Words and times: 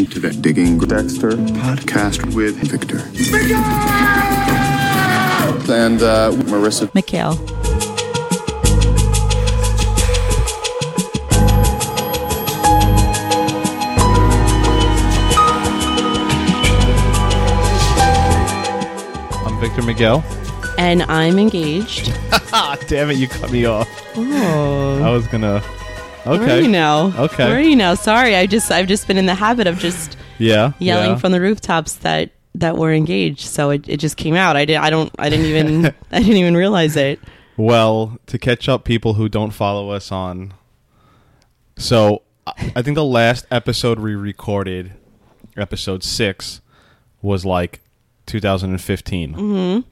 welcome 0.00 0.14
to 0.14 0.20
the 0.20 0.32
Digging 0.32 0.78
Dexter 0.78 1.32
podcast 1.32 2.34
with 2.34 2.56
Victor. 2.56 3.00
And 5.70 6.00
uh, 6.02 6.32
Marissa. 6.48 6.92
Mikhail. 6.94 7.32
I'm 19.44 19.60
Victor 19.60 19.82
Miguel. 19.82 20.24
And 20.78 21.02
I'm 21.02 21.38
engaged. 21.38 22.06
Damn 22.88 23.10
it, 23.10 23.18
you 23.18 23.28
cut 23.28 23.52
me 23.52 23.66
off. 23.66 23.88
Oh. 24.16 25.02
I 25.04 25.10
was 25.10 25.26
gonna. 25.26 25.62
Where 26.24 26.40
are 26.40 26.42
Okay. 26.42 26.62
you 26.62 26.68
now? 26.68 27.12
Okay. 27.16 27.46
Where 27.46 27.56
are 27.56 27.60
you 27.62 27.76
now? 27.76 27.94
Sorry, 27.94 28.34
I 28.36 28.46
just 28.46 28.70
I've 28.70 28.86
just 28.88 29.06
been 29.06 29.16
in 29.16 29.26
the 29.26 29.34
habit 29.34 29.66
of 29.66 29.78
just 29.78 30.16
Yeah. 30.38 30.72
yelling 30.78 31.10
yeah. 31.12 31.16
from 31.16 31.32
the 31.32 31.40
rooftops 31.40 31.94
that 31.96 32.30
that 32.56 32.76
we're 32.76 32.92
engaged. 32.94 33.46
So 33.46 33.70
it, 33.70 33.88
it 33.88 33.96
just 33.98 34.16
came 34.16 34.34
out. 34.34 34.56
I 34.56 34.64
did 34.64 34.76
I 34.76 34.90
don't 34.90 35.10
I 35.18 35.28
didn't 35.30 35.46
even 35.46 35.86
I 36.12 36.18
didn't 36.18 36.36
even 36.36 36.56
realize 36.56 36.96
it. 36.96 37.20
Well, 37.56 38.18
to 38.26 38.38
catch 38.38 38.68
up, 38.68 38.84
people 38.84 39.14
who 39.14 39.28
don't 39.28 39.50
follow 39.50 39.90
us 39.90 40.10
on. 40.10 40.54
So, 41.76 42.22
I 42.46 42.72
I 42.76 42.82
think 42.82 42.94
the 42.94 43.04
last 43.04 43.46
episode 43.50 43.98
we 43.98 44.14
recorded, 44.14 44.92
episode 45.56 46.02
six, 46.02 46.60
was 47.22 47.44
like 47.44 47.80
2015. 48.26 49.34
Mm-hmm. 49.34 49.88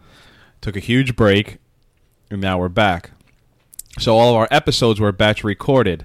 Took 0.60 0.76
a 0.76 0.80
huge 0.80 1.15
break, 1.15 1.59
and 2.30 2.40
now 2.40 2.59
we're 2.59 2.68
back. 2.68 3.10
So 3.98 4.16
all 4.16 4.30
of 4.30 4.37
our 4.37 4.48
episodes 4.51 4.98
were 5.01 5.13
batch 5.13 5.45
recorded. 5.45 6.04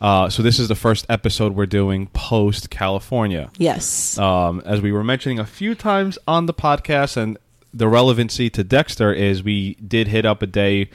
Uh, 0.00 0.28
so 0.28 0.42
this 0.42 0.58
is 0.58 0.68
the 0.68 0.74
first 0.74 1.06
episode 1.08 1.54
we're 1.54 1.66
doing 1.66 2.06
post 2.08 2.68
California. 2.70 3.50
Yes. 3.58 4.18
um, 4.18 4.62
as 4.64 4.80
we 4.80 4.92
were 4.92 5.04
mentioning 5.04 5.38
a 5.38 5.46
few 5.46 5.74
times 5.74 6.18
on 6.28 6.46
the 6.46 6.54
podcast, 6.54 7.16
and 7.16 7.38
the 7.72 7.88
relevancy 7.88 8.50
to 8.50 8.62
Dexter 8.64 9.12
is 9.12 9.42
we 9.42 9.74
did 9.74 10.08
hit 10.08 10.24
up 10.24 10.42
a 10.42 10.46
day 10.46 10.90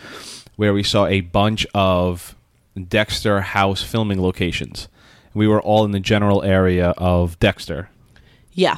where 0.55 0.73
we 0.73 0.83
saw 0.83 1.05
a 1.07 1.21
bunch 1.21 1.65
of 1.73 2.35
Dexter 2.87 3.41
house 3.41 3.81
filming 3.83 4.21
locations. 4.21 4.87
We 5.33 5.47
were 5.47 5.61
all 5.61 5.85
in 5.85 5.91
the 5.91 5.99
general 5.99 6.43
area 6.43 6.89
of 6.97 7.39
Dexter. 7.39 7.89
yeah. 8.53 8.77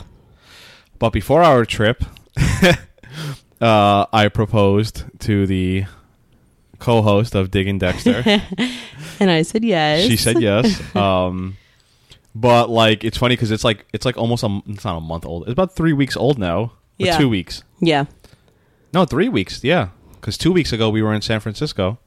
But 0.99 1.09
before 1.09 1.43
our 1.43 1.65
trip, 1.65 2.05
uh, 3.61 4.05
I 4.13 4.29
proposed 4.29 5.03
to 5.19 5.45
the 5.45 5.85
co-host 6.83 7.33
of 7.35 7.49
Digging 7.49 7.79
Dexter. 7.79 8.23
And 9.19 9.29
I 9.29 9.43
said 9.43 9.63
yes. 9.63 10.07
She 10.07 10.17
said 10.17 10.41
yes. 10.41 10.81
Um, 10.95 11.55
but 12.35 12.69
like 12.69 13.03
it's 13.03 13.17
funny 13.17 13.35
because 13.35 13.51
it's 13.51 13.63
like 13.63 13.85
it's 13.93 14.05
like 14.05 14.17
almost 14.17 14.43
a 14.43 14.61
it's 14.67 14.83
not 14.83 14.97
a 14.97 15.01
month 15.01 15.25
old. 15.25 15.43
It's 15.43 15.51
about 15.51 15.75
three 15.75 15.93
weeks 15.93 16.17
old 16.17 16.37
now. 16.39 16.59
Or 16.63 16.71
Yeah. 16.97 17.17
two 17.17 17.29
weeks. 17.29 17.63
Yeah. 17.79 18.05
No, 18.93 19.05
three 19.05 19.29
weeks. 19.29 19.63
Yeah, 19.63 19.89
because 20.15 20.35
two 20.37 20.51
weeks 20.51 20.73
ago 20.73 20.89
we 20.89 21.01
were 21.01 21.13
in 21.13 21.21
San 21.21 21.39
Francisco, 21.39 21.99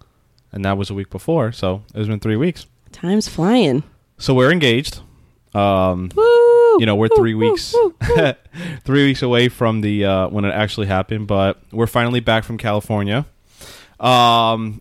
and 0.52 0.64
that 0.64 0.76
was 0.76 0.90
a 0.90 0.94
week 0.94 1.10
before. 1.10 1.52
So 1.52 1.82
it's 1.94 2.08
been 2.08 2.20
three 2.20 2.36
weeks. 2.36 2.66
Time's 2.92 3.28
flying. 3.28 3.82
So 4.18 4.34
we're 4.34 4.50
engaged. 4.52 5.00
Um, 5.54 6.10
Woo! 6.14 6.24
you 6.80 6.86
know, 6.86 6.96
we're 6.96 7.08
three 7.16 7.34
woo, 7.34 7.50
weeks, 7.52 7.72
woo. 7.74 7.94
three 8.84 9.04
weeks 9.06 9.22
away 9.22 9.48
from 9.48 9.80
the 9.80 10.04
uh, 10.04 10.28
when 10.28 10.44
it 10.44 10.52
actually 10.52 10.88
happened. 10.88 11.28
But 11.28 11.62
we're 11.72 11.86
finally 11.86 12.20
back 12.20 12.44
from 12.44 12.58
California. 12.58 13.26
Um, 14.00 14.80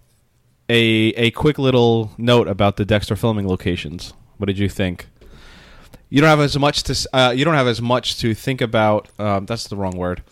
a 0.70 0.78
a 0.78 1.32
quick 1.32 1.58
little 1.58 2.12
note 2.18 2.48
about 2.48 2.78
the 2.78 2.86
Dexter 2.86 3.16
filming 3.16 3.48
locations. 3.48 4.14
What 4.38 4.48
did 4.48 4.58
you 4.58 4.70
think? 4.70 5.08
You 6.10 6.22
don't 6.22 6.30
have 6.30 6.40
as 6.40 6.58
much 6.58 6.84
to 6.84 7.10
uh, 7.14 7.34
you 7.36 7.46
don't 7.46 7.56
have 7.56 7.68
as 7.68 7.82
much 7.82 8.18
to 8.20 8.34
think 8.34 8.62
about. 8.62 9.10
Um, 9.20 9.46
that's 9.46 9.68
the 9.68 9.76
wrong 9.76 9.98
word. 9.98 10.24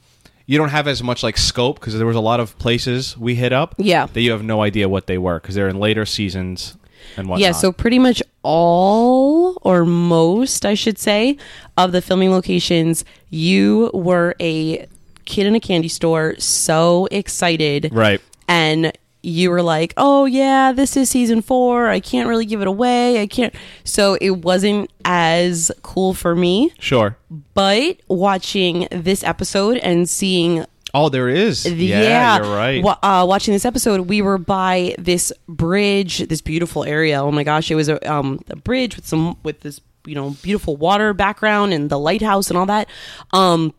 You 0.46 0.58
don't 0.58 0.70
have 0.70 0.88
as 0.88 1.02
much 1.02 1.24
like 1.24 1.38
scope 1.38 1.80
because 1.80 1.96
there 1.98 2.06
was 2.06 2.18
a 2.18 2.22
lot 2.22 2.40
of 2.40 2.58
places 2.58 3.18
we 3.18 3.36
hit 3.36 3.54
up. 3.54 3.76
Yeah. 3.78 4.08
that 4.08 4.22
you 4.22 4.32
have 4.32 4.44
no 4.44 4.62
idea 4.62 4.90
what 4.90 5.08
they 5.08 5.18
were 5.18 5.40
because 5.40 5.56
they're 5.56 5.70
in 5.70 5.80
later 5.80 6.06
seasons 6.06 6.78
and 7.16 7.30
whatnot. 7.30 7.42
Yeah, 7.42 7.52
so 7.54 7.72
pretty 7.72 7.98
much 7.98 8.22
all 8.44 9.58
or 9.62 9.86
most, 9.86 10.66
I 10.66 10.74
should 10.74 10.98
say, 11.00 11.38
of 11.78 11.94
the 11.94 12.02
filming 12.02 12.32
locations, 12.32 13.06
you 13.30 13.90
were 13.94 14.36
a 14.42 14.86
kid 15.26 15.48
in 15.48 15.56
a 15.56 15.60
candy 15.62 15.88
store, 15.88 16.36
so 16.40 17.08
excited. 17.10 17.90
right. 17.94 18.22
And 18.48 18.92
you 19.22 19.50
were 19.52 19.62
like, 19.62 19.94
oh, 19.96 20.26
yeah, 20.26 20.74
this 20.74 20.98
is 20.98 21.10
season 21.10 21.42
four. 21.42 21.88
I 21.88 22.00
can't 22.02 22.28
really 22.28 22.46
give 22.46 22.62
it 22.62 22.68
away. 22.68 23.22
I 23.22 23.28
can't. 23.28 23.56
So 23.86 24.18
it 24.20 24.32
wasn't 24.44 24.92
as 25.06 25.72
cool 25.82 26.14
for 26.14 26.36
me. 26.36 26.74
Sure. 26.80 27.18
But 27.54 28.02
watching 28.10 28.88
this 28.92 29.24
episode 29.24 29.78
and 29.78 30.10
seeing 30.10 30.66
Oh, 30.96 31.10
there 31.10 31.28
is. 31.28 31.66
Yeah, 31.66 32.38
you're 32.38 32.56
right. 32.56 32.84
Wa- 32.84 33.00
uh, 33.02 33.26
watching 33.28 33.52
this 33.52 33.66
episode, 33.66 34.02
we 34.02 34.22
were 34.22 34.38
by 34.38 34.94
this 35.00 35.34
bridge, 35.50 36.20
this 36.28 36.40
beautiful 36.42 36.84
area. 36.84 37.20
Oh 37.24 37.32
my 37.32 37.44
gosh, 37.44 37.72
it 37.72 37.76
was 37.76 37.90
a, 37.90 38.12
um, 38.12 38.40
a 38.52 38.56
bridge 38.56 38.96
with 38.96 39.08
some 39.08 39.36
with 39.42 39.62
this 39.62 39.82
you 40.06 40.14
know 40.14 40.32
beautiful 40.44 40.76
water 40.78 41.12
background 41.14 41.74
and 41.74 41.90
the 41.90 41.98
lighthouse 41.98 42.50
and 42.52 42.60
all 42.60 42.68
that. 42.68 42.88
Um, 43.32 43.74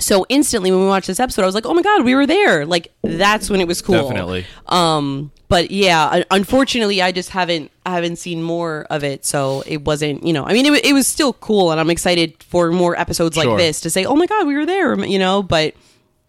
so 0.00 0.26
instantly 0.28 0.70
when 0.70 0.80
we 0.80 0.86
watched 0.86 1.06
this 1.06 1.20
episode, 1.20 1.42
I 1.42 1.46
was 1.46 1.54
like, 1.54 1.66
oh 1.66 1.74
my 1.74 1.82
god, 1.82 2.04
we 2.04 2.14
were 2.14 2.26
there! 2.26 2.66
Like 2.66 2.92
that's 3.02 3.48
when 3.48 3.60
it 3.60 3.68
was 3.68 3.80
cool. 3.82 4.02
Definitely. 4.08 4.46
Um, 4.66 5.30
but 5.48 5.70
yeah, 5.70 6.22
unfortunately, 6.30 7.02
I 7.02 7.12
just 7.12 7.30
haven't 7.30 7.70
I 7.86 7.90
haven't 7.94 8.16
seen 8.16 8.42
more 8.42 8.86
of 8.90 9.04
it, 9.04 9.24
so 9.24 9.62
it 9.66 9.82
wasn't 9.84 10.24
you 10.24 10.32
know. 10.32 10.44
I 10.44 10.52
mean, 10.52 10.66
it, 10.66 10.84
it 10.84 10.92
was 10.92 11.06
still 11.06 11.32
cool, 11.34 11.70
and 11.70 11.80
I'm 11.80 11.90
excited 11.90 12.42
for 12.42 12.70
more 12.72 12.98
episodes 12.98 13.36
like 13.36 13.56
this 13.58 13.80
to 13.82 13.90
say, 13.90 14.04
oh 14.04 14.16
my 14.16 14.26
god, 14.26 14.46
we 14.46 14.54
were 14.56 14.66
there, 14.66 14.98
you 15.04 15.18
know. 15.18 15.42
But 15.42 15.74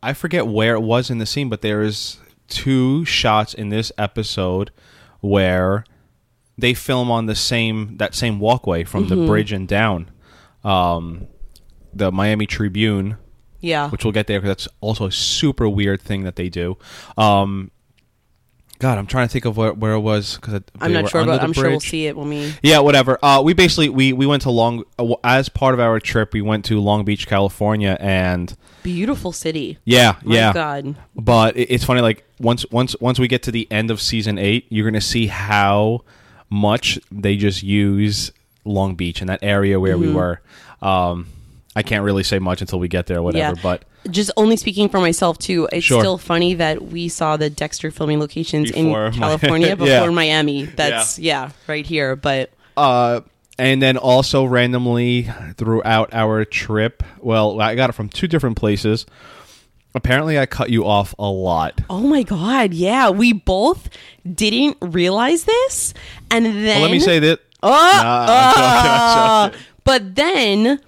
I 0.03 0.13
forget 0.13 0.47
where 0.47 0.73
it 0.75 0.81
was 0.81 1.09
in 1.09 1.17
the 1.19 1.25
scene, 1.25 1.49
but 1.49 1.61
there 1.61 1.81
is 1.81 2.17
two 2.47 3.05
shots 3.05 3.53
in 3.53 3.69
this 3.69 3.91
episode 3.97 4.71
where 5.21 5.85
they 6.57 6.73
film 6.73 7.09
on 7.11 7.27
the 7.27 7.35
same 7.35 7.97
that 7.97 8.13
same 8.15 8.39
walkway 8.39 8.83
from 8.83 9.05
Mm-hmm. 9.05 9.21
the 9.21 9.27
bridge 9.27 9.51
and 9.51 9.67
down. 9.67 10.09
Um, 10.63 11.27
the 11.93 12.11
Miami 12.11 12.45
Tribune, 12.45 13.17
yeah, 13.61 13.89
which 13.89 14.03
we'll 14.03 14.11
get 14.11 14.27
there 14.27 14.39
because 14.41 14.49
that's 14.49 14.67
also 14.81 15.05
a 15.05 15.11
super 15.11 15.69
weird 15.69 16.01
thing 16.01 16.23
that 16.23 16.35
they 16.35 16.49
do. 16.49 16.77
Um, 17.17 17.72
God, 18.79 18.97
I'm 18.97 19.05
trying 19.05 19.27
to 19.27 19.31
think 19.31 19.45
of 19.45 19.57
where, 19.57 19.73
where 19.73 19.91
it 19.94 19.99
was 19.99 20.38
because 20.38 20.59
I'm 20.79 20.91
not 20.91 21.07
sure, 21.09 21.23
but 21.23 21.44
I'm 21.44 21.53
sure 21.53 21.69
we'll 21.69 21.79
see 21.79 22.07
it 22.07 22.17
when 22.17 22.29
we. 22.29 22.51
Yeah, 22.63 22.79
whatever. 22.79 23.19
Uh, 23.22 23.39
we 23.45 23.53
basically 23.53 23.89
we 23.89 24.11
we 24.11 24.25
went 24.25 24.41
to 24.41 24.49
Long 24.49 24.85
uh, 24.97 25.13
as 25.23 25.49
part 25.49 25.75
of 25.75 25.79
our 25.79 25.99
trip. 25.99 26.33
We 26.33 26.41
went 26.41 26.66
to 26.66 26.79
Long 26.81 27.05
Beach, 27.05 27.27
California, 27.27 27.95
and 27.99 28.55
Beautiful 28.81 29.31
city. 29.31 29.78
yeah, 29.85 30.16
My 30.23 30.33
yeah. 30.35 30.53
God. 30.53 30.95
But 31.16 31.55
it, 31.57 31.69
it's 31.69 31.83
funny. 31.83 32.01
Like 32.01 32.23
once 32.39 32.66
once 32.72 32.95
once 32.99 33.19
we 33.19 33.28
get 33.28 33.43
to 33.43 33.51
the 33.51 33.67
end 33.72 33.91
of 33.91 34.01
season 34.01 34.39
eight, 34.39 34.66
you're 34.69 34.89
gonna 34.89 34.99
see 34.99 35.28
how 35.28 36.01
much 36.49 36.97
they 37.11 37.38
just 37.38 37.61
use 37.61 38.31
Long 38.66 38.95
Beach 38.95 39.22
and 39.22 39.29
that 39.29 39.43
area 39.43 39.79
where 39.79 39.93
Mm-hmm. 39.95 40.07
we 40.07 40.13
were. 40.16 40.41
Um, 40.81 41.28
I 41.75 41.83
can't 41.83 42.03
really 42.03 42.23
say 42.23 42.37
much 42.39 42.59
until 42.61 42.79
we 42.79 42.87
get 42.89 43.05
there, 43.07 43.19
or 43.19 43.21
whatever. 43.21 43.55
Yeah. 43.55 43.61
But 43.63 43.83
Just 44.09 44.29
only 44.35 44.57
speaking 44.57 44.89
for 44.89 44.99
myself 44.99 45.37
too. 45.37 45.69
It's 45.71 45.85
Sure. 45.85 46.01
still 46.01 46.17
funny 46.17 46.53
that 46.55 46.81
we 46.87 47.07
saw 47.07 47.37
the 47.37 47.49
Dexter 47.49 47.91
filming 47.91 48.19
locations 48.19 48.71
Before 48.71 49.05
in 49.07 49.11
Mi- 49.13 49.17
California 49.17 49.75
before 49.77 49.87
Yeah. 49.87 50.09
Miami. 50.09 50.63
That's 50.65 51.17
yeah. 51.17 51.51
right 51.67 51.85
here. 51.85 52.15
But 52.17 52.49
uh, 52.75 53.21
and 53.57 53.81
then 53.81 53.95
also 53.95 54.43
randomly 54.43 55.29
throughout 55.55 56.13
our 56.13 56.43
trip, 56.45 57.03
well, 57.19 57.61
I 57.61 57.75
got 57.75 57.89
it 57.89 57.93
from 57.93 58.09
two 58.09 58.27
different 58.27 58.57
places. 58.57 59.05
Apparently, 59.93 60.39
I 60.39 60.45
cut 60.45 60.69
you 60.69 60.85
off 60.85 61.13
a 61.19 61.29
lot. 61.29 61.81
oh 61.90 61.99
my 62.07 62.23
god, 62.23 62.73
yeah, 62.73 63.09
we 63.09 63.34
both 63.34 63.90
didn't 64.29 64.78
realize 64.81 65.43
this, 65.43 65.93
and 66.29 66.46
then 66.46 66.66
Well, 66.66 66.81
let 66.81 66.91
me 66.91 66.99
say 67.01 67.19
that. 67.19 67.40
Oh, 67.61 67.69
Nah, 67.69 68.25
I'm 68.29 68.55
joking, 68.55 68.63
I'm 68.63 69.51
joking. 69.51 69.66
but 69.84 70.16
then 70.16 70.79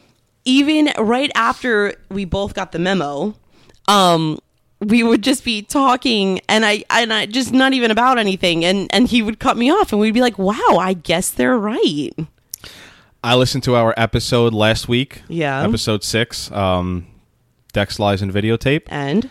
even 0.45 0.90
right 0.98 1.31
after 1.36 1.94
we 2.10 2.25
both 2.25 2.54
got 2.54 2.72
the 2.72 2.80
memo, 2.80 3.36
um, 3.88 4.40
we 4.80 5.01
would 5.04 5.22
just 5.22 5.45
be 5.45 5.62
talking 5.62 6.42
and 6.50 6.66
I 6.66 6.84
and 6.90 7.13
I 7.13 7.25
just 7.25 7.54
not 7.54 7.74
even 7.74 7.90
about 7.92 8.18
anything 8.18 8.66
and 8.66 8.94
and 8.94 9.07
he 9.07 9.22
would 9.22 9.40
cut 9.40 9.56
me 9.57 9.72
off 9.72 9.92
and 9.94 10.01
we'd 10.01 10.13
be 10.13 10.19
like, 10.22 10.38
"Wow, 10.38 10.78
I 10.80 10.94
guess 10.94 11.30
they're 11.30 11.57
right." 11.57 12.12
I 13.24 13.36
listened 13.36 13.63
to 13.63 13.75
our 13.75 13.94
episode 13.95 14.54
last 14.54 14.90
week. 14.90 15.22
Yeah. 15.30 15.63
Episode 15.63 16.04
six. 16.04 16.51
Um, 16.51 17.07
Dex 17.72 17.98
lies 17.98 18.22
and 18.22 18.34
videotape. 18.34 18.81
And 18.88 19.30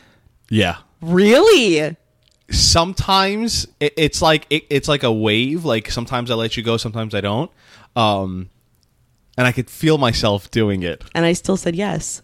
Yeah. 0.49 0.77
really? 1.03 1.95
Sometimes 2.51 3.67
it, 3.81 3.93
it's 3.97 4.23
like 4.23 4.47
it, 4.49 4.65
it's 4.71 4.89
like 4.89 5.03
a 5.03 5.13
wave. 5.13 5.65
Like 5.67 5.91
sometimes 5.91 6.31
I 6.31 6.35
let 6.35 6.57
you 6.57 6.63
go, 6.63 6.77
sometimes 6.79 7.15
I 7.15 7.21
don't. 7.21 7.51
Um, 7.95 8.49
and 9.37 9.47
I 9.47 9.53
could 9.53 9.71
feel 9.71 9.99
myself 9.99 10.51
doing 10.51 10.83
it. 10.83 11.03
And 11.15 11.25
I 11.25 11.33
still 11.33 11.57
said 11.57 11.75
yes. 11.77 12.23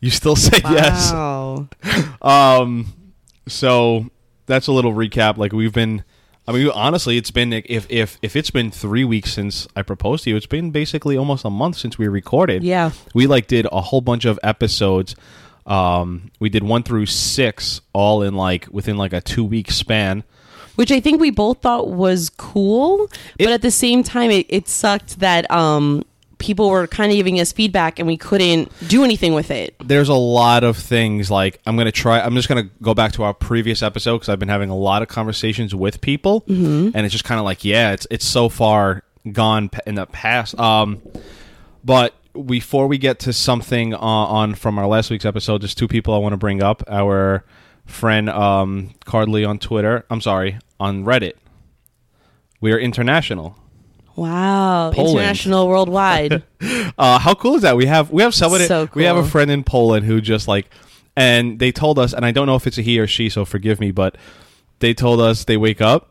You 0.00 0.10
still 0.10 0.36
say 0.48 0.60
yes. 0.64 1.12
Wow. 1.12 1.68
Um, 2.22 2.92
so 3.48 4.06
that's 4.46 4.66
a 4.66 4.72
little 4.72 4.92
recap. 4.92 5.36
Like 5.36 5.52
we've 5.52 5.72
been 5.72 6.04
I 6.46 6.52
mean, 6.52 6.68
honestly, 6.74 7.16
it's 7.16 7.30
been 7.30 7.52
if 7.52 7.86
if 7.90 8.18
if 8.22 8.36
it's 8.36 8.50
been 8.50 8.70
three 8.70 9.04
weeks 9.04 9.32
since 9.32 9.66
I 9.76 9.82
proposed 9.82 10.24
to 10.24 10.30
you, 10.30 10.36
it's 10.36 10.46
been 10.46 10.70
basically 10.70 11.16
almost 11.16 11.44
a 11.44 11.50
month 11.50 11.76
since 11.76 11.96
we 11.98 12.06
recorded. 12.08 12.62
Yeah. 12.62 12.90
we 13.14 13.26
like 13.26 13.46
did 13.46 13.66
a 13.72 13.80
whole 13.80 14.00
bunch 14.02 14.24
of 14.26 14.38
episodes. 14.42 15.14
Um, 15.66 16.30
we 16.40 16.50
did 16.50 16.62
one 16.62 16.82
through 16.82 17.06
six, 17.06 17.80
all 17.94 18.22
in 18.22 18.34
like 18.34 18.66
within 18.70 18.98
like 18.98 19.14
a 19.14 19.22
two 19.22 19.44
week 19.44 19.70
span. 19.70 20.22
which 20.74 20.92
I 20.92 21.00
think 21.00 21.20
we 21.20 21.30
both 21.30 21.62
thought 21.62 21.88
was 21.88 22.28
cool, 22.30 23.04
It- 23.38 23.44
but 23.44 23.52
at 23.54 23.62
the 23.62 23.70
same 23.70 24.02
time, 24.02 24.30
it, 24.30 24.44
it 24.50 24.68
sucked 24.68 25.20
that 25.20 25.50
um, 25.50 26.04
people 26.44 26.68
were 26.68 26.86
kind 26.86 27.10
of 27.10 27.16
giving 27.16 27.40
us 27.40 27.52
feedback 27.52 27.98
and 27.98 28.06
we 28.06 28.16
couldn't 28.18 28.70
do 28.86 29.02
anything 29.02 29.32
with 29.32 29.50
it. 29.50 29.74
There's 29.82 30.10
a 30.10 30.14
lot 30.14 30.62
of 30.62 30.76
things 30.76 31.30
like 31.30 31.58
I'm 31.64 31.76
gonna 31.76 31.90
try. 31.90 32.20
I'm 32.20 32.34
just 32.34 32.48
gonna 32.48 32.68
go 32.82 32.92
back 32.92 33.12
to 33.12 33.22
our 33.22 33.32
previous 33.32 33.82
episode 33.82 34.16
because 34.18 34.28
I've 34.28 34.38
been 34.38 34.48
having 34.50 34.68
a 34.70 34.76
lot 34.76 35.00
of 35.02 35.08
conversations 35.08 35.74
with 35.74 36.00
people, 36.00 36.42
Mm-hmm. 36.42 36.90
and 36.94 37.06
it's 37.06 37.12
just 37.12 37.24
kind 37.24 37.38
of 37.38 37.44
like, 37.44 37.64
yeah, 37.64 37.92
it's 37.92 38.06
it's 38.10 38.26
so 38.26 38.48
far 38.48 39.02
gone 39.32 39.70
in 39.86 39.94
the 39.94 40.04
past. 40.06 40.58
Um, 40.60 41.00
but 41.82 42.14
before 42.46 42.86
we 42.88 42.98
get 42.98 43.20
to 43.20 43.32
something 43.32 43.94
on, 43.94 44.28
on 44.28 44.54
from 44.54 44.78
our 44.78 44.86
last 44.86 45.08
week's 45.10 45.24
episode, 45.24 45.60
just 45.62 45.78
two 45.78 45.88
people 45.88 46.12
I 46.14 46.18
want 46.18 46.32
to 46.34 46.36
bring 46.36 46.62
up. 46.62 46.82
Our 46.88 47.44
friend 47.86 48.28
um, 48.28 48.90
Cardley 49.06 49.48
on 49.48 49.58
Twitter. 49.58 50.04
I'm 50.10 50.20
sorry, 50.20 50.58
on 50.78 51.04
Reddit. 51.04 51.34
We 52.60 52.72
are 52.72 52.78
international. 52.78 53.56
Wow, 54.16 54.92
Poland. 54.94 55.16
international, 55.18 55.68
worldwide. 55.68 56.42
Uh, 56.96 57.18
how 57.18 57.34
cool 57.34 57.56
is 57.56 57.62
that? 57.62 57.76
We 57.76 57.86
have 57.86 58.10
we 58.10 58.22
have 58.22 58.34
someone. 58.34 58.60
So 58.62 58.86
cool. 58.86 59.00
We 59.00 59.04
have 59.04 59.16
a 59.16 59.24
friend 59.24 59.50
in 59.50 59.64
Poland 59.64 60.06
who 60.06 60.20
just 60.20 60.48
like, 60.48 60.70
and 61.16 61.58
they 61.58 61.72
told 61.72 61.98
us, 61.98 62.14
and 62.14 62.24
I 62.24 62.30
don't 62.30 62.46
know 62.46 62.54
if 62.54 62.66
it's 62.66 62.78
a 62.78 62.82
he 62.82 62.98
or 63.00 63.06
she, 63.06 63.28
so 63.28 63.44
forgive 63.44 63.80
me, 63.80 63.90
but 63.90 64.16
they 64.78 64.94
told 64.94 65.20
us 65.20 65.44
they 65.44 65.56
wake 65.58 65.80
up, 65.82 66.08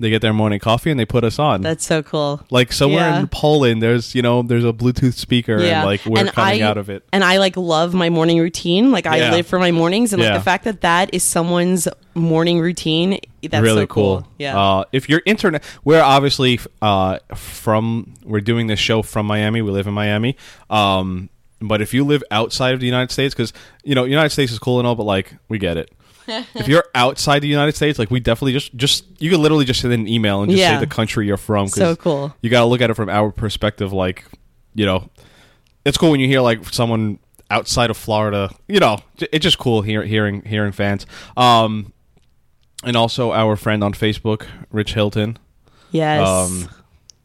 they 0.00 0.10
get 0.10 0.20
their 0.22 0.32
morning 0.32 0.58
coffee, 0.58 0.90
and 0.90 0.98
they 0.98 1.04
put 1.04 1.22
us 1.24 1.38
on. 1.38 1.60
That's 1.60 1.84
so 1.86 2.02
cool. 2.02 2.40
like 2.50 2.72
somewhere 2.72 3.08
Yeah. 3.10 3.20
in 3.20 3.28
Poland, 3.28 3.82
there's 3.82 4.14
you 4.14 4.22
know 4.22 4.42
there's 4.42 4.64
a 4.64 4.72
Bluetooth 4.72 5.14
speaker, 5.14 5.56
and 5.58 5.84
like 5.86 6.04
we're 6.06 6.24
coming 6.26 6.62
I, 6.62 6.66
out 6.66 6.78
of 6.78 6.88
it. 6.90 7.04
And 7.12 7.22
I 7.22 7.36
like 7.38 7.56
love 7.56 7.94
my 7.94 8.08
morning 8.10 8.40
routine. 8.40 8.90
Like 8.90 9.06
I 9.06 9.18
Yeah. 9.18 9.30
live 9.30 9.46
for 9.46 9.58
my 9.60 9.70
mornings, 9.70 10.12
and 10.12 10.20
Yeah. 10.20 10.30
like 10.30 10.38
the 10.40 10.44
fact 10.44 10.64
that 10.64 10.80
that 10.80 11.10
is 11.12 11.22
someone's 11.22 11.86
morning 12.14 12.58
routine. 12.60 13.20
That's 13.50 13.62
really 13.62 13.82
so 13.82 13.86
cool. 13.88 14.28
Yeah. 14.38 14.58
Uh, 14.58 14.84
if 14.92 15.08
you're 15.08 15.22
internet, 15.26 15.62
we're 15.84 16.02
obviously 16.02 16.60
uh, 16.82 17.18
from. 17.34 18.14
We're 18.24 18.40
doing 18.40 18.66
this 18.66 18.78
show 18.80 19.02
from 19.02 19.26
Miami. 19.26 19.62
We 19.62 19.70
live 19.70 19.86
in 19.86 19.94
Miami. 19.94 20.36
Um, 20.70 21.30
but 21.60 21.80
if 21.80 21.94
you 21.94 22.04
live 22.04 22.22
outside 22.30 22.74
of 22.74 22.80
the 22.80 22.86
United 22.86 23.10
States, 23.12 23.34
because 23.34 23.52
you 23.84 23.94
know, 23.94 24.04
United 24.04 24.30
States 24.30 24.52
is 24.52 24.58
cool 24.58 24.78
and 24.78 24.86
all, 24.86 24.94
but 24.94 25.04
like 25.04 25.34
we 25.48 25.58
get 25.58 25.76
it. 25.76 25.90
if 26.26 26.68
you're 26.68 26.84
outside 26.94 27.40
the 27.40 27.48
United 27.48 27.74
States, 27.74 27.98
like 27.98 28.10
we 28.10 28.18
definitely 28.20 28.52
just 28.52 28.74
just 28.76 29.04
you 29.20 29.30
could 29.30 29.40
literally 29.40 29.64
just 29.64 29.80
send 29.80 29.92
an 29.92 30.08
email 30.08 30.42
and 30.42 30.50
just 30.50 30.58
Yeah. 30.60 30.78
say 30.78 30.80
the 30.80 30.86
country 30.90 31.26
you're 31.26 31.36
from. 31.36 31.66
'cause 31.66 31.74
So 31.74 31.96
cool. 31.96 32.34
You 32.42 32.50
got 32.50 32.60
to 32.60 32.66
look 32.66 32.80
at 32.80 32.90
it 32.90 32.94
from 32.94 33.08
our 33.10 33.30
perspective. 33.30 33.92
Like, 33.92 34.24
you 34.74 34.86
know, 34.86 35.10
it's 35.84 35.98
cool 35.98 36.10
when 36.10 36.20
you 36.20 36.26
hear 36.26 36.40
like 36.40 36.64
someone 36.72 37.18
outside 37.50 37.90
of 37.90 37.96
Florida. 37.98 38.50
You 38.68 38.80
know, 38.80 38.98
it's 39.18 39.42
just 39.42 39.58
cool 39.58 39.82
hear, 39.82 40.02
hearing 40.02 40.42
hearing 40.42 40.72
fans. 40.72 41.06
Um, 41.36 41.92
and 42.84 42.96
also 42.96 43.32
our 43.32 43.56
friend 43.56 43.82
on 43.82 43.92
Facebook, 43.92 44.46
Rich 44.70 44.94
Hilton. 44.94 45.38
yes. 45.90 46.26
Um, 46.26 46.68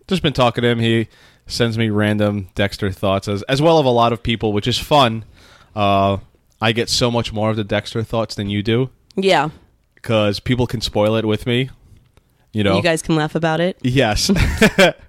just 0.08 0.24
been 0.24 0.34
talking 0.34 0.64
to 0.64 0.68
him. 0.68 0.80
He 0.80 1.08
sends 1.48 1.78
me 1.78 1.90
random 1.90 2.50
Dexter 2.56 2.92
thoughts 2.92 3.28
as 3.28 3.44
as 3.44 3.62
well 3.62 3.78
of 3.78 3.86
a 3.86 3.90
lot 3.90 4.14
of 4.14 4.24
people, 4.24 4.54
which 4.54 4.68
is 4.68 4.78
fun. 4.78 5.26
Uh, 5.76 6.18
I 6.62 6.72
get 6.72 6.90
so 6.90 7.10
much 7.12 7.32
more 7.32 7.50
of 7.50 7.56
the 7.56 7.64
Dexter 7.64 8.04
thoughts 8.04 8.36
than 8.36 8.50
you 8.50 8.62
do 8.64 8.90
yeah. 9.16 9.50
because 9.96 10.40
people 10.40 10.68
can 10.68 10.82
spoil 10.82 11.16
it 11.16 11.26
with 11.26 11.46
me. 11.46 11.70
You 12.52 12.64
know, 12.64 12.78
You 12.78 12.84
guys 12.84 13.02
can 13.02 13.16
laugh 13.16 13.36
about 13.36 13.60
it. 13.60 13.78
Yes. 13.82 14.32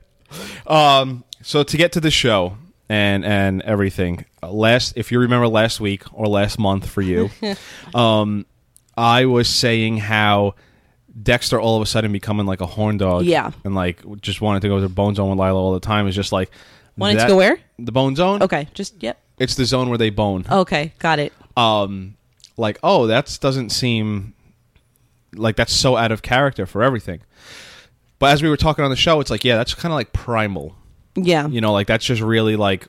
um, 0.66 1.24
so 1.42 1.62
to 1.62 1.76
get 1.76 1.92
to 1.92 2.00
the 2.00 2.10
show 2.10 2.56
and 2.88 3.24
and 3.24 3.62
everything, 3.62 4.26
uh, 4.42 4.50
last 4.50 4.92
if 4.96 5.10
you 5.10 5.18
remember 5.18 5.48
last 5.48 5.80
week 5.80 6.02
or 6.12 6.26
last 6.26 6.58
month 6.58 6.88
for 6.88 7.02
you, 7.02 7.30
um, 7.94 8.46
I 8.96 9.24
was 9.26 9.48
saying 9.48 9.98
how 9.98 10.54
Dexter 11.22 11.60
all 11.60 11.76
of 11.76 11.82
a 11.82 11.86
sudden 11.86 12.12
becoming 12.12 12.46
like 12.46 12.60
a 12.60 12.66
horn 12.66 12.96
dog, 12.98 13.24
Yeah. 13.24 13.50
and 13.64 13.74
like 13.74 14.02
just 14.20 14.40
wanted 14.40 14.60
to 14.62 14.68
go 14.68 14.76
to 14.76 14.82
the 14.82 14.88
Bone 14.88 15.14
Zone 15.14 15.30
with 15.30 15.38
Lila 15.38 15.54
all 15.60 15.72
the 15.72 15.80
time 15.80 16.06
is 16.06 16.14
just 16.14 16.32
like 16.32 16.50
Wanted 16.96 17.20
to 17.20 17.28
go 17.28 17.36
where? 17.36 17.58
The 17.78 17.92
Bone 17.92 18.14
Zone. 18.16 18.42
Okay. 18.42 18.68
Just 18.74 19.02
yep. 19.02 19.18
It's 19.38 19.54
the 19.54 19.64
zone 19.64 19.88
where 19.88 19.96
they 19.96 20.10
bone. 20.10 20.44
Okay. 20.50 20.92
Got 20.98 21.18
it. 21.18 21.32
Um, 21.56 22.16
like 22.58 22.78
oh, 22.82 23.06
that 23.06 23.38
doesn't 23.40 23.70
seem 23.70 24.34
like 25.34 25.56
that's 25.56 25.72
so 25.72 25.96
out 25.96 26.12
of 26.12 26.20
character 26.22 26.66
for 26.66 26.82
everything. 26.82 27.20
But 28.18 28.32
as 28.32 28.42
we 28.42 28.50
were 28.50 28.56
talking 28.58 28.84
on 28.84 28.90
the 28.90 28.96
show, 28.96 29.18
it's 29.20 29.30
like, 29.30 29.44
yeah, 29.44 29.56
that's 29.56 29.72
kind 29.72 29.92
of 29.92 29.96
like 29.96 30.12
primal. 30.12 30.74
Yeah. 31.14 31.46
You 31.48 31.62
know, 31.62 31.72
like 31.72 31.86
that's 31.86 32.04
just 32.04 32.20
really 32.20 32.56
like 32.56 32.86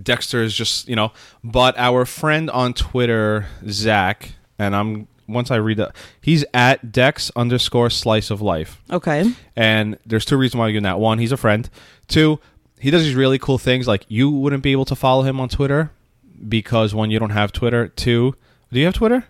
Dexter 0.00 0.42
is 0.44 0.54
just, 0.54 0.88
you 0.88 0.94
know. 0.94 1.10
But 1.42 1.76
our 1.78 2.04
friend 2.04 2.48
on 2.48 2.72
Twitter, 2.74 3.46
Zach, 3.68 4.34
and 4.60 4.76
I'm 4.76 5.08
once 5.28 5.50
I 5.50 5.56
read 5.56 5.76
that, 5.78 5.94
he's 6.20 6.44
at 6.52 6.90
Dex 6.92 7.30
underscore 7.36 7.88
slice 7.88 8.30
of 8.30 8.40
life. 8.42 8.80
Okay. 8.90 9.32
And 9.56 9.96
there's 10.04 10.24
two 10.24 10.36
reasons 10.36 10.58
why 10.58 10.66
I'm 10.66 10.72
doing 10.72 10.82
that. 10.82 10.98
One, 10.98 11.18
he's 11.20 11.30
a 11.32 11.36
friend. 11.36 11.68
Two, 12.08 12.40
he 12.80 12.90
does 12.90 13.04
these 13.04 13.14
really 13.14 13.38
cool 13.38 13.56
things. 13.58 13.86
Like 13.86 14.04
you 14.08 14.28
wouldn't 14.30 14.62
be 14.62 14.72
able 14.72 14.84
to 14.86 14.96
follow 14.96 15.22
him 15.22 15.38
on 15.40 15.48
Twitter 15.48 15.92
because 16.48 16.94
one, 16.94 17.10
you 17.10 17.18
don't 17.18 17.30
have 17.30 17.52
Twitter. 17.52 17.88
Two, 17.88 18.34
do 18.72 18.80
you 18.80 18.86
have 18.86 18.94
Twitter? 18.94 19.24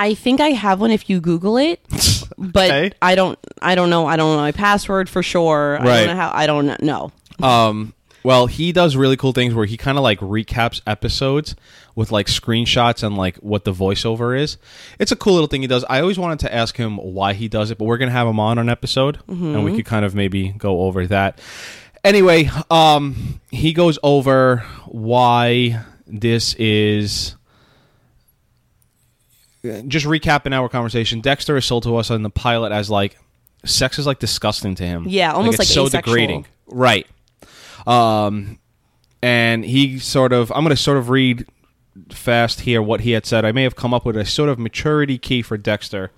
I 0.00 0.14
think 0.14 0.40
I 0.40 0.48
have 0.50 0.80
one 0.80 0.90
if 0.90 1.08
you 1.10 1.20
Google 1.20 1.56
it, 1.56 1.80
but 2.38 2.70
Okay. 2.70 2.90
I 3.02 3.14
don't. 3.14 3.38
I 3.62 3.74
don't 3.74 3.90
know. 3.90 4.06
I 4.06 4.16
don't 4.16 4.32
know 4.36 4.42
my 4.42 4.52
password 4.52 5.08
for 5.08 5.22
sure. 5.22 5.78
I 5.80 5.84
Right. 5.84 5.96
don't 6.06 6.16
know 6.16 6.22
how. 6.22 6.30
I 6.34 6.46
don't 6.46 6.82
know. 6.82 7.12
Um, 7.42 7.94
well, 8.24 8.46
he 8.46 8.72
does 8.72 8.96
really 8.96 9.16
cool 9.16 9.32
things 9.32 9.54
where 9.54 9.66
he 9.66 9.76
kind 9.76 9.98
of 9.98 10.02
like 10.04 10.18
recaps 10.20 10.80
episodes 10.86 11.54
with 11.98 12.12
like 12.12 12.28
screenshots 12.28 13.02
and 13.02 13.16
like 13.16 13.38
what 13.38 13.64
the 13.64 13.72
voiceover 13.72 14.38
is. 14.38 14.56
It's 15.00 15.10
a 15.10 15.16
cool 15.16 15.32
little 15.32 15.48
thing 15.48 15.62
he 15.62 15.66
does. 15.66 15.84
I 15.90 16.00
always 16.00 16.16
wanted 16.16 16.38
to 16.40 16.54
ask 16.54 16.76
him 16.76 16.96
why 16.96 17.32
he 17.32 17.48
does 17.48 17.72
it, 17.72 17.78
but 17.78 17.86
we're 17.86 17.98
gonna 17.98 18.12
have 18.12 18.28
him 18.28 18.38
on 18.38 18.56
an 18.58 18.68
episode, 18.68 19.18
and 19.26 19.64
we 19.64 19.74
could 19.74 19.84
kind 19.84 20.04
of 20.04 20.14
maybe 20.14 20.50
go 20.50 20.82
over 20.82 21.08
that. 21.08 21.40
Anyway, 22.04 22.48
um, 22.70 23.40
he 23.50 23.72
goes 23.72 23.98
over 24.04 24.58
why 24.86 25.84
this 26.06 26.54
is. 26.54 27.34
Just 29.88 30.06
recapping 30.06 30.54
our 30.54 30.68
conversation, 30.68 31.20
Dexter 31.20 31.56
is 31.56 31.64
sold 31.64 31.82
to 31.82 31.96
us 31.96 32.12
on 32.12 32.22
the 32.22 32.30
pilot 32.30 32.70
as 32.70 32.88
like 32.88 33.18
sex 33.64 33.98
is 33.98 34.06
like 34.06 34.20
disgusting 34.20 34.76
to 34.76 34.84
him. 34.84 35.06
Yeah, 35.08 35.32
almost 35.32 35.54
it's 35.54 35.58
like 35.58 35.74
so 35.74 35.86
asexual. 35.86 36.14
degrading. 36.14 36.46
Right. 36.68 37.08
Um, 37.88 38.60
and 39.20 39.64
he 39.64 39.98
sort 39.98 40.32
of, 40.32 40.52
I'm 40.52 40.62
going 40.62 40.76
to 40.76 40.80
sort 40.80 40.96
of 40.96 41.10
read 41.10 41.44
fast 42.10 42.60
here 42.60 42.82
what 42.82 43.00
he 43.00 43.12
had 43.12 43.26
said. 43.26 43.44
I 43.44 43.52
may 43.52 43.62
have 43.62 43.76
come 43.76 43.94
up 43.94 44.04
with 44.04 44.16
a 44.16 44.24
sort 44.24 44.48
of 44.48 44.58
maturity 44.58 45.18
key 45.18 45.42
for 45.42 45.56
Dexter, 45.56 46.10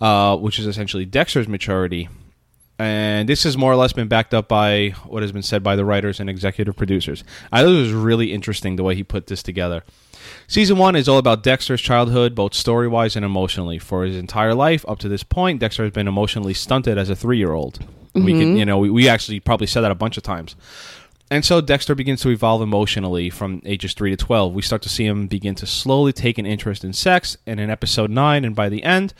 uh, 0.00 0.36
which 0.36 0.58
is 0.58 0.66
essentially 0.66 1.04
Dexter's 1.04 1.48
maturity. 1.48 2.08
And 2.78 3.28
this 3.28 3.44
has 3.44 3.56
more 3.56 3.70
or 3.70 3.76
less 3.76 3.92
been 3.92 4.08
backed 4.08 4.34
up 4.34 4.48
by 4.48 4.90
what 5.06 5.22
has 5.22 5.30
been 5.30 5.42
said 5.42 5.62
by 5.62 5.76
the 5.76 5.84
writers 5.84 6.18
and 6.18 6.28
executive 6.28 6.76
producers. 6.76 7.22
I 7.52 7.62
thought 7.62 7.72
it 7.72 7.80
was 7.80 7.92
really 7.92 8.32
interesting 8.32 8.76
the 8.76 8.82
way 8.82 8.94
he 8.94 9.04
put 9.04 9.28
this 9.28 9.42
together. 9.42 9.84
Season 10.48 10.76
one 10.76 10.96
is 10.96 11.08
all 11.08 11.18
about 11.18 11.42
Dexter's 11.42 11.80
childhood, 11.80 12.34
both 12.34 12.54
story 12.54 12.88
wise 12.88 13.14
and 13.14 13.24
emotionally. 13.24 13.78
For 13.78 14.04
his 14.04 14.16
entire 14.16 14.54
life 14.54 14.84
up 14.88 14.98
to 15.00 15.08
this 15.08 15.22
point, 15.22 15.60
Dexter 15.60 15.84
has 15.84 15.92
been 15.92 16.08
emotionally 16.08 16.54
stunted 16.54 16.98
as 16.98 17.08
a 17.10 17.16
three 17.16 17.38
year 17.38 17.52
old. 17.52 17.78
We 18.14 18.32
can, 18.38 18.56
you 18.56 18.66
know, 18.66 18.78
we, 18.78 18.90
we 18.90 19.08
actually 19.08 19.40
probably 19.40 19.66
said 19.66 19.80
that 19.82 19.90
a 19.90 19.94
bunch 19.94 20.16
of 20.18 20.22
times. 20.22 20.54
And 21.32 21.46
so 21.46 21.62
Dexter 21.62 21.94
begins 21.94 22.20
to 22.20 22.28
evolve 22.28 22.60
emotionally 22.60 23.30
from 23.30 23.62
ages 23.64 23.94
3 23.94 24.10
to 24.10 24.18
12. 24.18 24.52
We 24.52 24.60
start 24.60 24.82
to 24.82 24.90
see 24.90 25.06
him 25.06 25.28
begin 25.28 25.54
to 25.54 25.66
slowly 25.66 26.12
take 26.12 26.36
an 26.36 26.44
interest 26.44 26.84
in 26.84 26.92
sex, 26.92 27.38
and 27.46 27.58
in 27.58 27.70
episode 27.70 28.10
9, 28.10 28.44
and 28.44 28.54
by 28.54 28.68
the 28.68 28.82
end, 28.82 29.14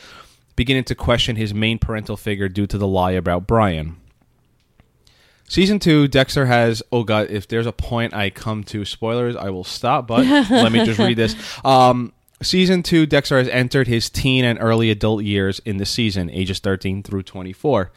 beginning 0.54 0.84
to 0.84 0.94
question 0.94 1.36
his 1.36 1.54
main 1.54 1.78
parental 1.78 2.18
figure 2.18 2.50
due 2.50 2.66
to 2.66 2.76
the 2.76 2.86
lie 2.86 3.12
about 3.12 3.46
Brian. 3.46 3.96
Season 5.48 5.78
2, 5.78 6.06
Dexter 6.06 6.44
has, 6.44 6.82
oh 6.92 7.02
god, 7.02 7.30
if 7.30 7.48
there's 7.48 7.64
a 7.64 7.72
point 7.72 8.12
I 8.12 8.28
come 8.28 8.62
to 8.64 8.84
spoilers, 8.84 9.34
I 9.34 9.48
will 9.48 9.64
stop, 9.64 10.06
but 10.06 10.26
let 10.50 10.70
me 10.70 10.84
just 10.84 10.98
read 10.98 11.16
this. 11.16 11.34
Um, 11.64 12.12
season 12.42 12.82
2, 12.82 13.06
Dexter 13.06 13.38
has 13.38 13.48
entered 13.48 13.88
his 13.88 14.10
teen 14.10 14.44
and 14.44 14.58
early 14.60 14.90
adult 14.90 15.24
years 15.24 15.60
in 15.64 15.78
the 15.78 15.86
season, 15.86 16.28
ages 16.28 16.58
13 16.58 17.04
through 17.04 17.22
24. 17.22 17.90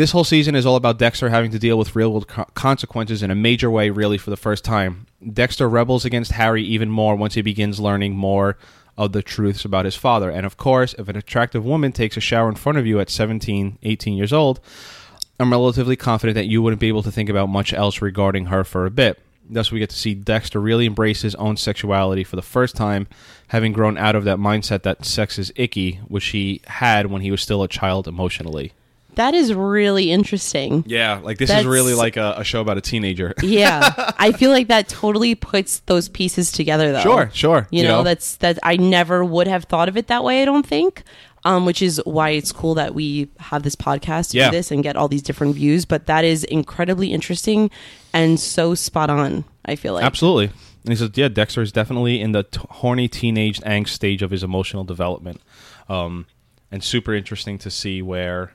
This 0.00 0.12
whole 0.12 0.24
season 0.24 0.54
is 0.54 0.64
all 0.64 0.76
about 0.76 0.98
Dexter 0.98 1.28
having 1.28 1.50
to 1.50 1.58
deal 1.58 1.76
with 1.76 1.94
real 1.94 2.10
world 2.10 2.26
co- 2.26 2.46
consequences 2.54 3.22
in 3.22 3.30
a 3.30 3.34
major 3.34 3.70
way, 3.70 3.90
really, 3.90 4.16
for 4.16 4.30
the 4.30 4.36
first 4.38 4.64
time. 4.64 5.04
Dexter 5.30 5.68
rebels 5.68 6.06
against 6.06 6.32
Harry 6.32 6.64
even 6.64 6.88
more 6.88 7.14
once 7.14 7.34
he 7.34 7.42
begins 7.42 7.78
learning 7.78 8.16
more 8.16 8.56
of 8.96 9.12
the 9.12 9.22
truths 9.22 9.66
about 9.66 9.84
his 9.84 9.96
father. 9.96 10.30
And 10.30 10.46
of 10.46 10.56
course, 10.56 10.94
if 10.94 11.08
an 11.08 11.18
attractive 11.18 11.66
woman 11.66 11.92
takes 11.92 12.16
a 12.16 12.20
shower 12.20 12.48
in 12.48 12.54
front 12.54 12.78
of 12.78 12.86
you 12.86 12.98
at 12.98 13.10
17, 13.10 13.76
18 13.82 14.14
years 14.14 14.32
old, 14.32 14.60
I'm 15.38 15.52
relatively 15.52 15.96
confident 15.96 16.34
that 16.36 16.48
you 16.48 16.62
wouldn't 16.62 16.80
be 16.80 16.88
able 16.88 17.02
to 17.02 17.12
think 17.12 17.28
about 17.28 17.50
much 17.50 17.74
else 17.74 18.00
regarding 18.00 18.46
her 18.46 18.64
for 18.64 18.86
a 18.86 18.90
bit. 18.90 19.20
Thus, 19.50 19.70
we 19.70 19.80
get 19.80 19.90
to 19.90 19.96
see 19.96 20.14
Dexter 20.14 20.62
really 20.62 20.86
embrace 20.86 21.20
his 21.20 21.34
own 21.34 21.58
sexuality 21.58 22.24
for 22.24 22.36
the 22.36 22.40
first 22.40 22.74
time, 22.74 23.06
having 23.48 23.74
grown 23.74 23.98
out 23.98 24.16
of 24.16 24.24
that 24.24 24.38
mindset 24.38 24.82
that 24.84 25.04
sex 25.04 25.38
is 25.38 25.52
icky, 25.56 25.96
which 26.08 26.28
he 26.28 26.62
had 26.68 27.08
when 27.08 27.20
he 27.20 27.30
was 27.30 27.42
still 27.42 27.62
a 27.62 27.68
child 27.68 28.08
emotionally. 28.08 28.72
That 29.16 29.34
is 29.34 29.52
really 29.52 30.10
interesting. 30.10 30.84
Yeah, 30.86 31.20
like 31.22 31.38
this 31.38 31.48
That's- 31.48 31.64
is 31.64 31.70
really 31.70 31.94
like 31.94 32.16
a, 32.16 32.34
a 32.38 32.44
show 32.44 32.60
about 32.60 32.78
a 32.78 32.80
teenager. 32.80 33.34
Yeah, 33.42 34.12
I 34.18 34.32
feel 34.32 34.50
like 34.50 34.68
that 34.68 34.88
totally 34.88 35.34
puts 35.34 35.80
those 35.80 36.08
pieces 36.08 36.52
together, 36.52 36.92
though. 36.92 37.02
Sure, 37.02 37.30
sure. 37.32 37.66
You, 37.70 37.82
know, 37.82 38.02
that's 38.02 38.36
that. 38.36 38.58
I 38.62 38.76
never 38.76 39.24
would 39.24 39.46
have 39.48 39.64
thought 39.64 39.88
of 39.88 39.96
it 39.96 40.06
that 40.06 40.22
way. 40.24 40.42
I 40.42 40.44
don't 40.44 40.66
think. 40.66 41.02
Um, 41.42 41.64
which 41.64 41.80
is 41.80 42.02
why 42.04 42.30
it's 42.30 42.52
cool 42.52 42.74
that 42.74 42.94
we 42.94 43.28
have 43.38 43.62
this 43.62 43.74
podcast 43.74 44.32
to 44.32 44.36
Yeah. 44.36 44.50
do 44.50 44.56
this 44.58 44.70
and 44.70 44.82
get 44.82 44.94
all 44.94 45.08
these 45.08 45.22
different 45.22 45.54
views. 45.54 45.86
But 45.86 46.04
that 46.06 46.22
is 46.22 46.44
incredibly 46.44 47.14
interesting 47.14 47.70
and 48.12 48.38
so 48.38 48.74
spot 48.74 49.08
on. 49.08 49.44
I 49.64 49.74
feel 49.76 49.94
like 49.94 50.04
Absolutely. 50.04 50.46
And 50.84 50.92
he 50.92 50.96
says, 50.96 51.10
yeah, 51.14 51.28
Dexter 51.28 51.62
is 51.62 51.72
definitely 51.72 52.20
in 52.20 52.32
the 52.32 52.42
t- 52.42 52.60
horny 52.68 53.08
teenage 53.08 53.58
angst 53.60 53.88
stage 53.88 54.20
of 54.20 54.30
his 54.30 54.42
emotional 54.42 54.84
development. 54.84 55.40
Um, 55.88 56.26
and 56.70 56.84
super 56.84 57.14
interesting 57.14 57.56
to 57.58 57.70
see 57.70 58.02
where 58.02 58.52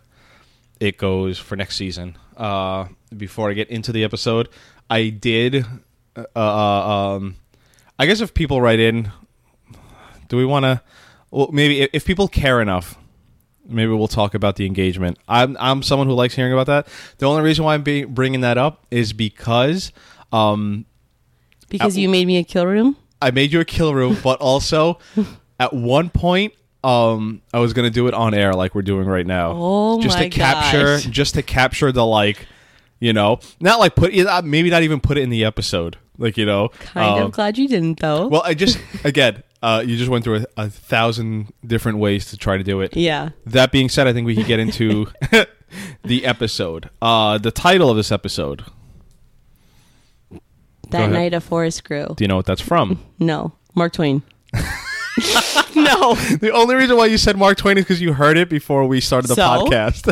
it 0.85 0.97
goes 0.97 1.37
for 1.37 1.55
next 1.55 1.75
season. 1.75 2.17
Uh, 2.37 2.87
before 3.15 3.49
I 3.49 3.53
get 3.53 3.69
into 3.69 3.91
the 3.91 4.03
episode, 4.03 4.49
I 4.89 5.09
did. 5.09 5.65
Uh, 6.15 6.23
uh, 6.35 7.15
um, 7.17 7.35
I 7.99 8.05
guess 8.05 8.21
if 8.21 8.33
people 8.33 8.61
write 8.61 8.79
in, 8.79 9.11
do 10.27 10.37
we 10.37 10.45
want 10.45 10.63
to? 10.63 10.81
Well, 11.31 11.49
maybe 11.51 11.81
if, 11.81 12.05
people 12.05 12.27
care 12.27 12.61
enough, 12.61 12.97
maybe 13.67 13.91
we'll 13.91 14.07
talk 14.07 14.33
about 14.33 14.55
the 14.55 14.65
engagement. 14.65 15.17
I'm 15.27 15.57
I'm 15.59 15.83
someone 15.83 16.07
who 16.07 16.13
likes 16.13 16.33
hearing 16.35 16.53
about 16.53 16.67
that. 16.67 16.87
The 17.17 17.25
only 17.25 17.41
reason 17.43 17.65
why 17.65 17.73
I'm 17.73 17.83
be- 17.83 18.05
bringing 18.05 18.41
that 18.41 18.57
up 18.57 18.85
is 18.91 19.11
because 19.13 19.91
um, 20.31 20.85
because 21.69 21.97
Uh, 21.97 22.01
you 22.01 22.09
made 22.09 22.27
me 22.27 22.37
a 22.37 22.43
kill 22.43 22.65
room. 22.67 22.95
I 23.21 23.31
made 23.31 23.51
you 23.51 23.59
a 23.59 23.65
kill 23.65 23.93
room, 23.93 24.17
but 24.23 24.39
also 24.39 24.99
at 25.59 25.73
one 25.73 26.09
point, 26.09 26.53
um, 26.85 27.41
I 27.51 27.59
was 27.59 27.73
gonna 27.73 27.89
do 27.89 28.07
it 28.07 28.13
on 28.13 28.33
air 28.33 28.53
like 28.53 28.75
we're 28.75 28.83
doing 28.83 29.07
right 29.07 29.25
now. 29.25 29.53
Oh 29.55 30.01
just 30.01 30.17
my 30.17 30.25
to 30.25 30.29
capture, 30.29 30.97
gosh. 30.97 31.05
just 31.05 31.33
to 31.33 31.41
capture 31.41 31.91
the 31.91 32.05
like, 32.05 32.45
you 32.99 33.11
know, 33.11 33.39
not 33.59 33.79
like 33.79 33.95
put 33.95 34.13
maybe 34.45 34.69
not 34.69 34.83
even 34.83 34.99
put 34.99 35.17
it 35.17 35.21
in 35.21 35.29
the 35.29 35.45
episode, 35.45 35.97
like 36.17 36.37
you 36.37 36.45
know. 36.45 36.69
Kind 36.69 37.19
um, 37.19 37.23
of 37.23 37.31
glad 37.31 37.57
you 37.57 37.67
didn't 37.67 37.99
though. 37.99 38.27
Well, 38.27 38.43
I 38.45 38.53
just 38.53 38.79
again, 39.03 39.41
uh, 39.63 39.83
you 39.83 39.97
just 39.97 40.11
went 40.11 40.23
through 40.23 40.45
a, 40.57 40.65
a 40.65 40.69
thousand 40.69 41.51
different 41.65 41.97
ways 41.97 42.27
to 42.27 42.37
try 42.37 42.55
to 42.55 42.63
do 42.63 42.81
it. 42.81 42.95
yeah. 42.95 43.29
That 43.47 43.71
being 43.71 43.89
said, 43.89 44.05
I 44.05 44.13
think 44.13 44.27
we 44.27 44.35
can 44.35 44.45
get 44.45 44.59
into 44.59 45.07
the 46.03 46.23
episode. 46.23 46.91
Uh, 47.01 47.39
the 47.39 47.49
title 47.51 47.89
of 47.89 47.97
this 47.97 48.11
episode. 48.11 48.63
That 50.91 51.09
night 51.09 51.33
a 51.33 51.41
forest 51.41 51.83
grew. 51.83 52.13
Do 52.15 52.23
you 52.23 52.27
know 52.27 52.35
what 52.35 52.45
that's 52.45 52.61
from? 52.61 53.03
No, 53.19 53.53
Mark 53.73 53.93
Twain. 53.93 54.21
no, 55.75 56.15
The 56.39 56.51
only 56.53 56.75
reason 56.75 56.97
why 56.97 57.05
you 57.05 57.17
said 57.17 57.37
Mark 57.37 57.57
Twain 57.57 57.77
is 57.77 57.83
because 57.85 58.01
you 58.01 58.13
heard 58.13 58.37
it 58.37 58.49
before 58.49 58.85
we 58.85 58.99
started 59.01 59.27
the 59.29 59.35
So? 59.35 59.41
podcast. 59.43 60.07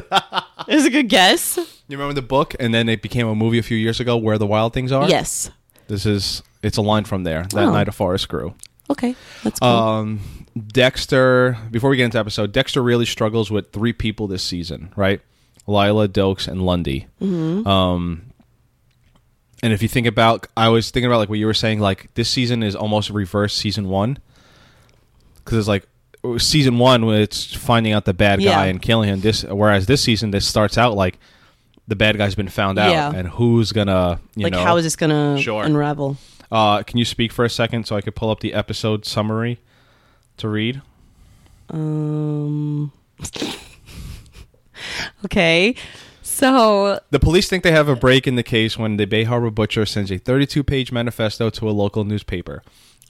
it 0.68 0.76
was 0.76 0.86
a 0.86 0.90
good 0.90 1.10
guess. 1.10 1.58
you 1.58 1.98
remember 1.98 2.14
the 2.14 2.22
book, 2.26 2.56
and 2.60 2.74
then 2.74 2.88
it 2.90 3.02
became 3.02 3.28
a 3.28 3.36
movie 3.36 3.58
a 3.60 3.64
few 3.64 3.78
years 3.78 4.00
ago, 4.00 4.16
Where 4.18 4.38
the 4.38 4.48
Wild 4.48 4.74
Things 4.74 4.92
Are. 4.92 5.08
Yes. 5.10 5.52
this 5.88 6.06
is 6.06 6.42
it's 6.62 6.78
a 6.78 6.82
line 6.82 7.04
from 7.04 7.24
there. 7.24 7.44
That 7.54 7.68
Oh. 7.68 7.72
night 7.72 7.88
a 7.88 7.92
forest 7.92 8.30
grew. 8.30 8.54
Okay, 8.90 9.16
that's 9.44 9.60
cool. 9.60 9.68
Um, 9.70 10.20
Dexter. 10.68 11.58
Before 11.72 11.90
we 11.90 11.98
get 11.98 12.06
into 12.06 12.16
the 12.16 12.20
episode, 12.20 12.52
Dexter 12.52 12.82
really 12.82 13.06
struggles 13.06 13.50
with 13.52 13.72
three 13.72 13.94
people 13.94 14.28
this 14.28 14.44
season, 14.44 14.92
right? 14.96 15.20
Lila, 15.68 16.08
Dokes, 16.08 16.48
and 16.48 16.66
Lundy. 16.66 17.08
Mm-hmm. 17.22 17.68
Um, 17.68 18.24
and 19.62 19.72
if 19.74 19.82
you 19.82 19.88
think 19.88 20.08
about, 20.08 20.48
I 20.58 20.70
was 20.70 20.92
thinking 20.92 21.08
about 21.08 21.20
like 21.20 21.30
what 21.30 21.40
you 21.40 21.46
were 21.46 21.54
saying. 21.54 21.80
Like 21.80 22.14
this 22.16 22.30
season 22.30 22.64
is 22.64 22.76
almost 22.76 23.10
reverse 23.10 23.54
season 23.56 23.88
one, 23.90 24.18
because 25.44 25.58
it's 25.58 25.68
like 25.68 25.88
season 26.38 26.78
one 26.80 27.06
when 27.06 27.20
it's 27.22 27.54
finding 27.54 27.92
out 27.94 28.06
the 28.06 28.14
bad 28.14 28.42
Yeah. 28.42 28.52
guy 28.56 28.66
and 28.68 28.82
killing 28.82 29.10
him. 29.10 29.20
This 29.22 29.44
whereas 29.44 29.86
this 29.88 30.02
season 30.02 30.32
this 30.32 30.48
starts 30.48 30.78
out 30.78 30.96
like 30.96 31.18
the 31.88 31.96
bad 31.98 32.18
guy's 32.18 32.36
been 32.36 32.48
found 32.48 32.80
out 32.80 32.92
Yeah. 32.92 33.12
and 33.14 33.28
who's 33.28 33.72
gonna 33.74 34.20
you 34.36 34.42
know 34.42 34.46
like, 34.46 34.54
know 34.54 34.64
how 34.64 34.78
is 34.78 34.86
this 34.86 34.96
gonna 34.96 35.38
Sure. 35.40 35.64
unravel? 35.64 36.18
uh, 36.52 36.84
can 36.84 36.98
you 36.98 37.06
speak 37.06 37.32
for 37.34 37.44
a 37.44 37.50
second 37.50 37.86
so 37.86 37.96
I 37.96 38.02
could 38.02 38.16
pull 38.16 38.30
up 38.30 38.40
the 38.40 38.54
episode 38.54 39.06
summary 39.06 39.60
to 40.38 40.48
read? 40.48 40.82
Um. 41.70 42.92
okay, 45.26 45.76
so 46.22 47.00
The 47.12 47.20
police 47.20 47.50
think 47.50 47.64
they 47.64 47.72
have 47.72 47.88
a 47.90 47.96
break 47.96 48.28
in 48.28 48.36
the 48.36 48.44
case 48.44 48.78
when 48.78 48.98
the 48.98 49.06
Bay 49.06 49.24
Harbor 49.24 49.50
butcher 49.50 49.86
sends 49.86 50.12
a 50.12 50.18
32 50.18 50.64
page 50.64 50.92
manifesto 50.92 51.50
to 51.52 51.70
a 51.70 51.72
local 51.72 52.04
newspaper. 52.04 52.64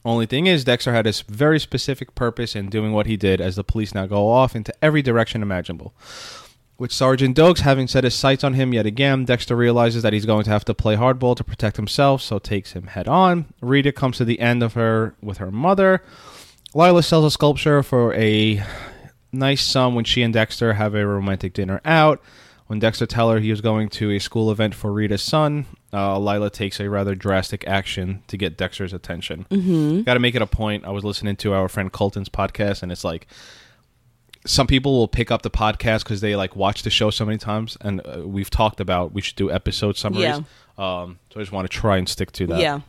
Only 0.06 0.26
thing 0.26 0.48
is, 0.48 0.66
Dexter 0.66 0.94
had 0.94 1.08
a 1.08 1.14
very 1.30 1.60
specific 1.60 2.14
purpose 2.14 2.56
in 2.56 2.70
doing 2.70 2.92
what 2.92 3.06
he 3.06 3.16
did, 3.16 3.40
as 3.40 3.56
the 3.56 3.64
police 3.64 3.96
now 3.96 4.06
go 4.06 4.30
off 4.30 4.56
into 4.56 4.74
every 4.82 5.02
direction 5.02 5.42
imaginable. 5.42 5.94
With 6.78 6.92
Sergeant 6.92 7.38
Dokes 7.38 7.60
having 7.60 7.88
set 7.88 8.04
his 8.04 8.16
sights 8.16 8.44
on 8.44 8.56
him 8.56 8.74
yet 8.74 8.86
again, 8.86 9.24
Dexter 9.26 9.56
realizes 9.56 10.04
that 10.04 10.12
he's 10.12 10.26
going 10.26 10.44
to 10.44 10.50
have 10.50 10.66
to 10.66 10.74
play 10.74 10.96
hardball 10.96 11.36
to 11.38 11.44
protect 11.44 11.78
himself, 11.78 12.22
so 12.22 12.40
takes 12.40 12.74
him 12.74 12.88
head 12.88 13.08
on. 13.08 13.54
Rita 13.62 13.92
comes 13.92 14.18
to 14.18 14.26
the 14.26 14.40
end 14.40 14.62
of 14.62 14.74
her 14.74 15.16
with 15.22 15.38
her 15.38 15.52
mother. 15.52 16.04
Lila 16.74 17.04
sells 17.04 17.26
a 17.26 17.32
sculpture 17.32 17.84
for 17.84 18.14
a 18.16 18.64
nice 19.32 19.62
sum 19.62 19.96
when 19.96 20.04
she 20.04 20.24
and 20.24 20.34
Dexter 20.34 20.74
have 20.74 20.96
a 20.96 21.08
romantic 21.08 21.54
dinner 21.54 21.80
out. 21.86 22.22
When 22.68 22.80
Dexter 22.80 23.06
tells 23.06 23.34
her 23.34 23.40
he 23.40 23.52
is 23.52 23.62
going 23.62 23.90
to 23.90 24.12
a 24.12 24.20
school 24.20 24.52
event 24.52 24.74
for 24.74 24.92
Rita's 24.92 25.22
son, 25.22 25.68
uh, 25.94 26.18
Lila 26.20 26.50
takes 26.50 26.80
a 26.80 26.90
rather 26.90 27.14
drastic 27.16 27.68
action 27.68 28.24
to 28.28 28.36
get 28.38 28.58
Dexter's 28.58 28.94
attention. 28.94 29.46
Mm-hmm. 29.52 30.02
Got 30.02 30.16
to 30.16 30.20
make 30.20 30.36
it 30.36 30.42
a 30.42 30.48
point. 30.48 30.86
I 30.86 30.90
was 30.90 31.04
listening 31.04 31.36
to 31.38 31.54
our 31.54 31.70
friend 31.70 31.92
Colton's 31.92 32.30
podcast, 32.30 32.82
and 32.84 32.92
it's 32.92 33.04
like 33.04 33.28
some 34.46 34.68
people 34.68 34.94
will 34.94 35.08
pick 35.08 35.32
up 35.32 35.42
the 35.44 35.50
podcast 35.52 36.04
because 36.04 36.20
they 36.22 36.36
like 36.36 36.56
watch 36.56 36.84
the 36.84 36.90
show 36.90 37.10
so 37.10 37.26
many 37.26 37.38
times, 37.38 37.78
and 37.82 38.02
uh, 38.06 38.22
we've 38.28 38.50
talked 38.50 38.80
about 38.80 39.14
we 39.14 39.22
should 39.22 39.36
do 39.36 39.52
episode 39.52 39.96
summaries. 39.96 40.24
Yeah. 40.24 40.42
Um, 40.78 41.20
so 41.32 41.40
I 41.40 41.44
just 41.44 41.52
want 41.52 41.70
to 41.70 41.78
try 41.78 41.98
and 41.98 42.10
stick 42.10 42.32
to 42.34 42.48
that. 42.48 42.60
yeah, 42.60 42.80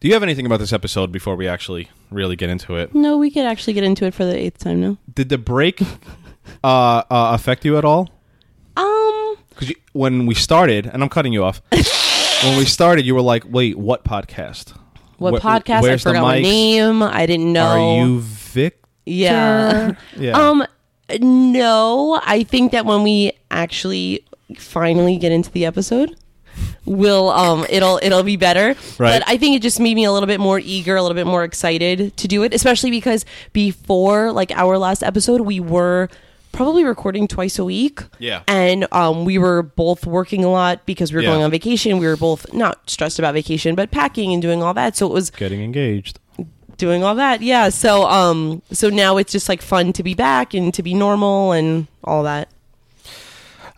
Do 0.00 0.08
you 0.08 0.14
have 0.14 0.24
anything 0.24 0.44
about 0.44 0.58
this 0.58 0.72
episode 0.72 1.12
before 1.12 1.36
we 1.36 1.46
actually 1.46 1.88
really 2.10 2.34
get 2.34 2.50
into 2.50 2.74
it? 2.74 2.94
no, 2.96 3.16
we 3.16 3.30
could 3.30 3.44
actually 3.44 3.74
get 3.74 3.84
into 3.84 4.04
it 4.06 4.12
for 4.12 4.24
the 4.24 4.36
eighth 4.36 4.58
time 4.58 4.80
now. 4.80 4.96
Did 5.14 5.28
the 5.28 5.38
break 5.38 5.80
uh, 6.64 6.66
uh, 6.66 7.04
affect 7.10 7.64
you 7.64 7.78
at 7.78 7.84
all? 7.84 8.10
Um, 8.76 9.17
Because 9.58 9.74
when 9.92 10.26
we 10.26 10.34
started, 10.34 10.86
and 10.86 11.02
I'm 11.02 11.08
cutting 11.08 11.32
you 11.32 11.44
off. 11.44 11.60
when 11.70 12.56
we 12.58 12.64
started, 12.64 13.04
you 13.04 13.14
were 13.14 13.22
like, 13.22 13.44
"Wait, 13.48 13.76
what 13.76 14.04
podcast? 14.04 14.74
what 15.18 15.42
Wh- 15.42 15.44
podcast? 15.44 15.88
I 15.88 15.96
forgot 15.96 16.22
my 16.22 16.40
name. 16.40 17.02
I 17.02 17.26
didn't 17.26 17.52
know. 17.52 17.66
Are 17.66 18.06
you 18.06 18.20
Vic? 18.20 18.82
Yeah. 19.04 19.92
Yeah. 20.16 20.38
Um, 20.38 20.64
no, 21.20 22.20
I 22.24 22.44
think 22.44 22.72
that 22.72 22.84
when 22.86 23.02
we 23.02 23.32
actually 23.50 24.24
finally 24.56 25.16
get 25.16 25.32
into 25.32 25.50
the 25.50 25.64
episode, 25.64 26.16
will 26.84 27.30
um 27.30 27.66
it'll 27.68 27.98
it'll 28.02 28.22
be 28.22 28.36
better. 28.36 28.68
Right. 28.98 29.18
But 29.18 29.24
I 29.26 29.36
think 29.36 29.56
it 29.56 29.62
just 29.62 29.80
made 29.80 29.94
me 29.94 30.04
a 30.04 30.12
little 30.12 30.26
bit 30.26 30.40
more 30.40 30.58
eager, 30.58 30.96
a 30.96 31.02
little 31.02 31.14
bit 31.14 31.26
more 31.26 31.44
excited 31.44 32.16
to 32.16 32.28
do 32.28 32.42
it, 32.42 32.54
especially 32.54 32.90
because 32.90 33.24
before 33.52 34.32
like 34.32 34.52
our 34.52 34.78
last 34.78 35.02
episode, 35.02 35.40
we 35.42 35.60
were 35.60 36.08
probably 36.58 36.84
recording 36.84 37.26
twice 37.28 37.58
a 37.58 37.64
week. 37.64 38.02
Yeah. 38.18 38.42
And 38.48 38.86
um 38.92 39.24
we 39.24 39.38
were 39.38 39.62
both 39.62 40.04
working 40.06 40.44
a 40.44 40.50
lot 40.50 40.84
because 40.86 41.12
we 41.12 41.16
were 41.16 41.22
Yeah. 41.22 41.30
going 41.30 41.42
on 41.44 41.50
vacation. 41.50 41.98
We 41.98 42.06
were 42.06 42.16
both 42.16 42.52
not 42.52 42.90
stressed 42.90 43.18
about 43.18 43.32
vacation, 43.34 43.74
but 43.74 43.90
packing 43.90 44.32
and 44.32 44.42
doing 44.42 44.62
all 44.62 44.74
that. 44.74 44.96
So 44.96 45.06
it 45.06 45.12
was 45.12 45.30
Getting 45.30 45.62
engaged. 45.62 46.18
doing 46.76 47.02
all 47.04 47.14
that. 47.14 47.42
Yeah. 47.42 47.68
So 47.70 48.04
um 48.06 48.62
so 48.72 48.90
now 48.90 49.16
it's 49.16 49.32
just 49.32 49.48
like 49.48 49.62
fun 49.62 49.92
to 49.94 50.02
be 50.02 50.14
back 50.14 50.52
and 50.54 50.74
to 50.74 50.82
be 50.82 50.94
normal 50.94 51.52
and 51.52 51.86
all 52.04 52.22
that. 52.24 52.48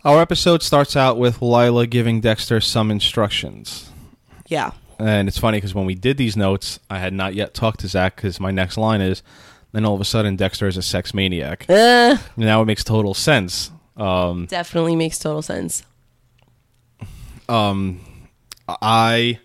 Our 0.03 0.19
episode 0.19 0.63
starts 0.63 0.95
out 0.95 1.17
with 1.19 1.41
Lila 1.41 1.85
giving 1.85 2.21
Dexter 2.21 2.59
some 2.59 2.89
instructions. 2.89 3.91
Yeah. 4.47 4.71
And 4.97 5.27
it's 5.27 5.37
funny 5.37 5.57
because 5.57 5.75
when 5.75 5.85
we 5.85 5.93
did 5.95 6.17
these 6.17 6.35
notes, 6.35 6.79
I 6.89 6.97
had 6.99 7.13
not 7.13 7.35
yet 7.35 7.53
talked 7.53 7.79
to 7.81 7.87
Zach 7.87 8.15
because 8.15 8.39
my 8.39 8.51
next 8.51 8.77
line 8.77 9.01
is, 9.01 9.21
then 9.73 9.85
all 9.85 9.95
of 9.95 10.01
a 10.01 10.05
sudden 10.05 10.35
Dexter 10.35 10.67
is 10.67 10.77
a 10.77 10.81
sex 10.81 11.13
maniac. 11.13 11.65
Uh, 11.69 12.17
now 12.37 12.61
it 12.61 12.65
makes 12.65 12.83
total 12.83 13.13
sense. 13.13 13.71
Um, 13.97 14.45
definitely 14.47 14.95
makes 14.95 15.19
total 15.19 15.41
sense. 15.41 15.83
um, 17.49 17.99
I 18.67 19.39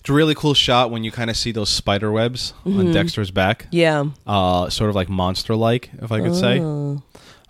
it's 0.00 0.08
a 0.08 0.12
really 0.12 0.34
cool 0.34 0.54
shot 0.54 0.90
when 0.90 1.04
you 1.04 1.10
kind 1.12 1.28
of 1.30 1.36
see 1.36 1.52
those 1.52 1.68
spider 1.68 2.10
webs 2.10 2.54
on 2.64 2.92
Dexter's 2.92 3.30
back, 3.30 3.66
Yeah. 3.70 4.04
uh, 4.26 4.70
sort 4.70 4.88
of 4.88 4.96
like 4.96 5.08
monster 5.10 5.54
like, 5.54 5.90
if 6.00 6.10
I 6.10 6.20
could 6.20 6.34
say. 6.34 6.58
Oh. 6.60 7.02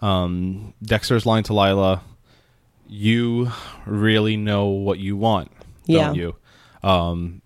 Um, 0.02 0.74
Dexter's 0.82 1.26
line 1.26 1.42
to 1.44 1.52
Lila, 1.54 2.02
"You 2.88 3.52
really 3.86 4.36
know 4.36 4.66
what 4.66 4.98
you 4.98 5.16
want, 5.16 5.52
Yeah. 5.86 6.06
don't 6.06 6.14
you?" 6.16 6.36
Um, 6.82 7.42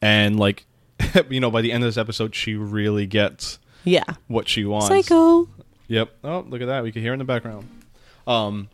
and 0.00 0.38
like, 0.38 0.66
you 1.30 1.40
know, 1.40 1.50
by 1.50 1.62
the 1.62 1.72
end 1.72 1.82
of 1.82 1.88
this 1.88 1.96
episode, 1.96 2.34
she 2.34 2.54
really 2.54 3.06
gets 3.06 3.58
Yeah. 3.84 4.04
what 4.26 4.48
she 4.48 4.64
wants. 4.64 4.88
Psycho. 4.88 5.48
Yep. 5.88 6.10
Oh, 6.24 6.40
look 6.48 6.60
at 6.60 6.66
that. 6.66 6.82
We 6.82 6.92
can 6.92 7.02
hear 7.02 7.12
in 7.12 7.18
the 7.18 7.24
background. 7.24 7.68
Um. 8.26 8.68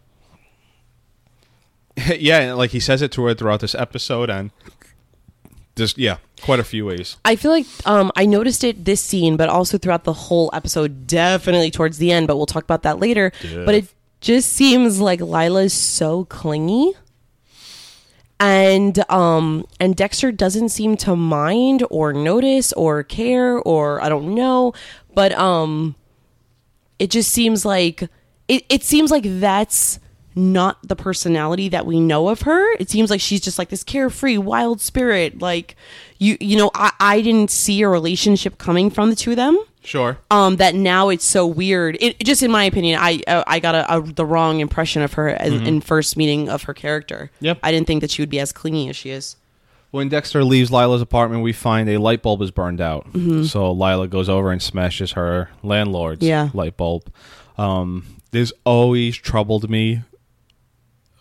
yeah, 2.18 2.40
and, 2.40 2.58
like 2.58 2.70
he 2.70 2.80
says 2.80 3.02
it 3.02 3.12
to 3.12 3.24
her 3.24 3.34
throughout 3.34 3.60
this 3.60 3.74
episode, 3.74 4.28
and 4.28 4.50
just 5.76 5.96
yeah, 5.96 6.16
quite 6.42 6.58
a 6.58 6.64
few 6.64 6.86
ways. 6.86 7.18
I 7.24 7.36
feel 7.36 7.52
like 7.52 7.66
um, 7.86 8.10
I 8.16 8.26
noticed 8.26 8.64
it 8.64 8.84
this 8.84 9.00
scene, 9.00 9.36
but 9.36 9.48
also 9.48 9.78
throughout 9.78 10.02
the 10.02 10.12
whole 10.12 10.50
episode. 10.52 11.06
Definitely 11.06 11.70
towards 11.70 11.98
the 11.98 12.10
end, 12.10 12.26
but 12.26 12.36
we'll 12.36 12.46
talk 12.46 12.64
about 12.64 12.82
that 12.82 12.98
later. 12.98 13.32
But 13.64 13.76
it 13.76 13.94
just 14.20 14.52
seems 14.52 15.00
like 15.00 15.20
Lila's 15.20 15.72
so 15.72 16.24
clingy. 16.24 16.94
And 18.40 18.98
um 19.10 19.66
and 19.78 19.96
Dexter 19.96 20.32
doesn't 20.32 20.70
seem 20.70 20.96
to 20.98 21.16
mind 21.16 21.84
or 21.90 22.12
notice 22.12 22.72
or 22.72 23.02
care 23.02 23.58
or 23.58 24.02
I 24.02 24.08
don't 24.08 24.34
know, 24.34 24.74
but 25.14 25.32
um 25.32 25.94
it 26.98 27.10
just 27.10 27.30
seems 27.30 27.64
like 27.64 28.02
it, 28.48 28.64
it 28.68 28.82
seems 28.82 29.10
like 29.10 29.24
that's 29.24 29.98
not 30.36 30.86
the 30.86 30.96
personality 30.96 31.68
that 31.68 31.86
we 31.86 32.00
know 32.00 32.28
of 32.28 32.42
her. 32.42 32.72
It 32.74 32.90
seems 32.90 33.08
like 33.08 33.20
she's 33.20 33.40
just 33.40 33.58
like 33.58 33.68
this 33.68 33.84
carefree, 33.84 34.38
wild 34.38 34.80
spirit. 34.80 35.40
Like 35.40 35.76
you 36.18 36.36
you 36.40 36.56
know, 36.56 36.70
I, 36.74 36.92
I 36.98 37.20
didn't 37.20 37.50
see 37.50 37.82
a 37.82 37.88
relationship 37.88 38.58
coming 38.58 38.90
from 38.90 39.10
the 39.10 39.16
two 39.16 39.30
of 39.30 39.36
them 39.36 39.58
Sure. 39.84 40.18
um 40.30 40.56
that 40.56 40.74
now 40.74 41.10
it's 41.10 41.24
so 41.24 41.46
weird 41.46 41.96
it 42.00 42.18
just 42.20 42.42
in 42.42 42.50
my 42.50 42.64
opinion 42.64 42.98
i 43.00 43.20
uh, 43.26 43.44
i 43.46 43.60
got 43.60 43.74
a, 43.74 43.96
a 43.96 44.00
the 44.00 44.24
wrong 44.24 44.60
impression 44.60 45.02
of 45.02 45.12
her 45.14 45.28
as, 45.28 45.52
in 45.52 45.80
first 45.80 46.16
meeting 46.16 46.48
of 46.48 46.62
her 46.64 46.72
character 46.74 47.30
Yep. 47.40 47.58
i 47.62 47.70
didn't 47.70 47.86
think 47.86 48.00
that 48.00 48.10
she 48.10 48.22
would 48.22 48.30
be 48.30 48.40
as 48.40 48.50
clingy 48.52 48.88
as 48.88 48.96
she 48.96 49.10
is 49.10 49.36
When 49.90 50.08
Dexter 50.08 50.42
leaves 50.42 50.72
Lila's 50.72 51.00
apartment, 51.02 51.44
we 51.44 51.52
find 51.52 51.88
a 51.88 51.98
light 51.98 52.20
bulb 52.20 52.42
is 52.42 52.50
burned 52.50 52.80
out. 52.80 53.06
So 53.46 53.70
Lila 53.70 54.08
goes 54.08 54.28
over 54.28 54.50
and 54.50 54.60
smashes 54.60 55.12
her 55.12 55.50
landlord's 55.62 56.26
Yeah. 56.26 56.48
light 56.52 56.76
bulb. 56.76 57.12
Um, 57.56 58.02
this 58.32 58.52
always 58.64 59.16
troubled 59.16 59.70
me 59.70 60.02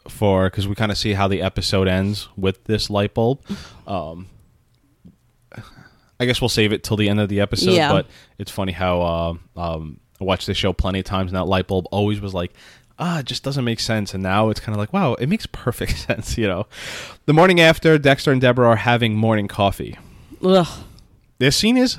for 0.08 0.46
because 0.50 0.67
we 0.67 0.74
kind 0.74 0.91
of 0.91 0.98
see 0.98 1.13
how 1.13 1.27
the 1.27 1.41
episode 1.41 1.88
ends 1.88 2.27
with 2.36 2.63
this 2.63 2.89
light 2.89 3.13
bulb. 3.13 3.41
Um, 3.86 4.27
I 6.24 6.25
guess 6.25 6.42
we'll 6.42 6.50
save 6.50 6.72
it 6.74 6.84
till 6.84 6.98
the 6.98 7.10
end 7.10 7.20
of 7.20 7.30
the 7.30 7.42
episode. 7.42 7.72
Yeah. 7.72 7.92
But 7.92 8.08
it's 8.38 8.50
funny 8.50 8.72
how 8.72 9.01
uh, 9.01 9.34
um, 9.60 10.00
I 10.20 10.24
watched 10.24 10.48
this 10.48 10.58
show 10.58 10.72
plenty 10.74 11.00
of 11.00 11.06
times, 11.06 11.32
and 11.32 11.38
that 11.38 11.46
light 11.46 11.68
bulb 11.68 11.86
always 11.92 12.22
was 12.22 12.34
like, 12.34 12.53
ah, 12.98 13.20
it 13.20 13.25
just 13.25 13.44
doesn't 13.44 13.65
make 13.65 13.80
sense. 13.80 14.13
And 14.13 14.24
now 14.24 14.50
it's 14.50 14.60
kind 14.60 14.74
of 14.74 14.80
like, 14.80 14.94
wow, 14.94 15.15
it 15.15 15.27
makes 15.27 15.46
perfect 15.46 15.98
sense. 16.08 16.38
You 16.38 16.48
know, 16.48 16.68
the 17.25 17.34
morning 17.34 17.60
after, 17.60 17.98
Dexter 17.98 18.32
and 18.32 18.39
Deborah 18.42 18.70
are 18.70 18.75
having 18.77 19.15
morning 19.15 19.48
coffee. 19.48 19.98
Ugh. 20.44 20.68
This 21.39 21.58
scene 21.58 21.77
is 21.77 21.98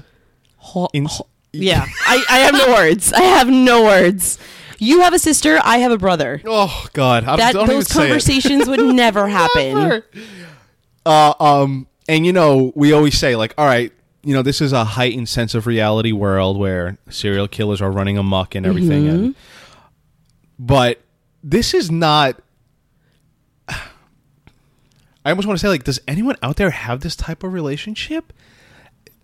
Ho- 0.57 0.89
in- 0.95 1.05
ho- 1.05 1.27
yeah 1.53 1.87
I, 2.07 2.25
I 2.29 2.39
have 2.39 2.55
no 2.55 2.67
words 2.75 3.13
i 3.13 3.23
have 3.23 3.49
no 3.49 3.85
words 3.85 4.39
you 4.81 5.03
have 5.03 5.13
a 5.13 5.21
sister 5.21 5.61
i 5.63 5.79
have 5.79 5.93
a 5.93 5.99
brother 5.99 6.43
oh 6.45 6.87
god, 6.95 7.23
I 7.23 7.37
that 7.37 7.53
don't 7.53 7.65
even 7.67 7.77
those 7.77 7.87
conversations 7.93 8.67
would 8.69 8.81
never 8.97 9.29
happen 9.29 9.75
Never. 9.75 10.07
Uh, 11.07 11.35
um, 11.39 11.87
and 12.09 12.25
you 12.25 12.33
know, 12.33 12.73
we 12.75 12.93
always 12.93 13.17
say 13.19 13.37
like, 13.37 13.55
all 13.59 13.67
right, 13.67 13.93
you 14.25 14.35
know, 14.35 14.43
this 14.43 14.61
is 14.61 14.73
a 14.73 14.85
heightened 14.85 15.29
sense 15.29 15.55
of 15.55 15.67
reality 15.67 16.13
world 16.13 16.59
where 16.59 16.97
serial 17.11 17.47
killers 17.49 17.81
are 17.83 17.91
running 17.91 18.17
amok 18.19 18.55
and 18.55 18.65
everything, 18.67 19.05
Mm-hmm. 19.05 19.25
and 19.25 19.35
but 20.59 21.01
this 21.43 21.75
is 21.75 21.91
not. 21.91 22.41
I 25.27 25.31
almost 25.31 25.49
want 25.49 25.59
to 25.59 25.63
say 25.63 25.69
like, 25.69 25.85
does 25.85 26.01
anyone 26.07 26.37
out 26.43 26.57
there 26.57 26.71
have 26.71 27.01
this 27.01 27.17
type 27.17 27.43
of 27.43 27.53
relationship? 27.53 28.33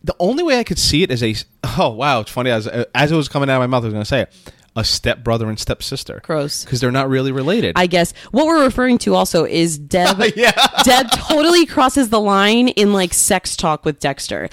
The 0.02 0.16
only 0.19 0.42
way 0.42 0.59
I 0.59 0.64
could 0.64 0.78
see 0.78 1.02
it 1.02 1.11
is 1.11 1.23
a 1.23 1.35
oh 1.78 1.90
wow, 1.90 2.21
it's 2.21 2.30
funny 2.30 2.50
as 2.50 2.66
as 2.66 3.12
it 3.12 3.16
was 3.16 3.28
coming 3.28 3.50
out 3.50 3.57
of 3.57 3.61
my 3.61 3.66
mouth, 3.66 3.83
I 3.85 3.87
was 3.87 3.92
going 3.92 4.02
to 4.04 4.09
say 4.09 4.23
it, 4.23 4.33
a 4.80 4.84
step 4.84 5.22
brother 5.22 5.49
and 5.49 5.58
stepsister. 5.58 6.20
Gross. 6.25 6.64
because 6.64 6.80
they're 6.80 6.90
not 6.90 7.08
really 7.08 7.30
related. 7.30 7.75
I 7.76 7.87
guess 7.87 8.12
what 8.32 8.46
we're 8.46 8.64
referring 8.64 8.99
to 8.99 9.14
also 9.14 9.44
is 9.44 9.78
Deb. 9.78 10.20
Yeah. 10.37 10.52
Deb 10.84 11.10
totally 11.12 11.66
crosses 11.66 12.08
the 12.08 12.20
line 12.20 12.68
in 12.68 12.92
like 12.92 13.12
sex 13.12 13.56
talk 13.56 13.84
with 13.84 14.00
Dexter. 14.00 14.49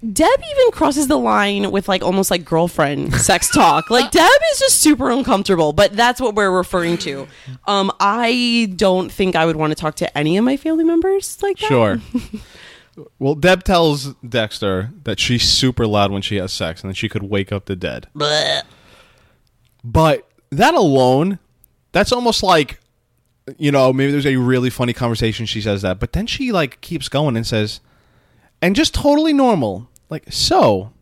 Deb 0.00 0.28
even 0.52 0.70
crosses 0.70 1.08
the 1.08 1.18
line 1.18 1.70
with 1.72 1.88
like 1.88 2.04
almost 2.04 2.30
like 2.30 2.44
girlfriend 2.44 3.14
sex 3.14 3.50
talk. 3.52 3.90
Like 3.98 4.10
Deb 4.10 4.30
is 4.52 4.58
just 4.60 4.80
super 4.80 5.10
uncomfortable, 5.10 5.72
but 5.72 5.92
that's 5.94 6.20
what 6.20 6.34
we're 6.34 6.50
referring 6.50 6.98
to. 6.98 7.26
Um, 7.66 7.90
I 7.98 8.72
don't 8.76 9.10
think 9.10 9.34
I 9.34 9.44
would 9.46 9.56
want 9.56 9.70
to 9.70 9.74
talk 9.74 9.96
to 9.96 10.18
any 10.18 10.36
of 10.36 10.44
my 10.44 10.56
family 10.56 10.84
members 10.84 11.42
like 11.42 11.58
that. 11.58 11.66
Sure. 11.66 12.00
well, 13.18 13.34
Deb 13.34 13.64
tells 13.64 14.14
Dexter 14.16 14.90
that 15.04 15.18
she's 15.18 15.42
super 15.44 15.86
loud 15.86 16.12
when 16.12 16.22
she 16.22 16.36
has 16.36 16.52
sex 16.52 16.82
and 16.82 16.90
that 16.90 16.96
she 16.96 17.08
could 17.08 17.24
wake 17.24 17.50
up 17.50 17.64
the 17.64 17.74
dead. 17.76 18.06
Blech. 18.14 18.62
But 19.84 20.28
that 20.50 20.74
alone, 20.74 21.38
that's 21.92 22.12
almost 22.12 22.42
like, 22.42 22.80
you 23.56 23.70
know, 23.72 23.92
maybe 23.92 24.12
there's 24.12 24.26
a 24.26 24.36
really 24.36 24.70
funny 24.70 24.92
conversation. 24.92 25.46
She 25.46 25.60
says 25.60 25.82
that, 25.82 25.98
but 25.98 26.12
then 26.12 26.26
she 26.26 26.52
like 26.52 26.80
keeps 26.80 27.08
going 27.08 27.36
and 27.36 27.46
says, 27.46 27.80
and 28.60 28.74
just 28.76 28.92
totally 28.94 29.32
normal, 29.32 29.88
like, 30.10 30.24
so, 30.32 30.92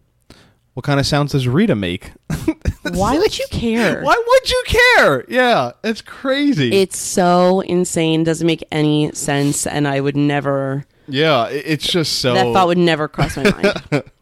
what 0.75 0.85
kind 0.85 1.01
of 1.01 1.07
sounds 1.07 1.33
does 1.33 1.49
Rita 1.49 1.75
make? 1.75 2.12
Why 2.83 3.17
would 3.19 3.39
you 3.39 3.47
care? 3.51 4.03
Why 4.03 4.23
would 4.27 4.51
you 4.51 4.62
care? 4.67 5.25
Yeah, 5.29 5.73
it's 5.83 6.03
crazy. 6.03 6.73
It's 6.73 6.99
so 6.99 7.61
insane. 7.61 8.25
Doesn't 8.25 8.47
make 8.47 8.62
any 8.71 9.11
sense, 9.12 9.67
and 9.67 9.89
I 9.89 10.01
would 10.01 10.17
never. 10.17 10.85
yeah, 11.09 11.49
it's 11.49 11.87
just 11.87 12.19
so. 12.21 12.35
That 12.35 12.53
thought 12.53 12.67
would 12.69 12.79
never 12.79 13.09
cross 13.09 13.37
my 13.37 13.51
mind. 13.51 14.03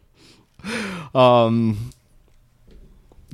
Um, 1.13 1.91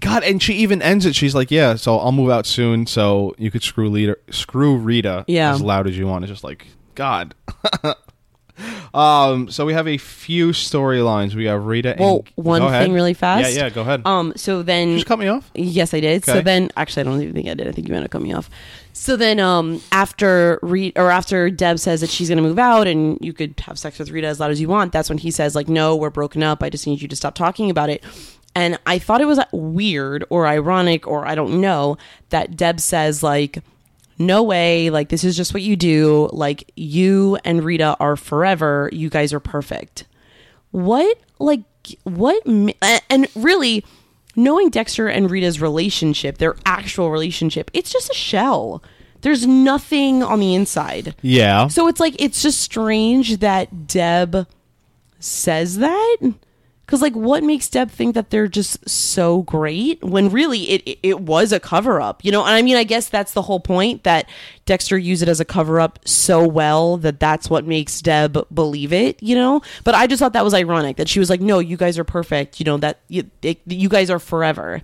God, 0.02 0.24
and 0.24 0.42
she 0.44 0.56
even 0.56 0.82
ends 0.82 1.06
it. 1.06 1.16
She's 1.16 1.34
like, 1.34 1.50
"Yeah, 1.52 1.76
so 1.76 1.98
I'll 1.98 2.12
move 2.12 2.30
out 2.30 2.46
soon, 2.46 2.86
so 2.88 3.34
you 3.38 3.50
could 3.52 3.64
screw 3.64 3.90
Rita, 3.90 4.18
screw 4.32 4.76
Rita, 4.76 5.24
Yeah. 5.28 5.54
as 5.54 5.62
loud 5.62 5.88
as 5.88 5.98
you 5.98 6.08
want." 6.08 6.26
It's 6.26 6.32
just 6.32 6.44
like, 6.44 6.68
God. 6.96 7.34
um. 8.94 9.50
So 9.50 9.66
we 9.66 9.74
have 9.74 9.88
a 9.88 9.98
few 9.98 10.50
storylines. 10.50 11.34
We 11.34 11.46
have 11.46 11.66
Rita. 11.66 11.96
Well, 12.00 12.26
and, 12.38 12.46
one 12.46 12.62
Go 12.62 12.68
ahead. 12.68 12.84
thing 12.84 12.94
really 12.94 13.14
fast. 13.14 13.54
Yeah, 13.54 13.64
yeah. 13.66 13.70
Go 13.70 13.82
ahead. 13.82 14.02
Um. 14.06 14.34
So 14.36 14.62
then, 14.64 14.96
Just 14.96 15.08
cut 15.08 15.20
me 15.20 15.28
off. 15.28 15.50
Yes, 15.56 15.94
I 15.94 16.00
did. 16.00 16.26
So 16.26 16.42
then, 16.42 16.70
actually, 16.78 17.02
I 17.02 17.04
don't 17.06 17.22
even 17.22 17.34
think 17.34 17.48
I 17.48 17.54
did. 17.54 17.68
I 17.68 17.72
think 17.72 17.88
you 17.88 17.94
ended 17.94 18.06
up 18.08 18.12
cutting 18.12 18.28
me 18.28 18.34
off. 18.34 18.50
So 18.94 19.16
then, 19.16 19.40
um, 19.40 19.82
after 19.92 20.60
Re- 20.62 20.94
or 20.96 21.10
after 21.12 21.50
Deb 21.50 21.80
says 21.80 22.02
that 22.02 22.10
she's 22.10 22.28
going 22.28 22.38
to 22.38 22.44
move 22.44 22.60
out 22.60 22.88
and 22.88 23.18
you 23.22 23.34
could 23.34 23.60
have 23.62 23.80
sex 23.80 23.98
with 23.98 24.10
Rita 24.12 24.28
as 24.28 24.40
loud 24.40 24.52
as 24.52 24.60
you 24.60 24.68
want, 24.68 24.92
that's 24.92 25.10
when 25.10 25.18
he 25.18 25.32
says 25.32 25.56
like, 25.56 25.70
"No, 25.70 25.96
we're 25.96 26.10
broken 26.10 26.44
up. 26.44 26.62
I 26.62 26.70
just 26.70 26.86
need 26.86 27.02
you 27.02 27.08
to 27.08 27.16
stop 27.16 27.36
talking 27.36 27.70
about 27.70 27.90
it." 27.90 28.04
And 28.54 28.78
I 28.86 29.00
thought 29.00 29.22
it 29.22 29.26
was 29.26 29.40
weird 29.52 30.26
or 30.30 30.46
ironic 30.48 31.08
or 31.08 31.26
I 31.26 31.36
don't 31.36 31.62
know 31.62 31.98
that 32.30 32.58
Deb 32.58 32.80
says 32.80 33.24
like, 33.24 33.60
"No 34.20 34.44
way! 34.44 34.90
Like 34.90 35.10
this 35.10 35.24
is 35.24 35.38
just 35.38 35.54
what 35.54 35.64
you 35.64 35.76
do. 35.76 36.30
Like 36.34 36.72
you 36.76 37.38
and 37.46 37.64
Rita 37.64 37.96
are 38.00 38.16
forever. 38.16 38.90
You 38.92 39.10
guys 39.10 39.34
are 39.34 39.40
perfect." 39.40 40.06
what 40.72 41.18
like 41.38 41.64
what 42.04 42.46
and 42.46 43.28
really 43.36 43.84
knowing 44.38 44.70
dexter 44.70 45.08
and 45.10 45.30
rita's 45.30 45.60
relationship 45.60 46.38
their 46.38 46.56
actual 46.66 47.12
relationship 47.12 47.70
it's 47.74 47.92
just 47.92 48.10
a 48.10 48.14
shell 48.14 48.82
there's 49.20 49.46
nothing 49.46 50.24
on 50.24 50.40
the 50.40 50.56
inside 50.56 51.14
Yeah. 51.22 51.68
so 51.68 51.90
it's 51.90 52.00
like 52.00 52.16
it's 52.22 52.42
just 52.42 52.62
strange 52.62 53.40
that 53.40 53.86
deb 53.88 54.48
says 55.20 55.80
that 55.80 56.18
because 56.92 57.02
like 57.02 57.16
what 57.16 57.42
makes 57.42 57.70
deb 57.70 57.90
think 57.90 58.16
that 58.16 58.32
they're 58.32 58.50
just 58.50 58.88
so 58.90 59.44
great 59.44 60.04
when 60.04 60.30
really 60.30 60.70
it 60.70 61.00
it- 61.02 61.22
was 61.22 61.54
a 61.54 61.60
cover 61.60 62.02
up 62.02 62.24
you 62.26 62.32
know? 62.34 62.42
And 62.42 62.54
i 62.54 62.62
mean 62.62 62.76
i 62.76 62.84
guess 62.84 63.08
that's 63.08 63.32
the 63.32 63.42
whole 63.44 63.62
point 63.62 64.04
that 64.04 64.28
dexter 64.66 64.98
used 64.98 65.24
it 65.24 65.30
as 65.30 65.40
a 65.40 65.46
cover 65.46 65.80
up 65.80 66.00
so 66.04 66.46
well 66.46 66.98
that 66.98 67.18
that's 67.18 67.50
what 67.50 67.66
makes 67.66 68.02
deb 68.02 68.46
believe 68.54 68.92
it 68.92 69.24
you 69.24 69.36
know? 69.36 69.62
But 69.86 69.96
i 69.96 70.06
just 70.06 70.20
thought 70.20 70.34
that 70.34 70.44
was 70.44 70.54
ironic 70.54 70.98
that 70.98 71.08
she 71.08 71.20
was 71.20 71.30
like 71.30 71.40
no 71.40 71.60
you 71.60 71.78
guys 71.78 71.98
are 71.98 72.04
perfect 72.04 72.60
you 72.60 72.66
know 72.66 72.76
that 72.78 73.00
you, 73.08 73.32
it, 73.42 73.62
you 73.66 73.88
guys 73.88 74.10
are 74.10 74.20
forever. 74.20 74.82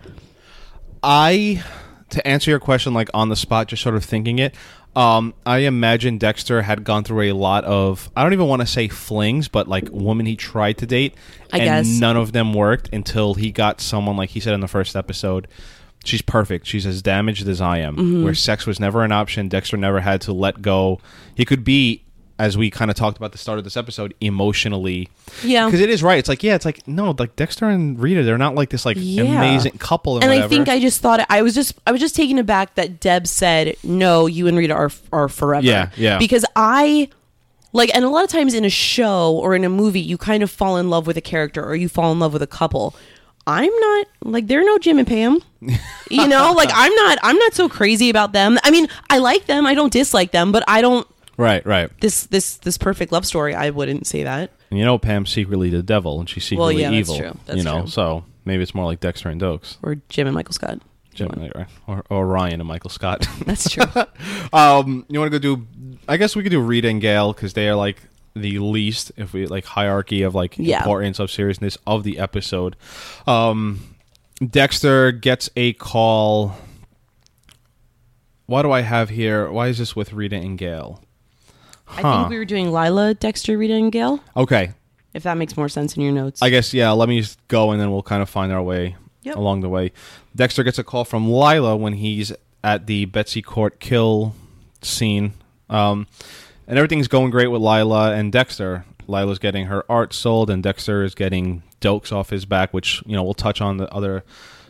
I 1.04 1.62
to 2.10 2.26
answer 2.28 2.52
your 2.52 2.60
question 2.60 2.94
like 2.94 3.10
on 3.14 3.30
the 3.30 3.36
spot, 3.36 3.68
just 3.68 3.84
sort 3.84 3.96
of 3.96 4.04
thinking 4.06 4.40
it. 4.40 4.56
Um, 4.96 5.36
I 5.46 5.60
imagine 5.60 6.18
Dexter 6.18 6.64
had 6.64 6.84
gone 6.84 7.04
through 7.04 7.32
a 7.32 7.34
lot 7.34 7.64
of 7.66 8.10
I 8.16 8.24
don't 8.24 8.34
even 8.34 8.48
want 8.48 8.62
to 8.62 8.66
say 8.66 8.88
flings, 8.88 9.48
but 9.48 9.68
like 9.68 9.90
women 9.92 10.26
he 10.26 10.36
tried 10.36 10.80
to 10.80 10.88
date, 10.88 11.14
I 11.54 11.60
and 11.60 11.66
guess. 11.66 12.00
none 12.00 12.18
of 12.18 12.32
them 12.32 12.54
worked 12.54 12.90
until 12.92 13.36
he 13.36 13.52
got 13.52 13.80
someone 13.80 14.18
like 14.18 14.32
he 14.32 14.40
said 14.40 14.54
in 14.54 14.60
the 14.60 14.68
first 14.68 14.96
episode. 14.96 15.48
She's 16.04 16.22
perfect. 16.22 16.66
She's 16.66 16.86
as 16.86 17.02
damaged 17.02 17.48
as 17.48 17.60
I 17.62 17.80
am. 17.80 17.96
Mm-hmm. 17.98 18.24
Where 18.24 18.34
sex 18.34 18.66
was 18.66 18.80
never 18.80 19.04
an 19.04 19.12
option. 19.12 19.50
Dexter 19.50 19.78
never 19.78 20.00
had 20.00 20.22
to 20.22 20.34
let 20.34 20.62
go. 20.62 21.00
He 21.36 21.44
could 21.44 21.64
be, 21.64 22.04
as 22.40 22.58
we 22.58 22.70
kind 22.70 22.92
of 22.92 22.96
talked 22.98 23.18
about 23.18 23.32
the 23.32 23.38
start 23.38 23.58
of 23.58 23.64
this 23.64 23.76
episode, 23.76 24.14
emotionally 24.22 25.10
yeah 25.44 25.66
because 25.66 25.82
it 25.82 25.90
is 25.90 26.04
right. 26.04 26.20
It's 26.20 26.30
like 26.30 26.44
yeah, 26.44 26.56
it's 26.56 26.66
like 26.66 26.88
no, 26.88 27.16
like 27.18 27.36
Dexter 27.36 27.68
and 27.68 28.00
Rita, 28.00 28.24
they're 28.24 28.38
not 28.38 28.56
like 28.56 28.70
this 28.70 28.86
like 28.86 28.98
Yeah. 29.00 29.24
amazing 29.24 29.74
couple 29.80 30.16
and, 30.16 30.26
and. 30.26 30.44
I 30.44 30.48
think 30.48 30.70
I 30.70 30.80
just 30.80 31.02
thought 31.02 31.26
I 31.30 31.42
was 31.42 31.56
just 31.56 31.74
I 31.88 31.92
was 31.92 32.00
just 32.02 32.16
taken 32.16 32.38
aback 32.38 32.76
that 32.76 33.00
Deb 33.00 33.28
said 33.28 33.76
no, 33.84 34.28
you 34.28 34.48
and 34.48 34.58
Rita 34.58 34.74
are 34.74 34.92
are 35.12 35.28
forever. 35.30 35.66
Yeah, 35.66 35.90
yeah. 35.96 36.18
Because 36.20 36.46
I 36.56 37.10
like, 37.74 37.94
and 37.94 38.06
a 38.06 38.10
lot 38.10 38.24
of 38.24 38.30
times 38.30 38.54
in 38.54 38.66
a 38.66 38.70
show 38.70 39.36
or 39.36 39.54
in 39.56 39.64
a 39.64 39.70
movie, 39.70 40.00
you 40.00 40.18
kind 40.18 40.42
of 40.42 40.50
fall 40.50 40.78
in 40.78 40.90
love 40.90 41.06
with 41.06 41.18
a 41.18 41.22
character 41.22 41.64
or 41.64 41.76
you 41.76 41.90
fall 41.90 42.12
in 42.12 42.20
love 42.20 42.34
with 42.34 42.42
a 42.42 42.48
couple. 42.48 42.96
I'm 43.46 43.74
not 43.80 44.08
like 44.24 44.48
they're 44.48 44.64
no 44.66 44.78
Jim 44.78 44.98
and 45.00 45.08
Pam. 45.08 45.40
You 46.10 46.28
know, 46.28 46.54
like 46.54 46.70
I'm 46.74 46.94
not 46.96 47.18
I'm 47.24 47.38
not 47.38 47.54
so 47.54 47.68
crazy 47.70 48.10
about 48.10 48.32
them. 48.32 48.58
I 48.64 48.72
mean, 48.72 48.88
I 49.10 49.18
like 49.20 49.46
them. 49.46 49.66
I 49.66 49.74
don't 49.74 49.92
dislike 49.92 50.32
them, 50.32 50.52
but 50.52 50.64
I 50.68 50.82
don't 50.82 51.08
right, 51.38 51.66
right. 51.66 51.90
this 52.02 52.26
this 52.26 52.58
this 52.58 52.78
perfect 52.78 53.12
love 53.12 53.26
story. 53.26 53.56
I 53.56 53.70
wouldn't 53.70 54.06
say 54.08 54.24
that. 54.24 54.52
And 54.70 54.80
you 54.80 54.86
know, 54.86 54.98
Pam's 54.98 55.30
secretly 55.30 55.70
the 55.70 55.84
devil, 55.84 56.20
and 56.20 56.30
she's 56.30 56.44
secretly 56.44 56.76
well, 56.76 56.82
yeah, 56.82 56.92
that's 56.92 57.10
evil. 57.10 57.18
true. 57.18 57.40
That's 57.46 57.58
you 57.58 57.64
know, 57.64 57.82
true. 57.82 57.90
so 57.90 58.26
maybe 58.46 58.64
it's 58.64 58.76
more 58.76 58.86
like 58.86 59.00
Dexter 59.00 59.30
and 59.30 59.40
Dokes. 59.40 59.78
Or 59.84 59.96
Jim 60.10 60.28
and 60.28 60.36
Michael 60.36 60.54
Scott. 60.54 60.80
Right? 61.20 61.66
Or, 61.88 62.04
or 62.12 62.28
Ryan 62.28 62.62
and 62.62 62.68
Michael 62.68 62.92
Scott. 62.92 63.28
That's 63.46 63.70
true. 63.70 63.86
um, 64.54 65.06
you 65.10 65.20
want 65.20 65.32
to 65.32 65.40
go 65.40 65.56
do? 65.56 65.66
I 66.08 66.18
guess 66.18 66.36
we 66.36 66.44
could 66.44 66.52
do 66.52 66.62
Rita 66.62 66.88
and 66.88 67.02
Gail 67.02 67.34
because 67.34 67.54
they 67.54 67.68
are 67.70 67.76
like 67.76 67.98
the 68.36 68.60
least, 68.60 69.12
if 69.18 69.34
we 69.34 69.48
like 69.48 69.66
hierarchy 69.66 70.22
of 70.22 70.36
like 70.36 70.56
Yeah. 70.58 70.78
importance 70.78 71.18
of 71.20 71.32
seriousness 71.32 71.76
of 71.88 72.04
the 72.04 72.20
episode. 72.20 72.76
Um, 73.26 73.96
Dexter 74.48 75.12
gets 75.12 75.50
a 75.56 75.74
call. 75.74 76.56
What 78.46 78.62
do 78.62 78.72
I 78.72 78.82
have 78.82 79.10
here? 79.10 79.50
Why 79.52 79.68
is 79.70 79.80
this 79.80 79.96
with 79.96 80.14
Rita 80.14 80.36
and 80.36 80.58
Gail? 81.96 82.06
I 82.06 82.18
think 82.20 82.30
we 82.30 82.38
were 82.38 82.46
doing 82.46 82.72
Lila, 82.72 83.14
Dexter, 83.14 83.58
Rita, 83.58 83.74
and 83.76 83.92
Gail. 83.92 84.20
Okay, 84.36 84.72
If 85.14 85.24
that 85.24 85.38
makes 85.38 85.56
more 85.58 85.70
sense 85.70 85.96
in 85.96 86.04
your 86.04 86.12
notes. 86.12 86.42
I 86.42 86.50
guess 86.50 86.74
yeah. 86.74 86.92
Let 86.92 87.10
me 87.10 87.22
just 87.22 87.46
go 87.48 87.72
and 87.72 87.80
then 87.82 87.92
we'll 87.92 88.04
kind 88.04 88.22
of 88.22 88.30
find 88.30 88.52
our 88.52 88.62
way 88.62 88.96
Yep. 89.24 89.36
along 89.36 89.62
the 89.62 89.70
way. 89.70 89.92
Dexter 90.36 90.64
gets 90.64 90.78
a 90.78 90.84
call 90.84 91.04
from 91.06 91.30
Lila 91.32 91.76
when 91.76 91.94
he's 91.94 92.32
at 92.64 92.88
the 92.88 93.06
Betsy 93.06 93.42
Court 93.42 93.80
kill 93.80 94.36
scene, 94.82 95.34
um, 95.70 96.08
and 96.68 96.78
everything's 96.78 97.08
going 97.08 97.32
great 97.32 97.48
with 97.48 97.62
Lila 97.62 98.14
and 98.14 98.32
Dexter. 98.32 98.86
Lila's 99.08 99.40
getting 99.40 99.66
her 99.68 99.84
art 99.90 100.14
sold, 100.14 100.50
and 100.50 100.62
Dexter 100.62 101.04
is 101.04 101.16
getting 101.16 101.64
dokes 101.82 102.12
off 102.12 102.30
his 102.30 102.46
back, 102.46 102.74
which 102.74 103.02
you 103.06 103.16
know 103.16 103.24
we'll 103.24 103.34
touch 103.34 103.60
on 103.62 103.78
the 103.78 103.92
other 103.94 104.24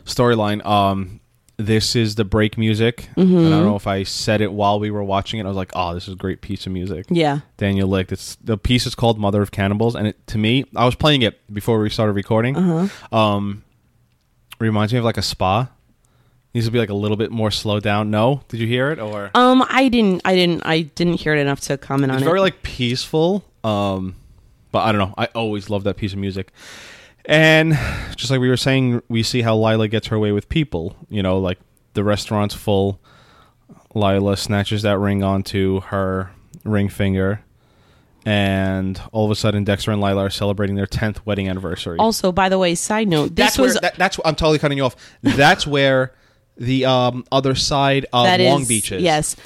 storyline. 0.04 0.64
Um, 0.64 1.20
this 1.58 1.96
is 1.96 2.14
the 2.14 2.24
break 2.24 2.56
music, 2.56 3.08
and 3.16 3.36
I 3.46 3.50
don't 3.50 3.64
know 3.64 3.74
if 3.74 3.88
I 3.88 4.04
said 4.04 4.40
it 4.40 4.52
while 4.52 4.78
we 4.78 4.92
were 4.92 5.02
watching 5.02 5.40
it. 5.40 5.44
I 5.44 5.48
was 5.48 5.56
like, 5.56 5.72
"Oh, 5.74 5.92
this 5.92 6.06
is 6.06 6.14
a 6.14 6.16
great 6.16 6.40
piece 6.40 6.66
of 6.66 6.72
music." 6.72 7.06
yeah. 7.10 7.40
Daniel 7.56 7.88
Licht. 7.88 8.12
It's 8.12 8.36
the 8.36 8.56
piece 8.56 8.86
is 8.86 8.94
called 8.94 9.18
Mother 9.18 9.42
of 9.42 9.50
Cannibals, 9.50 9.96
and 9.96 10.06
it, 10.06 10.26
to 10.28 10.38
me, 10.38 10.64
I 10.76 10.84
was 10.84 10.94
playing 10.94 11.22
it 11.22 11.52
before 11.52 11.80
we 11.80 11.90
started 11.90 12.12
recording. 12.12 12.56
Uh-huh. 12.56 13.16
Um, 13.16 13.64
reminds 14.60 14.92
me 14.92 15.00
of 15.00 15.04
like 15.04 15.16
a 15.16 15.22
spa. 15.22 15.68
Needs 16.54 16.66
to 16.66 16.72
be 16.72 16.78
like 16.78 16.90
a 16.90 16.94
little 16.94 17.16
bit 17.16 17.30
more 17.30 17.50
slowed 17.50 17.82
down. 17.82 18.10
No, 18.10 18.42
did 18.48 18.60
you 18.60 18.66
hear 18.66 18.90
it 18.92 19.00
or? 19.00 19.30
Um, 19.34 19.64
I 19.68 19.88
didn't. 19.88 20.22
I 20.24 20.36
didn't. 20.36 20.62
I 20.64 20.82
didn't 20.82 21.14
hear 21.14 21.34
it 21.34 21.40
enough 21.40 21.60
to 21.62 21.76
comment 21.76 22.12
on 22.12 22.18
it's 22.18 22.22
it. 22.22 22.24
very 22.24 22.40
like 22.40 22.62
peaceful. 22.62 23.44
Um, 23.64 24.14
but 24.70 24.84
I 24.84 24.92
don't 24.92 25.00
know. 25.00 25.14
I 25.18 25.26
always 25.34 25.68
love 25.70 25.84
that 25.84 25.96
piece 25.96 26.12
of 26.12 26.20
music. 26.20 26.52
And 27.28 27.78
just 28.16 28.30
like 28.30 28.40
we 28.40 28.48
were 28.48 28.56
saying, 28.56 29.02
we 29.08 29.22
see 29.22 29.42
how 29.42 29.56
Lila 29.56 29.86
gets 29.86 30.06
her 30.08 30.18
way 30.18 30.32
with 30.32 30.48
people. 30.48 30.96
You 31.10 31.22
know, 31.22 31.38
like 31.38 31.58
the 31.94 32.02
restaurant's 32.02 32.54
full. 32.54 33.00
Lila 33.94 34.36
snatches 34.36 34.82
that 34.82 34.98
ring 34.98 35.22
onto 35.22 35.80
her 35.82 36.30
ring 36.64 36.88
finger. 36.88 37.42
And 38.24 39.00
all 39.12 39.24
of 39.24 39.30
a 39.30 39.34
sudden, 39.34 39.64
Dexter 39.64 39.90
and 39.90 40.00
Lila 40.00 40.24
are 40.24 40.30
celebrating 40.30 40.76
their 40.76 40.86
10th 40.86 41.24
wedding 41.24 41.48
anniversary. 41.48 41.98
also, 41.98 42.32
by 42.32 42.48
the 42.48 42.58
way, 42.58 42.74
side 42.74 43.08
note, 43.08 43.34
this 43.36 43.46
that's 43.46 43.58
was 43.58 43.74
where, 43.74 43.80
that, 43.82 43.96
that's 43.96 44.18
I'm 44.24 44.34
totally 44.34 44.58
cutting 44.58 44.76
you 44.78 44.84
off. 44.84 44.96
That's 45.22 45.66
where 45.66 46.12
the 46.56 46.84
um, 46.84 47.24
other 47.32 47.54
side 47.54 48.06
of 48.12 48.26
that 48.26 48.40
Long 48.40 48.62
is- 48.62 48.68
Beach 48.68 48.92
is. 48.92 49.02
Yes. 49.02 49.36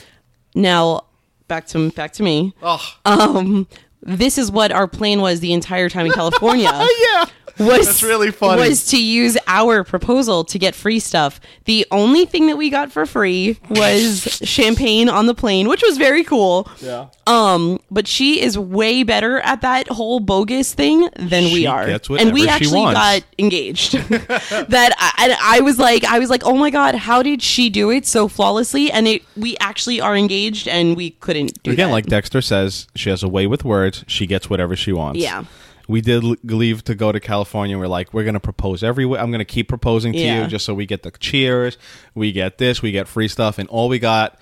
Now, 0.55 1.05
back 1.49 1.67
to 1.69 1.91
back 1.93 2.13
to 2.15 2.23
me. 2.23 2.55
Oh, 2.63 2.83
Um, 3.05 3.69
this 4.03 4.37
is 4.37 4.51
what 4.51 4.73
our 4.73 4.89
plan 4.89 5.21
was 5.21 5.41
the 5.41 5.53
entire 5.53 5.89
time 5.89 6.07
in 6.07 6.13
California. 6.13 6.71
yeah. 7.03 7.25
Was 7.59 7.87
That's 7.87 8.03
really 8.03 8.31
funny. 8.31 8.61
was 8.61 8.87
to 8.87 9.03
use 9.03 9.37
our 9.47 9.85
proposal 9.85 10.45
to 10.45 10.59
get 10.59 10.75
free 10.75 10.99
stuff. 10.99 11.41
The 11.65 11.87
only 11.91 12.25
thing 12.27 12.47
that 12.47 12.57
we 12.57 12.71
got 12.71 12.91
for 12.93 13.07
free 13.07 13.59
was 13.71 14.23
champagne 14.45 15.09
on 15.09 15.27
the 15.27 15.35
plane, 15.35 15.69
which 15.69 15.83
was 15.83 15.99
very 15.99 16.25
cool. 16.25 16.69
Yeah. 16.81 17.09
Um, 17.27 17.79
but 17.91 18.09
she 18.09 18.41
is 18.41 18.59
way 18.59 19.03
better 19.03 19.39
at 19.41 19.61
that 19.63 19.89
whole 19.89 20.21
bogus 20.21 20.75
thing 20.75 21.09
than 21.17 21.53
we 21.53 21.67
are, 21.67 21.87
gets 21.87 22.09
and 22.09 22.33
we 22.33 22.43
she 22.43 22.49
actually 22.49 22.81
wants. 22.81 22.99
got 22.99 23.23
engaged. 23.39 23.93
that 24.09 24.95
I, 24.99 25.25
and 25.25 25.37
I 25.41 25.61
was 25.61 25.79
like, 25.79 26.05
I 26.05 26.19
was 26.19 26.31
like, 26.31 26.45
oh 26.45 26.57
my 26.57 26.71
god, 26.71 26.95
how 26.95 27.23
did 27.23 27.43
she 27.43 27.71
do 27.71 27.91
it 27.91 28.07
so 28.07 28.29
flawlessly? 28.29 28.91
And 28.91 29.07
it, 29.07 29.23
we 29.37 29.57
actually 29.59 30.01
are 30.01 30.17
engaged, 30.17 30.67
and 30.69 30.97
we 30.97 31.11
couldn't 31.11 31.63
do 31.63 31.71
Again, 31.71 31.89
that. 31.89 31.93
like 31.93 32.07
Dexter 32.07 32.41
says, 32.41 32.89
she 32.95 33.11
has 33.11 33.23
a 33.23 33.29
way 33.29 33.47
with 33.47 33.65
words. 33.65 34.05
She 34.07 34.27
gets 34.27 34.51
whatever 34.51 34.75
she 34.77 34.93
wants. 34.93 35.21
Yeah. 35.21 35.45
We 35.89 36.01
did 36.01 36.23
leave 36.45 36.85
to 36.85 36.95
go 36.95 37.13
to 37.13 37.21
California. 37.21 37.79
We're 37.79 37.87
like, 37.89 38.13
we're 38.15 38.25
going 38.25 38.35
to 38.35 38.41
propose 38.41 38.83
everywhere. 38.83 39.21
I'm 39.21 39.31
going 39.31 39.41
to 39.41 39.45
keep 39.45 39.69
proposing 39.69 40.13
to 40.13 40.19
Yeah. 40.19 40.43
you 40.43 40.49
just 40.49 40.65
so 40.65 40.75
we 40.75 40.87
get 40.87 41.03
the 41.03 41.11
cheers. 41.11 41.77
We 42.15 42.33
get 42.33 42.59
this. 42.59 42.83
We 42.83 42.93
get 42.93 43.09
free 43.09 43.29
stuff. 43.29 43.59
And 43.59 43.69
all 43.69 43.89
we 43.89 43.99
got 43.99 44.39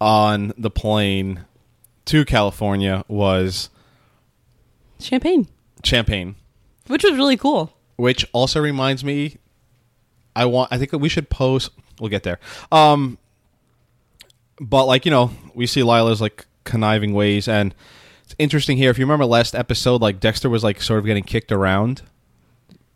on 0.00 0.52
the 0.56 0.70
plane 0.70 1.44
to 2.06 2.24
California 2.24 3.04
was 3.08 3.68
champagne, 4.98 5.48
champagne. 5.84 6.34
which 6.86 7.04
was 7.04 7.12
really 7.14 7.36
cool. 7.36 7.72
which 7.96 8.26
also 8.32 8.60
reminds 8.60 9.02
me 9.04 9.36
i 10.36 10.44
want 10.44 10.72
i 10.72 10.78
think 10.78 10.92
we 10.92 11.08
should 11.08 11.28
post 11.28 11.70
we'll 12.00 12.08
get 12.10 12.22
there 12.22 12.38
um 12.72 13.18
but 14.60 14.84
like 14.86 15.04
you 15.04 15.10
know 15.10 15.30
we 15.54 15.66
see 15.66 15.82
lila's 15.82 16.20
like 16.20 16.46
conniving 16.64 17.12
ways 17.12 17.48
and 17.48 17.74
it's 18.30 18.36
interesting 18.38 18.76
here 18.76 18.90
if 18.90 18.98
you 18.98 19.04
remember 19.04 19.24
last 19.26 19.54
episode 19.54 20.00
like 20.00 20.20
dexter 20.20 20.48
was 20.48 20.62
like 20.62 20.80
sort 20.80 20.98
of 21.00 21.04
getting 21.06 21.24
kicked 21.24 21.50
around 21.52 22.02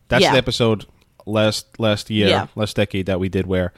that's 0.09 0.23
Yeah. 0.23 0.33
the 0.33 0.38
episode 0.38 0.87
last 1.27 1.66
last 1.81 2.09
year 2.11 2.29
Yeah. 2.29 2.47
last 2.55 2.77
decade 2.77 3.07
that 3.07 3.18
we 3.18 3.29
did 3.29 3.47
where 3.47 3.73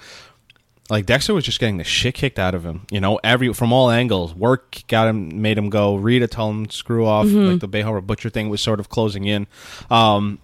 like 0.88 1.04
Dexter 1.04 1.34
was 1.34 1.44
just 1.44 1.58
getting 1.58 1.78
the 1.78 1.84
shit 1.84 2.14
kicked 2.14 2.38
out 2.38 2.54
of 2.54 2.64
him, 2.64 2.86
you 2.92 3.00
know, 3.00 3.18
every 3.24 3.52
from 3.52 3.72
all 3.72 3.90
angles. 3.90 4.32
Work 4.36 4.82
got 4.86 5.08
him, 5.08 5.42
made 5.42 5.58
him 5.58 5.68
go. 5.68 5.96
Rita 5.96 6.28
told 6.28 6.54
him 6.54 6.70
screw 6.70 7.04
off. 7.04 7.26
Mm-hmm. 7.26 7.50
Like 7.52 7.60
the 7.60 7.66
Bay 7.66 7.80
Harbor 7.80 8.00
Butcher 8.00 8.30
thing 8.30 8.50
was 8.50 8.60
sort 8.60 8.78
of 8.78 8.88
closing 8.88 9.24
in. 9.24 9.48
Um, 9.90 10.38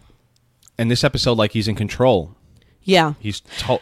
and 0.78 0.90
this 0.90 1.04
episode, 1.04 1.34
like 1.38 1.52
he's 1.52 1.68
in 1.68 1.76
control. 1.76 2.34
Yeah. 2.82 3.14
He's 3.20 3.38
to- 3.58 3.78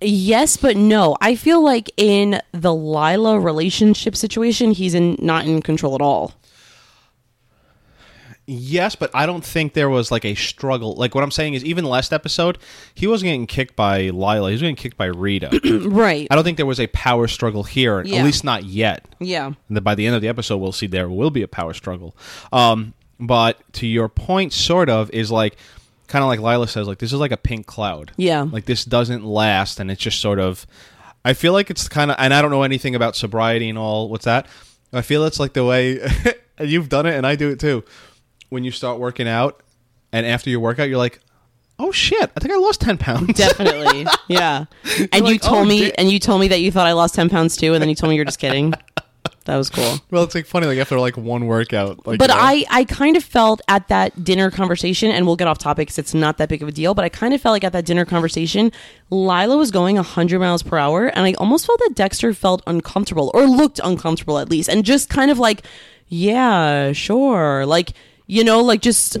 Yes, 0.00 0.56
but 0.56 0.76
no. 0.76 1.16
I 1.20 1.34
feel 1.34 1.60
like 1.64 1.90
in 1.96 2.40
the 2.52 2.72
Lila 2.72 3.40
relationship 3.40 4.14
situation, 4.14 4.70
he's 4.70 4.94
in 4.94 5.16
not 5.20 5.46
in 5.46 5.60
control 5.62 5.96
at 5.96 6.00
all. 6.00 6.32
Yes, 8.48 8.96
but 8.96 9.10
I 9.14 9.26
don't 9.26 9.44
think 9.44 9.74
there 9.74 9.88
was 9.90 10.10
like 10.10 10.24
a 10.24 10.34
struggle. 10.34 10.94
Like 10.94 11.14
what 11.14 11.22
I'm 11.22 11.30
saying 11.30 11.54
is, 11.54 11.64
even 11.64 11.84
last 11.84 12.12
episode, 12.12 12.58
he 12.94 13.06
wasn't 13.06 13.26
getting 13.26 13.46
kicked 13.46 13.76
by 13.76 14.08
Lila. 14.08 14.48
He 14.48 14.54
was 14.54 14.60
getting 14.62 14.74
kicked 14.76 14.96
by 14.96 15.06
Rita. 15.06 15.50
Right. 15.88 16.26
I 16.30 16.34
don't 16.34 16.44
think 16.44 16.56
there 16.56 16.66
was 16.66 16.80
a 16.80 16.86
power 16.88 17.28
struggle 17.28 17.62
here, 17.62 18.02
Yeah. 18.02 18.18
at 18.20 18.24
least 18.24 18.42
not 18.44 18.64
yet. 18.64 19.06
Yeah. 19.20 19.46
And 19.46 19.56
then 19.76 19.82
by 19.82 19.94
the 19.94 20.06
end 20.06 20.16
of 20.16 20.22
the 20.22 20.28
episode, 20.28 20.56
we'll 20.58 20.72
see 20.72 20.86
there 20.86 21.08
will 21.08 21.30
be 21.30 21.42
a 21.42 21.48
power 21.48 21.72
struggle. 21.74 22.16
Um, 22.52 22.94
but 23.20 23.60
to 23.74 23.86
your 23.86 24.08
point, 24.08 24.52
sort 24.52 24.88
of, 24.88 25.10
is 25.10 25.30
like 25.30 25.56
kind 26.06 26.22
of 26.22 26.28
like 26.28 26.40
Lila 26.40 26.66
says, 26.68 26.86
like 26.88 26.98
this 26.98 27.12
is 27.12 27.18
like 27.20 27.32
a 27.32 27.36
pink 27.36 27.66
cloud. 27.66 28.12
Yeah. 28.16 28.42
Like 28.42 28.64
this 28.64 28.84
doesn't 28.84 29.24
last, 29.24 29.78
and 29.80 29.90
it's 29.90 30.00
just 30.00 30.20
sort 30.20 30.38
of. 30.40 30.66
I 31.24 31.34
feel 31.34 31.52
like 31.52 31.68
it's 31.68 31.88
kind 31.88 32.10
of, 32.10 32.16
and 32.18 32.32
I 32.32 32.40
don't 32.40 32.50
know 32.50 32.62
anything 32.62 32.94
about 32.94 33.14
sobriety 33.16 33.68
and 33.68 33.76
all. 33.76 34.08
What's 34.08 34.24
that? 34.24 34.46
I 34.92 35.02
feel 35.02 35.24
it's 35.24 35.38
like 35.40 35.52
the 35.52 35.64
way 35.64 36.00
and 36.56 36.70
you've 36.70 36.88
done 36.88 37.06
it, 37.06 37.14
and 37.14 37.26
I 37.26 37.34
do 37.36 37.50
it 37.50 37.60
too. 37.60 37.84
When 38.48 38.64
you 38.64 38.70
start 38.70 38.98
working 38.98 39.28
out, 39.28 39.60
and 40.12 40.26
after 40.26 40.50
your 40.50 40.60
workout, 40.60 40.88
you're 40.88 40.98
like, 40.98 41.20
"Oh 41.78 41.92
shit! 41.92 42.30
I 42.36 42.40
think 42.40 42.52
I 42.52 42.56
lost 42.56 42.80
ten 42.80 42.96
pounds." 42.98 43.34
Definitely. 43.34 44.06
yeah. 44.28 44.64
And 45.12 45.14
you 45.14 45.22
like, 45.22 45.44
oh, 45.44 45.48
told 45.48 45.62
"Oh, 45.62 45.68
me 45.68 45.92
and 45.92 46.10
you 46.10 46.18
told 46.18 46.40
me 46.40 46.48
that 46.48 46.60
you 46.60 46.72
thought 46.72 46.86
I 46.86 46.92
lost 46.92 47.14
10 47.14 47.28
pounds 47.28 47.56
too 47.56 47.74
and 47.74 47.82
then 47.82 47.88
you 47.88 47.94
told 47.94 48.10
me 48.10 48.16
you're 48.16 48.24
just 48.24 48.38
kidding. 48.38 48.72
That 49.48 49.56
was 49.56 49.70
cool. 49.70 49.96
well, 50.10 50.24
it's 50.24 50.34
like 50.34 50.44
funny, 50.44 50.66
like 50.66 50.78
after 50.78 51.00
like 51.00 51.16
one 51.16 51.46
workout, 51.46 52.06
like. 52.06 52.18
But 52.18 52.28
you 52.28 52.36
know, 52.36 52.42
I, 52.42 52.64
I 52.68 52.84
kind 52.84 53.16
of 53.16 53.24
felt 53.24 53.62
at 53.66 53.88
that 53.88 54.22
dinner 54.22 54.50
conversation, 54.50 55.10
and 55.10 55.24
we'll 55.24 55.36
get 55.36 55.48
off 55.48 55.56
topic 55.56 55.88
because 55.88 55.98
it's 55.98 56.12
not 56.12 56.36
that 56.36 56.50
big 56.50 56.62
of 56.62 56.68
a 56.68 56.72
deal, 56.72 56.92
but 56.92 57.06
I 57.06 57.08
kind 57.08 57.32
of 57.32 57.40
felt 57.40 57.54
like 57.54 57.64
at 57.64 57.72
that 57.72 57.86
dinner 57.86 58.04
conversation, 58.04 58.70
Lila 59.08 59.56
was 59.56 59.70
going 59.70 59.96
100 59.96 60.38
miles 60.38 60.62
per 60.62 60.76
hour, 60.76 61.06
and 61.06 61.20
I 61.20 61.32
almost 61.38 61.64
felt 61.64 61.78
that 61.78 61.94
Dexter 61.94 62.34
felt 62.34 62.62
uncomfortable, 62.66 63.30
or 63.32 63.46
looked 63.46 63.80
uncomfortable 63.82 64.38
at 64.38 64.50
least, 64.50 64.68
and 64.68 64.84
just 64.84 65.08
kind 65.08 65.30
of 65.30 65.38
like, 65.38 65.62
yeah, 66.08 66.92
sure. 66.92 67.64
Like, 67.64 67.94
you 68.28 68.44
know, 68.44 68.60
like 68.62 68.80
just. 68.80 69.16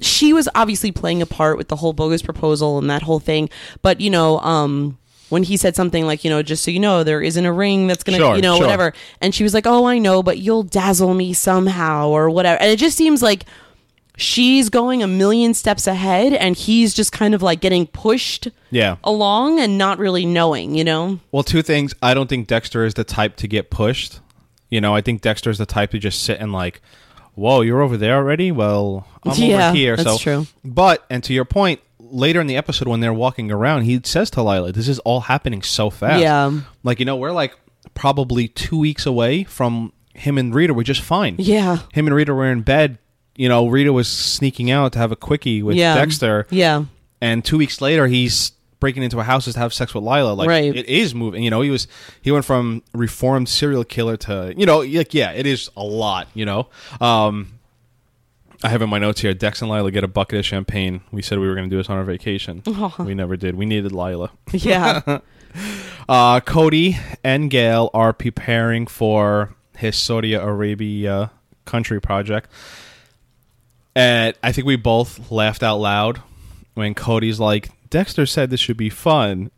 She 0.00 0.34
was 0.34 0.50
obviously 0.54 0.92
playing 0.92 1.22
a 1.22 1.26
part 1.26 1.56
with 1.56 1.68
the 1.68 1.76
whole 1.76 1.94
bogus 1.94 2.20
proposal 2.20 2.76
and 2.76 2.90
that 2.90 3.02
whole 3.02 3.20
thing, 3.20 3.48
but 3.80 4.02
you 4.02 4.10
know, 4.10 4.38
um, 4.40 4.98
when 5.30 5.44
he 5.44 5.56
said 5.56 5.74
something 5.74 6.04
like, 6.04 6.24
you 6.24 6.30
know, 6.30 6.42
just 6.42 6.62
so 6.62 6.70
you 6.70 6.78
know, 6.78 7.04
there 7.04 7.22
isn't 7.22 7.46
a 7.46 7.52
ring 7.52 7.86
that's 7.86 8.04
gonna, 8.04 8.18
Sure, 8.18 8.36
you 8.36 8.42
know, 8.42 8.56
sure. 8.56 8.66
whatever. 8.66 8.92
And 9.22 9.34
she 9.34 9.42
was 9.42 9.54
like, 9.54 9.66
"Oh, 9.66 9.86
I 9.86 9.98
know, 9.98 10.22
but 10.22 10.38
you'll 10.38 10.62
dazzle 10.62 11.14
me 11.14 11.32
somehow 11.32 12.10
or 12.10 12.28
whatever." 12.28 12.60
And 12.60 12.70
it 12.70 12.78
just 12.78 12.98
seems 12.98 13.22
like 13.22 13.46
she's 14.16 14.68
going 14.68 15.02
a 15.02 15.06
million 15.06 15.54
steps 15.54 15.86
ahead 15.86 16.32
and 16.32 16.56
he's 16.56 16.94
just 16.94 17.12
kind 17.12 17.34
of 17.34 17.42
like 17.42 17.60
getting 17.60 17.86
pushed 17.86 18.48
yeah. 18.70 18.96
along 19.02 19.58
and 19.58 19.76
not 19.76 19.98
really 19.98 20.24
knowing, 20.24 20.74
you 20.74 20.84
know? 20.84 21.18
Well, 21.32 21.42
two 21.42 21.62
things. 21.62 21.94
I 22.02 22.14
don't 22.14 22.28
think 22.28 22.46
Dexter 22.46 22.84
is 22.84 22.94
the 22.94 23.04
type 23.04 23.36
to 23.36 23.48
get 23.48 23.70
pushed. 23.70 24.20
You 24.70 24.80
know, 24.80 24.94
I 24.94 25.00
think 25.00 25.20
Dexter 25.20 25.50
is 25.50 25.58
the 25.58 25.66
type 25.66 25.90
to 25.92 25.98
just 25.98 26.22
sit 26.22 26.40
and 26.40 26.52
like, 26.52 26.80
"Whoa, 27.34 27.60
you're 27.62 27.82
over 27.82 27.96
there 27.96 28.16
already? 28.16 28.50
Well, 28.52 29.06
I'm 29.24 29.32
Yeah, 29.36 29.68
over 29.68 29.76
here." 29.76 29.96
that's 29.96 30.08
so, 30.08 30.18
true. 30.18 30.46
But 30.64 31.04
and 31.10 31.22
to 31.24 31.32
your 31.32 31.44
point, 31.44 31.80
later 31.98 32.40
in 32.40 32.46
the 32.46 32.56
episode 32.56 32.88
when 32.88 33.00
they're 33.00 33.12
walking 33.12 33.50
around, 33.50 33.82
he 33.82 34.00
says 34.04 34.30
to 34.30 34.42
Lila, 34.42 34.72
"This 34.72 34.88
is 34.88 34.98
all 35.00 35.20
happening 35.20 35.62
so 35.62 35.90
fast." 35.90 36.20
Yeah. 36.20 36.60
Like 36.82 36.98
you 36.98 37.04
know, 37.04 37.16
we're 37.16 37.32
like 37.32 37.54
probably 37.94 38.48
two 38.48 38.78
weeks 38.78 39.06
away 39.06 39.44
from 39.44 39.92
him 40.14 40.38
and 40.38 40.54
Rita. 40.54 40.74
We're 40.74 40.82
just 40.84 41.00
fine. 41.00 41.36
Yeah. 41.38 41.78
Him 41.92 42.06
and 42.06 42.14
Rita 42.14 42.34
were 42.34 42.50
in 42.50 42.62
bed. 42.62 42.98
You 43.36 43.48
know, 43.48 43.66
Rita 43.66 43.92
was 43.92 44.06
sneaking 44.08 44.70
out 44.70 44.92
to 44.92 44.98
have 45.00 45.10
a 45.12 45.16
quickie 45.16 45.62
with 45.62 45.76
Yeah. 45.76 45.94
Dexter. 45.96 46.46
Yeah. 46.50 46.84
And 47.20 47.44
two 47.44 47.58
weeks 47.58 47.80
later, 47.80 48.06
he's 48.06 48.52
breaking 48.84 49.02
into 49.02 49.18
a 49.18 49.22
house 49.24 49.48
is 49.48 49.54
to 49.54 49.60
have 49.60 49.72
sex 49.72 49.94
with 49.94 50.04
Lila. 50.04 50.34
Like 50.34 50.46
Right. 50.46 50.76
it 50.76 50.84
is 50.86 51.14
moving. 51.14 51.42
You 51.42 51.48
know, 51.48 51.62
he 51.62 51.70
was 51.70 51.88
he 52.20 52.30
went 52.30 52.44
from 52.44 52.82
reformed 52.92 53.48
serial 53.48 53.82
killer 53.82 54.18
to 54.18 54.52
you 54.58 54.66
know, 54.66 54.80
like 54.80 55.14
yeah, 55.14 55.32
it 55.32 55.46
is 55.46 55.70
a 55.74 55.82
lot. 55.82 56.28
You 56.34 56.44
know, 56.44 56.68
um, 57.00 57.54
I 58.62 58.68
have 58.68 58.82
in 58.82 58.90
my 58.90 58.98
notes 58.98 59.22
here. 59.22 59.32
Dex 59.32 59.62
and 59.62 59.70
Lila 59.70 59.90
get 59.90 60.04
a 60.04 60.08
bucket 60.08 60.38
of 60.38 60.44
champagne. 60.44 61.00
We 61.10 61.22
said 61.22 61.38
we 61.38 61.48
were 61.48 61.54
going 61.54 61.70
to 61.70 61.74
do 61.74 61.78
this 61.78 61.88
on 61.88 61.96
our 61.96 62.04
vacation. 62.04 62.62
We 62.98 63.14
never 63.14 63.36
did. 63.38 63.54
We 63.54 63.64
needed 63.64 63.92
Lila. 63.92 64.30
Yeah. 64.52 65.20
Uh, 66.06 66.40
Cody 66.40 66.98
and 67.22 67.48
Gail 67.48 67.88
are 67.94 68.12
preparing 68.12 68.86
for 68.86 69.54
his 69.76 69.96
Saudi 69.96 70.34
Arabia 70.34 71.30
country 71.64 71.98
project. 72.00 72.50
And 73.96 74.34
I 74.42 74.52
think 74.52 74.66
we 74.66 74.76
both 74.76 75.30
laughed 75.30 75.62
out 75.62 75.76
loud 75.76 76.20
when 76.74 76.92
Cody's 76.94 77.38
like, 77.40 77.70
Dexter 77.94 78.26
said 78.26 78.50
this 78.50 78.58
should 78.58 78.76
be 78.76 78.90
fun. 78.90 79.52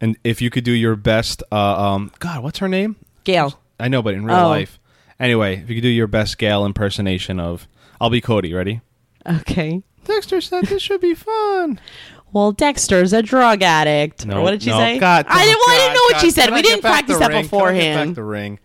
And 0.00 0.16
if 0.22 0.40
you 0.40 0.48
could 0.48 0.62
do 0.62 0.70
your 0.70 0.94
best, 0.94 1.42
uh, 1.50 1.56
um, 1.56 2.12
God, 2.20 2.40
what's 2.44 2.60
her 2.60 2.68
name? 2.68 2.94
Gail. 3.24 3.60
I 3.80 3.88
know, 3.88 4.00
but 4.00 4.14
in 4.14 4.24
real 4.24 4.36
Oh. 4.36 4.48
life. 4.48 4.78
Anyway, 5.18 5.56
if 5.56 5.68
you 5.68 5.74
could 5.74 5.82
do 5.82 5.88
your 5.88 6.06
best 6.06 6.38
Gail 6.38 6.64
impersonation 6.64 7.40
of, 7.40 7.66
I'll 8.00 8.08
be 8.08 8.20
Cody. 8.20 8.54
Ready? 8.54 8.80
Okay. 9.28 9.82
Dexter 10.04 10.40
said 10.40 10.66
this 10.66 10.80
should 10.82 11.00
be 11.00 11.14
fun. 11.14 11.80
Well, 12.32 12.52
Dexter's 12.52 13.12
a 13.12 13.22
drug 13.22 13.60
addict. 13.60 14.24
No, 14.24 14.36
or 14.38 14.42
what 14.42 14.50
did 14.52 14.62
she 14.62 14.70
no, 14.70 14.78
say? 14.78 15.00
God, 15.00 15.26
I 15.28 15.44
didn't. 15.44 15.58
Well, 15.58 15.68
I 15.70 15.78
didn't 15.78 15.94
know 15.94 16.00
what 16.02 16.12
God, 16.12 16.20
she 16.20 16.30
said. 16.30 16.44
can 16.44 16.54
We 16.54 16.62
didn't 16.62 16.82
practice 16.82 17.18
that 17.18 17.30
ring? 17.30 17.30
Can 17.30 17.38
I 17.38 17.42
get 17.42 17.50
back 17.50 17.50
beforehand. 17.50 18.14
the 18.14 18.22
ring. 18.22 18.60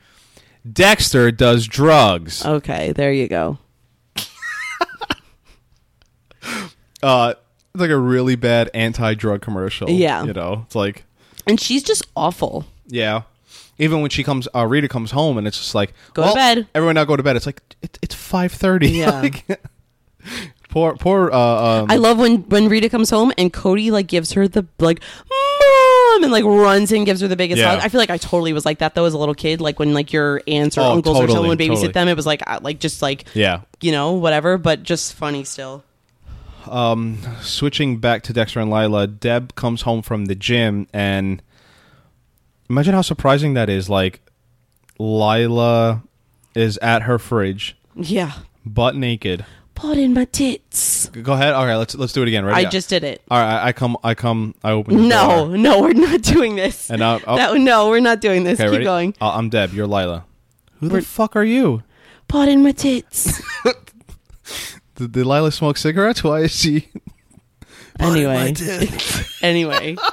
Dexter 0.72 1.32
does 1.32 1.66
drugs. 1.66 2.46
Okay, 2.46 2.92
there 2.92 3.12
you 3.12 3.28
go. 3.28 3.58
Uh, 7.02 7.34
it's 7.76 7.82
like 7.82 7.92
a 7.92 7.98
really 7.98 8.36
bad 8.36 8.70
anti-drug 8.74 9.42
commercial. 9.42 9.90
Yeah. 9.90 10.24
you 10.24 10.34
know, 10.34 10.64
it's 10.66 10.76
like 10.76 11.04
And 11.46 11.60
she's 11.60 11.84
just 11.84 12.08
awful. 12.16 12.66
yeah. 12.88 13.24
Even 13.78 14.00
when 14.00 14.10
she 14.10 14.24
comes, 14.24 14.48
uh, 14.56 14.66
Rita 14.66 14.88
comes 14.88 15.12
home, 15.12 15.38
and 15.38 15.46
it's 15.46 15.58
just 15.58 15.76
like 15.76 15.94
Go 16.14 16.22
to 16.22 16.28
well, 16.28 16.36
bed. 16.36 16.68
Everyone 16.74 16.96
now 16.96 17.04
go 17.04 17.18
to 17.18 17.24
bed. 17.24 17.36
It's 17.36 17.46
like 17.46 17.62
it, 17.82 18.00
it's 18.02 18.16
five 18.16 18.54
thirty. 18.54 18.90
Yeah. 18.92 19.28
poor, 20.70 20.96
poor. 20.96 21.30
Uh, 21.32 21.82
um, 21.84 21.92
I 21.92 21.98
love 21.98 22.18
when 22.18 22.44
when 22.44 22.70
Rita 22.70 22.88
comes 22.90 23.10
home 23.10 23.34
and 23.38 23.52
Cody 23.52 23.92
like 23.92 24.08
gives 24.08 24.32
her 24.32 24.48
the 24.48 24.66
like 24.80 25.02
mom 25.30 26.24
and 26.24 26.32
like 26.32 26.46
runs 26.46 26.92
in 26.92 27.00
and 27.00 27.06
gives 27.06 27.20
her 27.20 27.28
the 27.28 27.36
biggest 27.36 27.60
Yeah. 27.60 27.72
hug. 27.76 27.80
I 27.84 27.90
feel 27.90 28.00
like 28.00 28.10
I 28.10 28.18
totally 28.18 28.54
was 28.54 28.66
like 28.66 28.80
that 28.80 28.96
though 28.96 29.04
as 29.06 29.14
a 29.14 29.18
little 29.18 29.36
kid. 29.36 29.60
Like 29.60 29.78
when 29.78 29.94
like 29.94 30.14
your 30.14 30.42
aunts 30.48 30.78
or 30.78 30.82
Oh, 30.82 30.94
uncles 30.94 31.18
or 31.18 31.22
totally, 31.22 31.36
someone 31.36 31.50
would 31.50 31.60
babysit 31.60 31.74
totally. 31.76 31.92
them, 31.92 32.08
it 32.08 32.16
was 32.16 32.26
like 32.26 32.44
I- 32.48 32.60
like 32.60 32.80
just 32.80 33.02
like 33.02 33.26
yeah. 33.34 33.62
you 33.82 33.92
know 33.92 34.14
whatever, 34.14 34.58
but 34.58 34.84
just 34.84 35.14
funny 35.16 35.44
still. 35.44 35.84
Switching 37.42 37.98
back 37.98 38.24
to 38.24 38.34
Dexter 38.34 38.60
and 38.60 38.72
Lila, 38.72 39.08
Deb 39.08 39.56
comes 39.56 39.84
home 39.84 40.02
from 40.02 40.26
the 40.26 40.36
gym, 40.36 40.88
and 40.94 41.42
imagine 42.70 42.94
how 42.94 43.02
surprising 43.02 43.54
that 43.56 43.70
is. 43.70 43.90
Like, 43.90 44.22
Lila 45.00 46.04
is 46.56 46.78
at 46.80 47.04
her 47.04 47.20
fridge, 47.20 47.76
Yeah, 47.96 48.32
butt 48.66 48.96
naked. 48.96 49.46
put 49.76 49.98
in 49.98 50.14
my 50.14 50.26
tits. 50.26 51.08
Go 51.10 51.34
ahead. 51.34 51.54
All 51.54 51.66
right, 51.66 51.76
let's 51.76 51.96
let's 51.96 52.14
do 52.14 52.22
it 52.22 52.28
again. 52.30 52.46
Ready? 52.46 52.58
I 52.58 52.60
Yeah. 52.62 52.70
just 52.70 52.90
did 52.90 53.04
it. 53.04 53.22
All 53.30 53.38
right. 53.40 53.62
I 53.68 53.74
come. 53.74 53.98
I 54.04 54.14
come. 54.16 54.56
I 54.64 54.72
open. 54.72 54.96
The 54.98 55.04
No, 55.04 55.48
door. 55.50 55.58
no, 55.58 55.82
we're 55.82 55.94
not 55.94 56.22
doing 56.22 56.56
this. 56.56 56.90
And 56.90 57.04
I'll- 57.04 57.20
I'll- 57.28 57.36
That- 57.38 57.58
no, 57.60 57.90
we're 57.90 58.00
not 58.00 58.22
doing 58.22 58.44
this. 58.46 58.60
Okay, 58.60 58.68
Keep 58.68 58.72
ready? 58.72 58.84
going. 58.86 59.14
Uh, 59.20 59.32
I'm 59.36 59.50
Deb. 59.50 59.74
You're 59.74 59.86
Lila. 59.88 60.24
Who 60.80 60.88
the 60.88 60.94
We're- 60.94 61.04
fuck 61.04 61.36
are 61.36 61.44
you? 61.44 61.84
Put 62.30 62.48
in 62.48 62.64
my 62.64 62.72
tits. 62.72 63.42
Did, 64.96 65.12
did 65.12 65.26
Lila 65.26 65.52
smoke 65.52 65.78
cigarettes? 65.78 66.24
Why 66.24 66.42
is 66.42 66.56
she? 66.56 66.90
anyway, 68.00 68.54
anyway. 69.42 69.96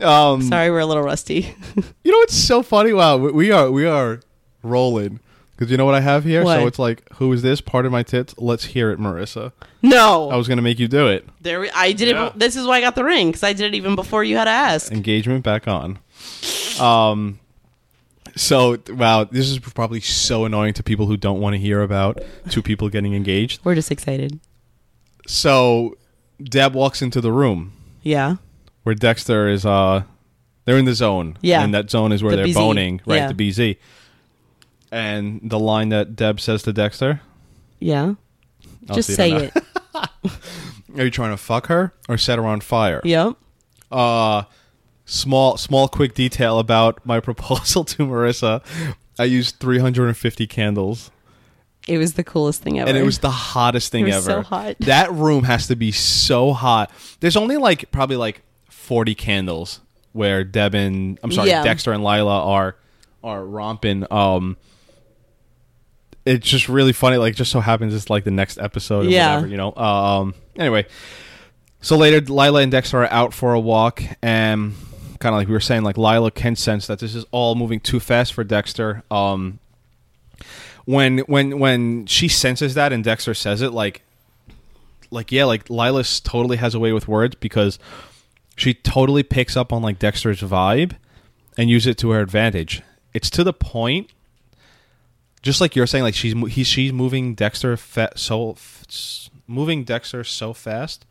Um, 0.00 0.40
Sorry, 0.42 0.70
we're 0.70 0.80
a 0.80 0.86
little 0.86 1.02
rusty. 1.02 1.54
you 2.02 2.10
know 2.10 2.18
what's 2.18 2.34
so 2.34 2.62
funny? 2.62 2.92
Wow, 2.94 3.18
we, 3.18 3.30
we 3.32 3.50
are 3.52 3.70
we 3.70 3.84
are 3.84 4.20
rolling 4.62 5.20
because 5.52 5.70
you 5.70 5.76
know 5.76 5.84
what 5.84 5.94
I 5.94 6.00
have 6.00 6.24
here. 6.24 6.42
What? 6.42 6.58
So 6.58 6.66
it's 6.66 6.78
like, 6.78 7.02
who 7.16 7.30
is 7.34 7.42
this? 7.42 7.60
Part 7.60 7.84
of 7.86 7.92
my 7.92 8.02
tits. 8.02 8.34
Let's 8.38 8.64
hear 8.64 8.90
it, 8.90 8.98
Marissa. 8.98 9.52
no, 9.82 10.30
I 10.30 10.36
was 10.36 10.48
gonna 10.48 10.62
make 10.62 10.78
you 10.78 10.88
do 10.88 11.06
it. 11.08 11.28
There, 11.42 11.60
we, 11.60 11.70
I 11.70 11.92
did 11.92 12.08
Yeah. 12.08 12.28
it. 12.28 12.38
This 12.38 12.56
is 12.56 12.66
why 12.66 12.78
I 12.78 12.80
got 12.80 12.94
the 12.94 13.04
ring 13.04 13.28
because 13.28 13.42
I 13.42 13.52
did 13.52 13.74
it 13.74 13.76
even 13.76 13.94
before 13.94 14.24
you 14.24 14.36
had 14.38 14.44
to 14.44 14.50
ask. 14.50 14.90
Engagement 14.90 15.44
back 15.44 15.68
on. 15.68 15.98
Um. 16.80 17.38
So 18.36 18.78
wow, 18.90 19.24
this 19.24 19.48
is 19.50 19.58
probably 19.58 20.00
so 20.00 20.44
annoying 20.44 20.74
to 20.74 20.82
people 20.82 21.06
who 21.06 21.16
don't 21.16 21.40
want 21.40 21.54
to 21.54 21.58
hear 21.58 21.82
about 21.82 22.18
two 22.48 22.62
people 22.62 22.88
getting 22.88 23.14
engaged. 23.14 23.60
We're 23.64 23.74
just 23.74 23.90
excited. 23.90 24.40
So 25.26 25.96
Deb 26.42 26.74
walks 26.74 27.02
into 27.02 27.20
the 27.20 27.30
room 27.32 27.72
Yeah, 28.02 28.36
where 28.84 28.94
Dexter 28.94 29.48
is. 29.48 29.64
Uh, 29.66 30.02
they're 30.64 30.78
in 30.78 30.84
the 30.84 30.94
zone. 30.94 31.36
Yeah. 31.42 31.62
and 31.62 31.74
that 31.74 31.90
zone 31.90 32.12
is 32.12 32.22
where 32.22 32.30
The 32.32 32.36
they're 32.36 32.46
BZ. 32.46 32.54
boning. 32.54 33.00
Right, 33.04 33.16
Yeah. 33.16 33.32
the 33.32 33.34
BZ. 33.50 33.76
And 34.90 35.40
the 35.42 35.58
line 35.58 35.88
that 35.90 36.14
Deb 36.16 36.40
says 36.40 36.62
to 36.64 36.72
Dexter. 36.72 37.20
yeah. 37.80 38.14
I'll 38.88 38.96
just 38.96 39.14
say 39.14 39.30
it. 39.32 39.52
Are 39.94 41.04
you 41.04 41.10
trying 41.10 41.30
to 41.30 41.36
fuck 41.36 41.66
her 41.68 41.94
or 42.08 42.18
set 42.18 42.38
her 42.38 42.44
on 42.44 42.60
fire? 42.60 43.00
Yep. 43.04 43.34
Uh 43.92 44.42
small 45.12 45.56
small 45.56 45.88
quick 45.88 46.14
detail 46.14 46.58
about 46.58 47.04
my 47.04 47.20
proposal 47.20 47.84
to 47.92 48.06
Marissa. 48.06 48.62
I 49.18 49.24
used 49.24 49.56
350 49.60 50.46
candles 50.46 51.10
It 51.86 51.98
was 51.98 52.14
the 52.14 52.24
coolest 52.24 52.62
thing 52.62 52.78
ever. 52.80 52.88
and 52.88 52.96
it 52.96 53.04
was 53.04 53.18
the 53.18 53.30
hottest 53.30 53.92
thing 53.92 54.04
It 54.08 54.14
was 54.14 54.28
ever. 54.28 54.42
so 54.42 54.48
hot. 54.48 54.76
That 54.80 55.12
room 55.12 55.44
has 55.44 55.66
to 55.68 55.76
be 55.76 55.92
so 55.92 56.52
hot. 56.52 56.90
There's 57.20 57.36
only 57.36 57.56
like 57.58 57.90
probably 57.90 58.16
like 58.16 58.42
40 58.70 59.14
candles 59.14 59.80
where 60.12 60.44
Deb 60.44 60.74
and 60.74 61.18
I'm 61.22 61.30
sorry, 61.32 61.50
Yeah. 61.50 61.62
Dexter 61.62 61.92
and 61.92 62.02
Lila 62.04 62.44
are 62.44 62.76
are 63.24 63.44
romping 63.44 64.04
um 64.10 64.56
it's 66.24 66.48
just 66.48 66.68
really 66.68 66.92
funny 66.92 67.16
like 67.16 67.34
just 67.34 67.50
so 67.50 67.60
happens 67.60 67.94
it's 67.94 68.08
like 68.10 68.24
the 68.24 68.30
next 68.30 68.58
episode 68.58 69.06
or 69.06 69.10
Yeah. 69.10 69.34
whatever, 69.36 69.48
you 69.48 69.56
know. 69.56 69.74
Um 69.74 70.34
anyway, 70.56 70.86
so 71.80 71.96
later 71.96 72.20
Lila 72.20 72.62
and 72.62 72.72
Dexter 72.72 73.02
are 73.04 73.10
out 73.12 73.34
for 73.34 73.52
a 73.54 73.60
walk 73.60 74.02
and 74.22 74.74
kind 75.22 75.34
of 75.34 75.38
like 75.38 75.48
we 75.48 75.54
were 75.54 75.60
saying 75.60 75.82
like 75.84 75.96
Lila 75.96 76.30
can 76.30 76.56
sense 76.56 76.86
that 76.88 76.98
this 76.98 77.14
is 77.14 77.24
all 77.30 77.54
moving 77.54 77.80
too 77.80 78.00
fast 78.00 78.34
for 78.34 78.44
Dexter. 78.44 79.02
Um 79.10 79.60
when 80.84 81.18
when 81.20 81.58
when 81.60 82.06
she 82.06 82.26
senses 82.28 82.74
that 82.74 82.92
and 82.92 83.04
Dexter 83.04 83.34
says 83.34 83.62
it 83.62 83.70
like 83.72 84.02
like 85.10 85.30
yeah 85.30 85.44
like 85.44 85.70
Lila 85.70 86.02
totally 86.24 86.56
has 86.56 86.74
a 86.74 86.80
way 86.80 86.92
with 86.92 87.06
words 87.06 87.36
because 87.36 87.78
she 88.56 88.74
totally 88.74 89.22
picks 89.22 89.56
up 89.56 89.72
on 89.72 89.80
like 89.80 89.98
Dexter's 89.98 90.40
vibe 90.40 90.96
and 91.56 91.70
use 91.70 91.86
it 91.86 91.98
to 91.98 92.10
her 92.10 92.20
advantage. 92.20 92.82
It's 93.14 93.30
to 93.30 93.44
the 93.44 93.52
point 93.52 94.10
just 95.42 95.60
like 95.60 95.76
you're 95.76 95.86
saying 95.86 96.04
like 96.04 96.14
she's 96.14 96.34
he's 96.52 96.66
she's 96.66 96.92
moving 96.92 97.34
Dexter 97.34 97.76
fa- 97.76 98.12
so 98.16 98.52
f- 98.52 99.28
moving 99.46 99.84
Dexter 99.84 100.24
so 100.24 100.52
fast. 100.52 101.04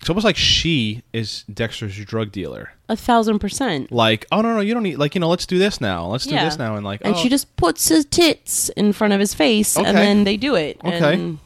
It's 0.00 0.08
almost 0.08 0.24
like 0.24 0.36
she 0.36 1.02
is 1.12 1.44
Dexter's 1.52 1.94
drug 2.04 2.32
dealer. 2.32 2.72
a 2.88 2.96
thousand 2.96 3.38
percent. 3.38 3.92
Like, 3.92 4.26
oh 4.32 4.40
no, 4.40 4.54
no, 4.54 4.60
you 4.60 4.72
don't 4.74 4.82
need 4.82 4.96
like 4.96 5.14
you 5.14 5.20
know, 5.20 5.28
let's 5.28 5.44
do 5.46 5.58
this 5.58 5.80
now. 5.80 6.06
Let's 6.06 6.24
do 6.24 6.34
this 6.36 6.56
now 6.58 6.76
and 6.76 6.84
like 6.84 7.02
and 7.04 7.14
oh, 7.14 7.18
she 7.18 7.28
just 7.28 7.54
puts 7.56 7.88
his 7.88 8.06
tits 8.06 8.70
in 8.70 8.92
front 8.94 9.12
of 9.12 9.20
his 9.20 9.34
face, 9.34 9.76
Okay. 9.76 9.86
and 9.88 9.96
then 9.98 10.24
they 10.24 10.36
do 10.38 10.54
it. 10.54 10.80
Okay. 10.82 11.14
And 11.14 11.38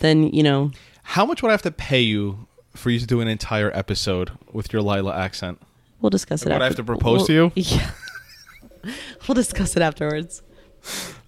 then 0.00 0.28
you 0.28 0.42
know, 0.42 0.72
How 1.02 1.24
much 1.24 1.42
would 1.42 1.48
I 1.48 1.52
have 1.52 1.62
to 1.62 1.70
pay 1.70 2.00
you 2.02 2.46
for 2.74 2.90
you 2.90 2.98
to 3.00 3.06
do 3.06 3.20
an 3.22 3.28
entire 3.28 3.74
episode 3.74 4.30
with 4.52 4.72
your 4.72 4.82
Lila 4.82 5.16
accent? 5.16 5.60
we'll 6.02 6.10
discuss 6.10 6.42
it. 6.42 6.46
Would 6.50 6.52
I 6.52 6.56
after- 6.56 6.64
have 6.66 6.76
to 6.76 6.84
propose 6.84 7.26
to 7.28 7.32
you? 7.32 7.52
Yeah. 7.56 7.90
we'll 9.26 9.34
discuss 9.34 9.74
it 9.74 9.82
afterwards. 9.82 10.42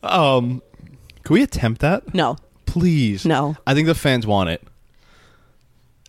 Um, 0.03 0.63
can 1.25 1.33
we 1.35 1.43
attempt 1.43 1.81
that, 1.81 2.15
No, 2.15 2.37
please? 2.67 3.25
No. 3.25 3.57
I 3.67 3.73
think 3.75 3.87
the 3.87 3.95
fans 3.95 4.27
want 4.27 4.51
it. 4.51 4.63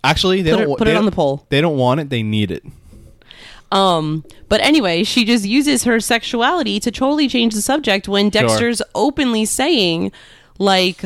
Actually, 0.03 0.41
they 0.41 0.51
Put 0.51 0.57
don't. 0.59 0.69
it- 0.71 0.77
put 0.77 0.85
they 0.85 0.91
it 0.91 0.95
on 0.95 1.01
don't- 1.03 1.05
the 1.11 1.15
poll. 1.15 1.45
They 1.49 1.61
don't 1.61 1.77
want 1.77 1.99
it. 1.99 2.09
They 2.09 2.23
need 2.23 2.51
it. 2.51 2.63
Um, 3.71 4.23
but 4.47 4.61
anyway, 4.61 5.03
she 5.03 5.25
just 5.25 5.45
uses 5.45 5.83
her 5.83 5.99
sexuality 5.99 6.79
to 6.79 6.89
totally 6.89 7.27
change 7.27 7.53
the 7.53 7.61
subject 7.61 8.07
when 8.07 8.29
Dexter's 8.29 8.81
openly 8.95 9.45
saying, 9.45 10.11
like, 10.57 11.03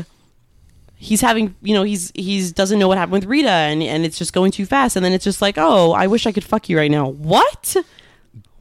he's 0.96 1.20
having, 1.20 1.56
you 1.62 1.74
know, 1.74 1.84
he's 1.84 2.12
he's 2.16 2.54
doesn't 2.54 2.80
know 2.80 2.88
what 2.88 2.98
happened 2.98 3.14
with 3.14 3.26
Rita, 3.26 3.50
and 3.50 3.84
and 3.84 4.06
it's 4.06 4.18
just 4.18 4.32
going 4.32 4.52
too 4.52 4.66
fast, 4.66 4.96
and 4.96 5.04
then 5.04 5.12
it's 5.12 5.26
just 5.26 5.42
like, 5.42 5.56
oh, 5.58 5.92
I 5.92 6.08
wish 6.08 6.26
I 6.26 6.32
could 6.32 6.46
fuck 6.46 6.70
you 6.70 6.78
right 6.78 6.90
now. 6.92 7.08
What? 7.10 7.76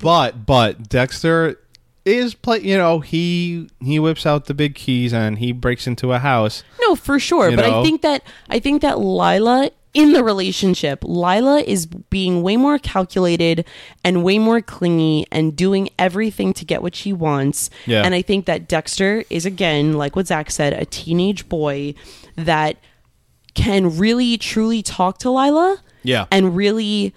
But 0.01 0.47
but 0.47 0.88
Dexter 0.88 1.61
is 2.05 2.35
play. 2.35 2.59
You 2.59 2.77
know 2.77 2.99
he 2.99 3.68
he 3.81 4.01
whips 4.01 4.27
out 4.27 4.47
the 4.47 4.55
big 4.55 4.75
keys 4.75 5.12
and 5.12 5.38
he 5.38 5.53
breaks 5.53 5.87
into 5.87 6.12
a 6.12 6.18
house. 6.18 6.64
No, 6.81 6.97
for 6.97 7.21
sure. 7.21 7.55
But 7.55 7.68
know? 7.68 7.81
I 7.81 7.85
think 7.85 8.03
that 8.03 8.25
I 8.51 8.59
think 8.59 8.83
that 8.83 8.99
Lila 8.99 9.71
in 9.95 10.13
the 10.13 10.25
relationship, 10.25 11.01
Lila 11.05 11.61
is 11.61 11.85
being 11.87 12.43
way 12.43 12.57
more 12.57 12.79
calculated 12.79 13.67
and 14.03 14.25
way 14.25 14.39
more 14.39 14.61
clingy 14.63 15.27
and 15.31 15.55
doing 15.55 15.91
everything 15.99 16.55
to 16.55 16.65
get 16.65 16.81
what 16.83 16.95
she 16.95 17.13
wants. 17.13 17.69
Yeah. 17.87 18.03
And 18.03 18.15
I 18.15 18.23
think 18.23 18.47
that 18.47 18.69
Dexter 18.69 19.25
is 19.29 19.45
again, 19.45 19.93
like 19.95 20.17
what 20.17 20.29
Zach 20.29 20.51
said, 20.51 20.73
a 20.73 20.87
teenage 20.87 21.49
boy 21.49 21.95
that 22.37 22.79
can 23.55 23.99
really 23.99 24.39
truly 24.39 24.83
talk 24.83 25.19
to 25.19 25.31
Lila 25.31 25.79
Yeah. 26.03 26.25
and 26.31 26.57
really 26.57 27.15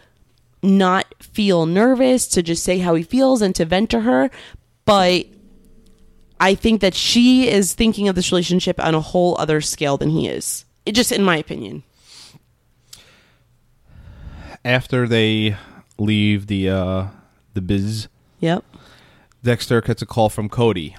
not 0.62 1.06
feel 1.22 1.66
nervous 1.66 2.28
to 2.28 2.44
just 2.44 2.64
say 2.64 2.80
how 2.80 2.96
he 2.96 3.04
feels 3.04 3.42
and 3.42 3.56
to 3.56 3.64
vent 3.64 3.90
to 3.92 4.02
her. 4.02 4.30
But 4.84 5.28
I 6.40 6.56
think 6.56 6.82
that 6.82 6.94
she 6.94 7.48
is 7.48 7.74
thinking 7.74 8.10
of 8.10 8.16
this 8.16 8.32
relationship 8.32 8.84
on 8.84 8.94
a 8.96 9.00
whole 9.00 9.38
other 9.40 9.62
scale 9.62 9.96
than 9.96 10.10
he 10.10 10.28
is. 10.28 10.66
It 10.86 10.92
just 10.94 11.12
in 11.14 11.24
my 11.24 11.38
opinion. 11.38 11.84
After 14.66 15.08
they 15.08 15.56
leave 15.98 16.48
the 16.48 16.70
uh, 16.70 17.08
the 17.54 17.62
biz, 17.62 18.08
Yep. 18.40 18.64
Dexter 19.44 19.80
gets 19.82 20.02
a 20.02 20.06
call 20.08 20.30
from 20.30 20.50
Cody, 20.50 20.96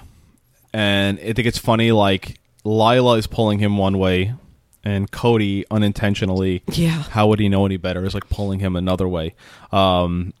and 0.73 1.19
I 1.19 1.33
think 1.33 1.45
it's 1.45 1.57
funny. 1.57 1.91
Like 1.91 2.39
Lila 2.63 3.17
is 3.17 3.27
pulling 3.27 3.59
him 3.59 3.77
one 3.77 3.97
way, 3.99 4.33
and 4.85 5.11
Cody 5.11 5.65
unintentionally, 5.69 6.63
Yeah. 6.71 7.03
how 7.09 7.27
would 7.27 7.39
he 7.39 7.49
know 7.49 7.65
any 7.65 7.75
better? 7.77 8.05
Is 8.05 8.13
like 8.13 8.29
pulling 8.29 8.59
him 8.61 8.75
another 8.77 9.07
way. 9.07 9.35
Um, 9.73 10.33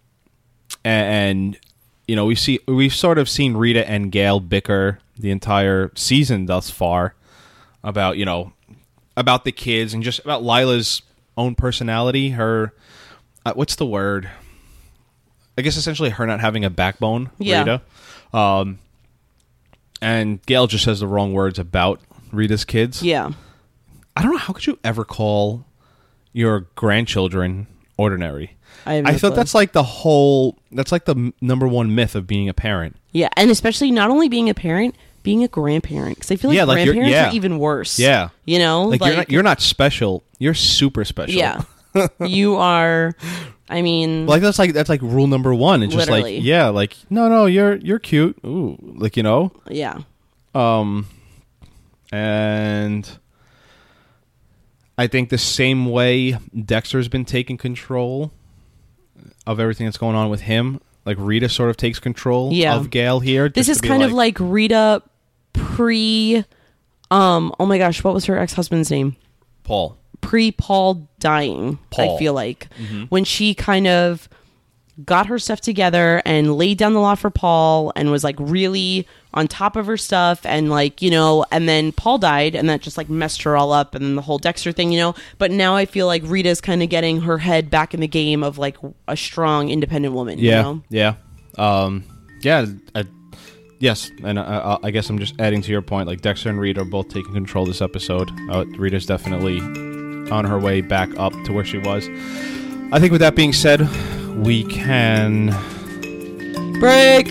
and, 0.85 1.07
and 1.45 1.59
you 2.07 2.15
know 2.15 2.25
we 2.25 2.35
see 2.35 2.59
we've 2.65 2.95
sort 2.95 3.17
of 3.17 3.27
seen 3.27 3.55
Rita 3.57 3.87
and 3.89 4.09
Gail 4.09 4.39
bicker 4.39 4.99
the 5.19 5.31
entire 5.31 5.91
season 5.95 6.45
thus 6.45 6.69
far 6.69 7.13
about 7.83 8.15
you 8.17 8.23
know 8.23 8.53
about 9.17 9.43
the 9.43 9.51
kids 9.51 9.93
and 9.93 10.01
just 10.01 10.19
about 10.19 10.43
Lila's 10.43 11.01
own 11.35 11.55
personality. 11.55 12.29
Her 12.29 12.71
uh, 13.47 13.53
what's 13.53 13.75
the 13.75 13.85
word? 13.85 14.29
I 15.57 15.61
guess 15.61 15.75
essentially 15.77 16.09
her 16.11 16.25
not 16.27 16.39
having 16.39 16.63
a 16.65 16.69
backbone. 16.69 17.29
Yeah. 17.39 17.59
Rita. 17.59 17.81
Um, 18.37 18.79
and 20.01 20.45
Gail 20.45 20.67
just 20.67 20.83
says 20.83 20.99
the 20.99 21.07
wrong 21.07 21.33
words 21.33 21.57
about 21.57 21.99
Rita's 22.31 22.65
kids. 22.65 23.01
Yeah. 23.01 23.31
I 24.15 24.21
don't 24.21 24.31
know 24.31 24.37
how 24.37 24.53
could 24.53 24.67
you 24.67 24.77
ever 24.83 25.03
call 25.05 25.65
your 26.33 26.61
grandchildren 26.75 27.67
ordinary. 27.97 28.55
I 28.85 28.97
I 28.99 29.17
thought 29.17 29.35
that's 29.35 29.55
like 29.55 29.71
the 29.73 29.83
whole. 29.83 30.57
That's 30.71 30.91
like 30.91 31.05
the 31.05 31.15
m- 31.15 31.33
number 31.41 31.67
one 31.67 31.93
myth 31.95 32.15
of 32.15 32.27
being 32.27 32.47
a 32.47 32.53
parent. 32.53 32.95
Yeah, 33.11 33.29
and 33.35 33.49
especially 33.49 33.91
not 33.91 34.09
only 34.11 34.29
being 34.29 34.49
a 34.49 34.53
parent, 34.53 34.95
being 35.23 35.43
a 35.43 35.47
grandparent 35.47 36.15
because 36.15 36.31
I 36.31 36.35
feel 36.35 36.49
like 36.51 36.57
Yeah, 36.57 36.63
like 36.65 36.75
grandparents 36.85 37.11
yeah. 37.11 37.29
are 37.29 37.33
even 37.33 37.57
worse. 37.59 37.97
Yeah. 37.99 38.29
you 38.45 38.59
know, 38.59 38.83
Like, 38.83 39.01
you're 39.01 39.15
not 39.15 39.31
you're 39.31 39.43
not 39.43 39.61
special. 39.61 40.23
You're 40.39 40.53
super 40.53 41.03
special. 41.05 41.35
yeah, 41.35 41.61
you 42.19 42.55
are. 42.55 43.13
I 43.69 43.81
mean, 43.81 44.27
Like 44.27 44.41
that's 44.41 44.57
like 44.59 44.73
that's 44.73 44.89
like 44.89 45.01
rule 45.01 45.27
number 45.27 45.53
one. 45.53 45.83
It's 45.83 45.93
just 45.93 46.09
Literally. 46.09 46.37
like 46.37 46.45
yeah, 46.45 46.67
like 46.69 46.95
no 47.09 47.27
no 47.29 47.45
you're 47.45 47.75
you're 47.77 47.99
cute. 47.99 48.37
Ooh, 48.45 48.77
like 48.81 49.17
you 49.17 49.23
know. 49.23 49.51
yeah, 49.69 49.99
Um, 50.55 51.07
and 52.11 53.09
I 54.97 55.07
think 55.07 55.29
the 55.29 55.37
same 55.37 55.85
way 55.87 56.37
Dexter's 56.65 57.07
been 57.07 57.25
taking 57.25 57.57
control 57.57 58.31
of 59.45 59.59
everything 59.59 59.85
that's 59.85 59.97
going 59.97 60.15
on 60.15 60.29
with 60.29 60.41
him, 60.41 60.79
like 61.05 61.17
Rita 61.19 61.49
sort 61.49 61.69
of 61.69 61.77
takes 61.77 61.99
control 61.99 62.51
Yeah. 62.53 62.75
of 62.75 62.89
Gail 62.89 63.19
here. 63.19 63.49
this 63.49 63.69
is 63.69 63.81
kind 63.81 64.03
of 64.03 64.11
like 64.11 64.37
Rita 64.39 65.01
pre. 65.53 66.43
Um. 67.11 67.53
Oh 67.59 67.65
my 67.65 67.77
gosh, 67.77 68.03
what 68.03 68.13
was 68.13 68.25
her 68.25 68.37
ex 68.37 68.53
husband's 68.53 68.91
name? 68.91 69.15
Paul. 69.63 69.97
Pre 70.21 70.51
Paul 70.51 71.07
dying, 71.19 71.79
Paul. 71.91 72.15
I 72.15 72.19
feel 72.19 72.33
like. 72.33 72.67
When 73.09 73.23
she 73.23 73.53
kind 73.53 73.87
of 73.87 74.27
got 75.05 75.27
her 75.27 75.37
stuff 75.37 75.61
together 75.61 76.21
and 76.25 76.55
laid 76.55 76.77
down 76.79 76.93
the 76.93 76.99
law 76.99 77.13
for 77.13 77.29
Paul 77.29 77.93
and 77.95 78.09
was 78.09 78.23
like 78.23 78.35
really 78.39 79.07
on 79.31 79.47
top 79.47 79.75
of 79.75 79.85
her 79.85 79.97
stuff 79.97 80.43
and 80.43 80.71
like, 80.71 81.03
you 81.03 81.11
know, 81.11 81.45
and 81.51 81.69
then 81.69 81.91
Paul 81.91 82.17
died 82.17 82.55
and 82.55 82.67
that 82.69 82.81
just 82.81 82.97
like 82.97 83.07
messed 83.07 83.43
her 83.43 83.55
all 83.55 83.71
up 83.71 83.93
and 83.93 84.03
then 84.03 84.15
the 84.15 84.23
whole 84.23 84.39
Dexter 84.39 84.71
thing, 84.71 84.91
you 84.91 84.97
know. 84.99 85.13
But 85.37 85.51
now 85.51 85.75
I 85.75 85.85
feel 85.85 86.07
like 86.07 86.23
Rita's 86.25 86.61
kind 86.61 86.81
of 86.81 86.89
getting 86.89 87.21
her 87.21 87.37
head 87.37 87.69
back 87.69 87.93
in 87.93 87.99
the 87.99 88.07
game 88.07 88.43
of 88.43 88.57
like 88.57 88.77
a 89.07 89.15
strong 89.15 89.69
independent 89.69 90.15
woman, 90.15 90.39
Yeah, 90.39 90.57
you 90.57 90.63
know. 90.63 90.83
yeah, 90.89 91.13
um, 91.59 92.03
yeah. 92.41 92.65
I, 92.95 93.03
yes, 93.77 94.09
and 94.23 94.39
I, 94.39 94.79
I 94.81 94.89
guess 94.89 95.07
I'm 95.11 95.19
just 95.19 95.39
adding 95.39 95.61
to 95.61 95.71
your 95.71 95.83
point. 95.83 96.07
Like 96.07 96.21
Dexter 96.21 96.49
and 96.49 96.59
Rita 96.59 96.81
are 96.81 96.85
both 96.85 97.09
taking 97.09 97.33
control 97.33 97.67
this 97.67 97.83
episode. 97.83 98.31
Uh, 98.49 98.65
Rita's 98.79 99.05
definitely 99.05 99.59
on 100.31 100.45
her 100.45 100.59
way 100.59 100.81
back 100.81 101.09
up 101.17 101.33
to 101.45 101.53
where 101.53 101.65
she 101.65 101.77
was. 101.77 102.07
I 102.91 102.99
think 102.99 103.11
with 103.11 103.21
that 103.21 103.35
being 103.35 103.53
said, 103.53 103.81
we 104.35 104.63
can 104.63 105.49
Break. 106.79 107.29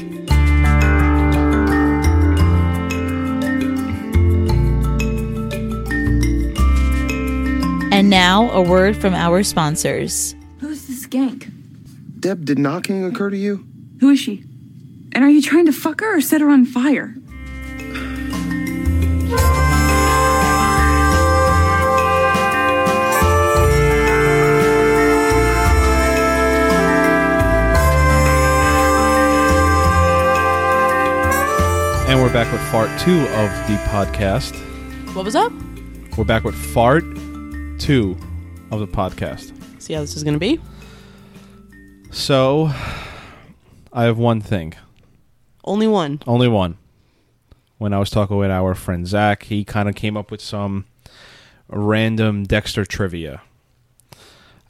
And 7.92 8.10
now, 8.10 8.50
a 8.50 8.60
word 8.60 8.96
from 8.96 9.14
our 9.14 9.44
sponsors. 9.44 10.34
Who's 10.58 10.88
this 10.88 11.06
skank? 11.06 11.48
Deb, 12.18 12.44
did 12.44 12.58
knocking 12.58 13.04
occur 13.04 13.30
to 13.30 13.36
you? 13.36 13.64
Who 14.00 14.10
is 14.10 14.18
she? 14.18 14.42
And 15.12 15.22
are 15.22 15.30
you 15.30 15.40
trying 15.40 15.66
to 15.66 15.72
fuck 15.72 16.00
her 16.00 16.16
or 16.16 16.20
set 16.20 16.40
her 16.40 16.50
on 16.50 16.64
fire? 16.64 17.15
And 32.16 32.24
we're 32.24 32.32
back 32.32 32.50
with 32.50 32.62
part 32.70 32.88
two 32.98 33.20
of 33.20 33.50
the 33.68 33.76
podcast. 33.90 34.54
What 35.14 35.26
was 35.26 35.36
up? 35.36 35.52
We're 36.16 36.24
back 36.24 36.44
with 36.44 36.54
part 36.72 37.04
two 37.78 38.16
of 38.70 38.80
the 38.80 38.86
podcast. 38.86 39.52
See 39.82 39.92
how 39.92 40.00
this 40.00 40.16
is 40.16 40.24
gonna 40.24 40.38
be? 40.38 40.58
So, 42.10 42.72
I 43.92 44.04
have 44.04 44.16
one 44.16 44.40
thing, 44.40 44.72
Only 45.62 45.86
one. 45.86 46.22
only 46.26 46.48
one. 46.48 46.78
When 47.76 47.92
I 47.92 47.98
was 47.98 48.08
talking 48.08 48.38
with 48.38 48.50
our 48.50 48.74
friend 48.74 49.06
Zach, 49.06 49.42
he 49.42 49.62
kind 49.62 49.86
of 49.86 49.94
came 49.94 50.16
up 50.16 50.30
with 50.30 50.40
some 50.40 50.86
random 51.68 52.44
Dexter 52.44 52.86
trivia. 52.86 53.42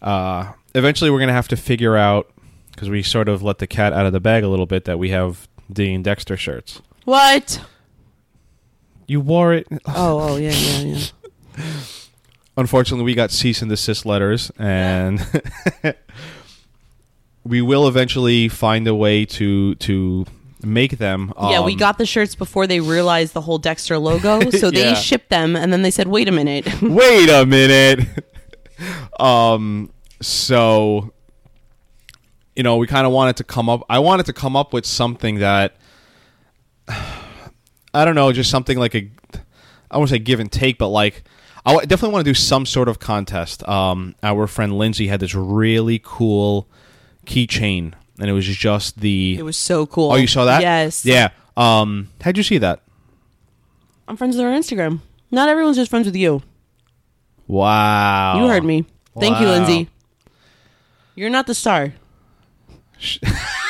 Uh, 0.02 0.54
eventually, 0.74 1.10
we're 1.12 1.20
gonna 1.20 1.32
have 1.32 1.46
to 1.46 1.56
figure 1.56 1.96
out 1.96 2.28
because 2.72 2.90
we 2.90 3.04
sort 3.04 3.28
of 3.28 3.40
let 3.40 3.58
the 3.58 3.68
cat 3.68 3.92
out 3.92 4.04
of 4.04 4.12
the 4.12 4.18
bag 4.18 4.42
a 4.42 4.48
little 4.48 4.66
bit 4.66 4.84
that 4.86 4.98
we 4.98 5.10
have 5.10 5.46
Dean 5.72 6.02
Dexter 6.02 6.36
shirts. 6.36 6.82
What? 7.06 7.60
You 9.06 9.20
wore 9.20 9.54
it. 9.54 9.66
Oh, 9.86 10.20
oh 10.32 10.36
yeah, 10.36 10.50
yeah, 10.50 10.78
yeah. 11.58 11.64
unfortunately 12.56 13.04
we 13.04 13.14
got 13.14 13.30
cease 13.30 13.62
and 13.62 13.70
desist 13.70 14.04
letters 14.04 14.50
and 14.58 15.24
we 17.44 17.62
will 17.62 17.86
eventually 17.88 18.48
find 18.48 18.86
a 18.88 18.94
way 18.94 19.24
to 19.24 19.74
to 19.76 20.26
make 20.64 20.98
them 20.98 21.32
yeah, 21.40 21.62
we 21.64 21.72
Um, 21.72 21.78
got 21.78 21.98
the 21.98 22.06
shirts 22.06 22.34
before 22.34 22.66
they 22.66 22.80
realized 22.80 23.34
the 23.34 23.40
whole 23.42 23.58
Dexter 23.58 23.98
logo, 23.98 24.50
so 24.62 24.70
they 24.70 24.88
Yeah. 24.90 24.94
shipped 24.94 25.28
them, 25.30 25.54
and 25.54 25.72
then 25.72 25.82
they 25.82 25.90
said, 25.92 26.08
"Wait 26.08 26.28
a 26.28 26.32
minute." 26.32 26.66
wait 26.82 27.28
a 27.30 27.46
minute 27.46 28.00
um 29.20 29.90
so 30.20 31.12
you 32.56 32.62
know 32.62 32.76
we 32.76 32.86
kind 32.86 33.06
of 33.06 33.12
wanted 33.12 33.36
to 33.36 33.44
come 33.44 33.68
up 33.70 33.82
i 33.88 33.98
wanted 33.98 34.26
to 34.26 34.32
come 34.32 34.54
up 34.56 34.72
with 34.74 34.84
something 34.84 35.36
that 35.38 35.76
i 37.96 38.04
don't 38.04 38.14
know 38.14 38.30
just 38.32 38.50
something 38.50 38.78
like 38.78 38.94
a 38.94 39.08
i 39.90 39.96
won't 39.98 40.10
say 40.10 40.18
give 40.18 40.40
and 40.40 40.50
take 40.52 40.78
but 40.78 40.88
like 40.88 41.24
I 41.68 41.74
definitely 41.80 42.10
want 42.12 42.24
to 42.24 42.30
do 42.30 42.34
some 42.34 42.64
sort 42.64 42.88
of 42.88 43.00
contest 43.00 43.66
um 43.68 44.14
our 44.22 44.46
friend 44.46 44.78
lindsay 44.78 45.08
had 45.08 45.18
this 45.18 45.34
really 45.34 46.00
cool 46.04 46.68
keychain 47.26 47.92
and 48.20 48.30
it 48.30 48.32
was 48.32 48.46
just 48.46 49.00
the 49.00 49.36
it 49.36 49.42
was 49.42 49.58
so 49.58 49.84
cool. 49.84 50.12
oh 50.12 50.14
you 50.14 50.28
saw 50.28 50.44
that 50.44 50.60
Yes. 50.62 51.04
yeah 51.04 51.30
um 51.56 52.08
how'd 52.20 52.36
you 52.36 52.44
see 52.44 52.58
that 52.58 52.82
I'm 54.08 54.16
friends 54.16 54.36
with 54.36 54.44
her 54.44 54.52
on 54.52 54.60
Instagram. 54.62 55.00
Not 55.32 55.48
everyone's 55.48 55.76
just 55.76 55.90
friends 55.90 56.06
with 56.06 56.14
you. 56.14 56.40
wow 57.48 58.38
You 58.40 58.46
heard 58.48 58.62
me. 58.62 58.84
Thank 59.18 59.40
you, 59.40 59.48
Lindsay. 59.48 59.88
You're 61.16 61.30
not 61.30 61.48
the 61.48 61.54
star. 61.54 61.94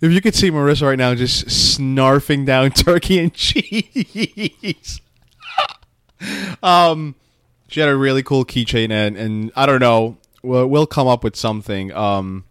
If 0.00 0.12
you 0.12 0.20
could 0.20 0.34
see 0.34 0.50
Marissa 0.50 0.82
right 0.82 0.98
now 0.98 1.14
just 1.14 1.46
snarfing 1.46 2.46
down 2.46 2.70
turkey 2.72 3.18
and 3.18 3.32
cheese. 3.32 5.00
um 6.62 7.14
she 7.68 7.80
had 7.80 7.88
a 7.88 7.96
really 7.96 8.22
cool 8.22 8.44
keychain 8.44 8.90
and 8.90 9.16
and 9.16 9.52
I 9.56 9.66
don't 9.66 9.80
know, 9.80 10.16
we'll, 10.42 10.66
we'll 10.66 10.86
come 10.86 11.08
up 11.08 11.24
with 11.24 11.36
something. 11.36 11.92
Um 11.92 12.44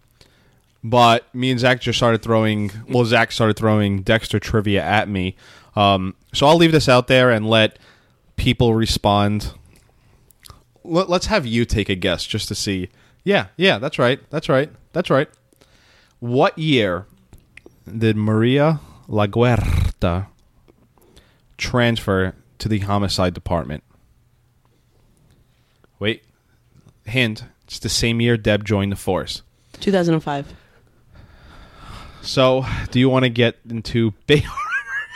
but 0.84 1.34
me 1.36 1.52
and 1.52 1.60
Zach 1.60 1.80
just 1.80 1.98
started 1.98 2.22
throwing 2.22 2.72
well 2.88 3.06
Zach 3.06 3.32
started 3.32 3.58
throwing 3.58 4.02
Dexter 4.02 4.40
trivia 4.40 4.84
at 4.84 5.10
me. 5.10 5.36
Um 5.76 6.16
so 6.34 6.48
I'll 6.48 6.58
leave 6.58 6.72
this 6.72 6.90
out 6.90 7.08
there 7.08 7.30
and 7.32 7.50
let 7.50 7.78
people 8.36 8.74
respond. 8.74 9.54
Let, 10.84 11.10
let's 11.10 11.28
have 11.28 11.46
you 11.46 11.66
take 11.66 11.90
a 11.90 11.96
guess 11.96 12.26
just 12.26 12.48
to 12.48 12.56
see. 12.56 12.90
Yeah, 13.24 13.48
yeah, 13.56 13.78
that's 13.78 14.00
right. 14.00 14.20
That's 14.32 14.50
right. 14.50 14.72
That's 14.94 15.12
right. 15.12 15.30
What 16.22 16.56
year 16.56 17.08
did 17.98 18.16
Maria 18.16 18.80
LaGuerta 19.10 20.28
transfer 21.58 22.36
to 22.60 22.70
the 22.70 22.78
homicide 22.80 23.34
department? 23.34 23.84
Wait, 25.98 26.24
hint, 27.06 27.46
it's 27.66 27.80
the 27.80 27.90
same 27.90 28.22
year 28.22 28.38
Deb 28.38 28.64
joined 28.64 28.92
the 28.92 28.96
force. 28.96 29.42
2005. 29.80 30.54
So, 32.22 32.68
do 32.92 33.00
you 33.00 33.10
want 33.10 33.24
to 33.24 33.30
get 33.30 33.58
into 33.68 34.12
Bay 34.28 34.44
Harbor 34.46 34.62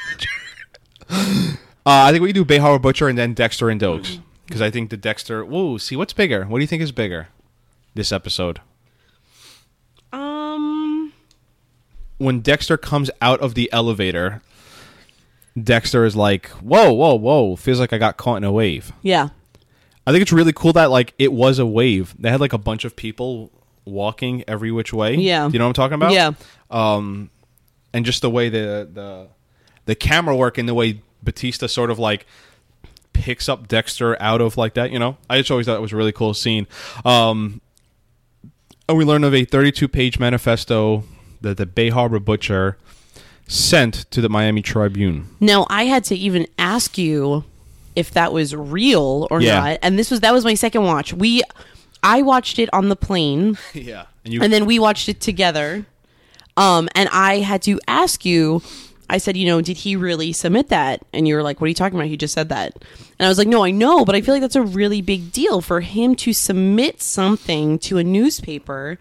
Butcher? 0.09 1.59
uh, 1.85 2.01
I 2.07 2.11
think 2.11 2.23
we 2.23 2.29
can 2.29 2.33
do 2.35 2.45
Bay 2.45 2.57
Harbor 2.57 2.79
Butcher 2.79 3.07
and 3.07 3.15
then 3.15 3.35
Dexter 3.35 3.69
and 3.69 3.79
Doakes. 3.79 4.19
Because 4.47 4.59
I 4.59 4.71
think 4.71 4.89
the 4.89 4.97
Dexter. 4.97 5.45
Whoa, 5.45 5.77
see, 5.77 5.95
what's 5.95 6.13
bigger? 6.13 6.45
What 6.45 6.57
do 6.57 6.63
you 6.63 6.67
think 6.67 6.81
is 6.81 6.91
bigger 6.91 7.27
this 7.93 8.11
episode? 8.11 8.59
Um, 10.11 11.13
When 12.17 12.39
Dexter 12.41 12.77
comes 12.77 13.11
out 13.21 13.39
of 13.41 13.55
the 13.55 13.69
elevator, 13.73 14.41
Dexter 15.61 16.05
is 16.05 16.15
like, 16.15 16.47
whoa, 16.49 16.91
whoa, 16.93 17.15
whoa, 17.15 17.55
feels 17.55 17.79
like 17.79 17.93
I 17.93 17.97
got 17.97 18.17
caught 18.17 18.37
in 18.37 18.43
a 18.43 18.51
wave. 18.51 18.91
yeah. 19.01 19.29
I 20.07 20.11
think 20.11 20.21
it's 20.21 20.31
really 20.31 20.53
cool 20.53 20.71
that, 20.73 20.91
like, 20.91 21.15
it 21.17 21.33
was 21.33 21.57
a 21.57 21.65
wave. 21.65 22.13
They 22.19 22.29
had, 22.29 22.39
like, 22.39 22.53
a 22.53 22.59
bunch 22.59 22.85
of 22.85 22.95
people 22.95 23.49
walking 23.85 24.43
every 24.47 24.71
which 24.71 24.93
way. 24.93 25.15
Yeah. 25.15 25.47
Do 25.47 25.53
you 25.53 25.57
know 25.57 25.65
what 25.65 25.69
I'm 25.69 25.73
talking 25.73 25.95
about? 25.95 26.11
Yeah. 26.11 26.33
um, 26.69 27.31
and 27.91 28.05
just 28.05 28.21
the 28.21 28.29
way 28.29 28.49
the 28.49 28.87
the 28.93 29.27
the 29.85 29.95
camera 29.95 30.35
work 30.35 30.57
and 30.57 30.67
the 30.67 30.73
way 30.73 31.01
Batista 31.23 31.65
sort 31.67 31.89
of 31.89 31.97
like 31.97 32.25
picks 33.13 33.47
up 33.47 33.67
Dexter 33.67 34.21
out 34.21 34.41
of 34.41 34.57
like 34.57 34.73
that, 34.73 34.91
you 34.91 34.99
know, 34.99 35.17
I 35.29 35.37
just 35.37 35.49
always 35.49 35.65
thought 35.65 35.77
it 35.77 35.81
was 35.81 35.93
a 35.93 35.95
really 35.95 36.11
cool 36.11 36.33
scene. 36.33 36.67
Um, 37.05 37.61
and 38.89 38.97
we 38.97 39.05
learn 39.05 39.23
of 39.23 39.33
a 39.33 39.45
32 39.45 39.87
page 39.87 40.19
manifesto 40.19 41.03
that 41.45 41.57
the 41.57 41.65
Bay 41.65 41.89
Harbor 41.89 42.19
Butcher 42.19 42.77
sent 43.47 44.09
to 44.11 44.21
the 44.21 44.29
Miami 44.29 44.61
Tribune. 44.61 45.27
Now 45.39 45.65
I 45.69 45.85
had 45.85 46.03
to 46.05 46.15
even 46.15 46.47
ask 46.57 46.97
you 46.97 47.43
if 47.95 48.11
that 48.11 48.33
was 48.33 48.55
real 48.55 49.27
or 49.31 49.41
Yeah. 49.41 49.59
not, 49.59 49.79
and 49.81 49.97
this 49.97 50.11
was 50.11 50.19
that 50.21 50.33
was 50.33 50.43
my 50.43 50.55
second 50.55 50.83
watch. 50.83 51.13
We, 51.13 51.43
I 52.03 52.21
watched 52.21 52.59
it 52.59 52.69
on 52.73 52.89
the 52.89 52.95
plane, 52.95 53.57
Yeah, 53.73 54.05
and 54.23 54.33
you 54.33 54.41
and 54.41 54.51
then 54.51 54.65
we 54.65 54.79
watched 54.79 55.07
it 55.09 55.21
together. 55.21 55.85
Um, 56.57 56.87
and 56.95 57.09
I 57.11 57.39
had 57.39 57.61
to 57.63 57.79
ask 57.87 58.25
you. 58.25 58.61
I 59.07 59.19
said, 59.19 59.37
you 59.37 59.45
know, 59.45 59.61
did 59.61 59.77
he 59.77 59.95
really 59.95 60.33
submit 60.33 60.69
that? 60.69 61.05
And 61.13 61.27
you 61.27 61.35
were 61.35 61.43
like, 61.43 61.61
what 61.61 61.65
are 61.65 61.69
you 61.69 61.75
talking 61.75 61.95
about? 61.95 62.07
He 62.07 62.17
just 62.17 62.33
said 62.33 62.49
that. 62.49 62.73
And 63.19 63.25
I 63.27 63.29
was 63.29 63.37
like, 63.37 63.47
no, 63.47 63.63
I 63.63 63.69
know, 63.69 64.03
but 64.03 64.15
I 64.15 64.21
feel 64.21 64.33
like 64.33 64.41
that's 64.41 64.55
a 64.55 64.63
really 64.63 64.99
big 64.99 65.31
deal 65.31 65.61
for 65.61 65.81
him 65.81 66.15
to 66.15 66.33
submit 66.33 67.03
something 67.03 67.77
to 67.85 67.99
a 67.99 68.03
newspaper. 68.03 68.97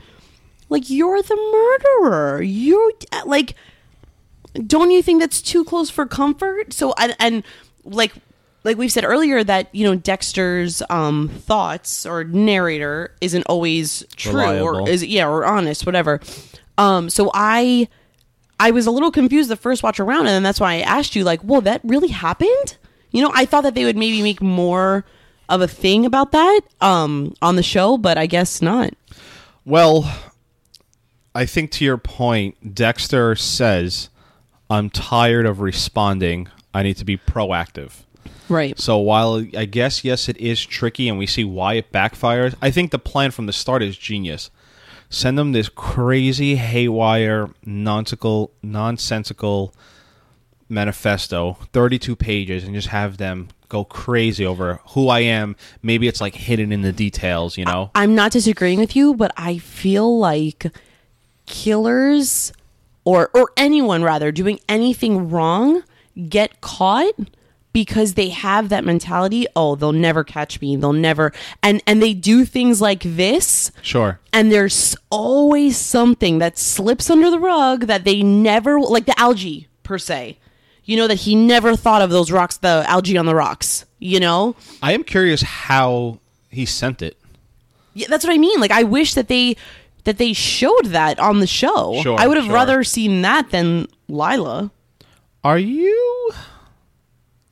Like, 0.69 0.89
you're 0.91 1.23
the 1.23 1.37
murderer. 1.37 2.43
You 2.43 2.93
like, 3.27 3.55
don't 4.67 4.91
you 4.91 5.03
think 5.03 5.21
that's 5.21 5.43
too 5.43 5.65
close 5.65 5.91
for 5.91 6.07
comfort? 6.07 6.73
So 6.73 6.95
and, 6.99 7.17
and 7.19 7.43
like 7.85 8.15
like 8.63 8.79
we've 8.79 8.93
said 8.93 9.05
earlier 9.05 9.43
that 9.45 9.73
you 9.75 9.85
know 9.85 9.95
Dexter's 9.95 10.83
um 10.91 11.29
thoughts 11.29 12.07
or 12.07 12.25
narrator 12.25 13.15
isn't 13.21 13.43
always 13.45 14.05
true 14.17 14.33
Reliable. 14.41 14.87
or 14.87 14.89
is 14.89 15.05
yeah 15.05 15.29
or 15.29 15.45
honest 15.45 15.87
whatever. 15.87 16.21
Um 16.79 17.11
so 17.11 17.31
I 17.35 17.89
I 18.59 18.71
was 18.71 18.87
a 18.87 18.91
little 18.91 19.11
confused 19.11 19.51
the 19.51 19.57
first 19.57 19.83
watch 19.83 19.99
around 20.01 20.21
and 20.21 20.29
then 20.29 20.43
that's 20.43 20.61
why 20.61 20.75
I 20.75 20.81
asked 20.81 21.17
you 21.17 21.25
like, 21.25 21.41
"Well, 21.43 21.61
that 21.63 21.81
really 21.85 22.09
happened?" 22.09 22.77
You 23.11 23.23
know, 23.23 23.33
I 23.35 23.45
thought 23.45 23.63
that 23.63 23.75
they 23.75 23.85
would 23.85 23.97
maybe 23.97 24.23
make 24.23 24.41
more 24.41 25.05
of 25.49 25.61
a 25.61 25.69
thing 25.69 26.07
about 26.07 26.33
that 26.33 26.61
um 26.81 27.35
on 27.43 27.57
the 27.57 27.63
show, 27.63 27.99
but 27.99 28.17
I 28.17 28.27
guess 28.27 28.63
not. 28.63 28.95
Well, 29.67 30.11
I 31.35 31.47
think 31.47 31.71
to 31.73 31.85
your 31.85 31.99
point, 31.99 32.75
Dexter 32.75 33.35
says, 33.35 34.09
I'm 34.71 34.89
tired 34.89 35.47
of 35.47 35.61
responding. 35.61 36.49
I 36.73 36.83
need 36.83 36.97
to 36.99 37.05
be 37.05 37.17
proactive. 37.17 38.03
Right. 38.49 38.79
So 38.79 38.99
while 38.99 39.45
I 39.57 39.65
guess, 39.65 40.05
yes, 40.05 40.29
it 40.29 40.37
is 40.37 40.65
tricky 40.65 41.09
and 41.09 41.19
we 41.19 41.27
see 41.27 41.45
why 41.45 41.75
it 41.75 41.93
backfires, 41.93 42.55
I 42.63 42.71
think 42.71 42.91
the 42.91 42.99
plan 42.99 43.31
from 43.31 43.47
the 43.47 43.53
start 43.53 43.83
is 43.83 43.97
genius. 43.97 44.51
Send 45.11 45.39
them 45.39 45.53
this 45.53 45.69
crazy, 45.69 46.57
haywire, 46.57 47.51
nonsensical, 47.65 48.53
nonsensical 48.63 49.75
manifesto, 50.69 51.59
32 51.73 52.17
pages, 52.17 52.65
and 52.65 52.75
just 52.75 52.89
have 52.89 53.17
them 53.17 53.49
go 53.69 53.85
crazy 53.85 54.45
over 54.47 54.81
who 54.89 55.09
I 55.09 55.21
am. 55.21 55.57
Maybe 55.83 56.09
it's 56.09 56.21
like 56.21 56.35
hidden 56.35 56.73
in 56.73 56.83
the 56.83 56.93
details, 56.93 57.57
you 57.57 57.65
know? 57.65 57.91
I'm 57.95 58.15
not 58.15 58.33
disagreeing 58.33 58.79
with 58.79 58.97
you, 58.97 59.15
but 59.15 59.33
I 59.37 59.59
feel 59.59 60.19
like 60.19 60.67
killers 61.47 62.53
or 63.05 63.31
or 63.35 63.51
anyone 63.57 64.03
rather 64.03 64.33
doing 64.33 64.59
anything 64.69 65.29
wrong 65.31 65.83
get 66.29 66.61
caught 66.61 67.15
because 67.73 68.15
they 68.15 68.29
have 68.29 68.69
that 68.69 68.85
mentality, 68.85 69.49
oh, 69.57 69.75
they'll 69.75 69.91
never 69.91 70.23
catch 70.23 70.61
me. 70.61 70.77
They'll 70.77 70.93
never 70.93 71.33
and 71.63 71.83
and 71.87 72.01
they 72.03 72.15
do 72.15 72.45
things 72.45 72.81
like 72.81 73.03
this 73.03 73.73
Sure. 73.83 74.21
and 74.33 74.53
there's 74.53 74.95
always 75.11 75.77
something 75.77 76.39
that 76.39 76.57
slips 76.57 77.11
under 77.11 77.31
the 77.31 77.41
rug 77.41 77.87
that 77.87 78.05
they 78.05 78.23
never 78.23 78.81
like 78.81 79.07
the 79.07 79.19
algae 79.19 79.69
per 79.83 79.99
se. 79.99 80.39
You 80.85 80.97
know 80.99 81.09
that 81.09 81.17
he 81.17 81.35
never 81.35 81.77
thought 81.77 82.03
of 82.03 82.11
those 82.11 82.31
rocks, 82.31 82.59
the 82.59 82.85
algae 82.87 83.17
on 83.17 83.27
the 83.27 83.35
rocks, 83.35 83.87
you 83.99 84.21
know? 84.21 84.55
I 84.83 84.93
am 84.93 85.03
curious 85.03 85.41
how 85.43 86.21
he 86.51 86.67
sent 86.67 87.01
it. 87.03 87.17
Yeah, 87.95 88.07
that's 88.09 88.25
what 88.25 88.33
I 88.35 88.39
mean. 88.39 88.61
Like 88.61 88.71
I 88.71 88.83
wish 88.83 89.15
that 89.15 89.29
they 89.29 89.57
that 90.05 90.19
they 90.19 90.33
showed 90.33 90.87
that 90.87 91.19
on 91.19 91.41
the 91.41 91.47
show. 91.47 92.01
Sure, 92.03 92.19
I 92.19 92.27
would 92.27 92.37
have 92.37 92.47
sure. 92.47 92.55
rather 92.55 92.85
seen 92.85 93.23
that 93.23 93.51
than 93.51 93.87
Lila. 94.09 94.71
Are 95.43 95.59
you? 95.59 96.31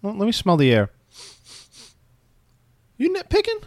Well, 0.00 0.14
let 0.14 0.26
me 0.26 0.32
smell 0.32 0.56
the 0.56 0.72
air. 0.72 0.90
You 2.96 3.12
nitpicking? 3.12 3.62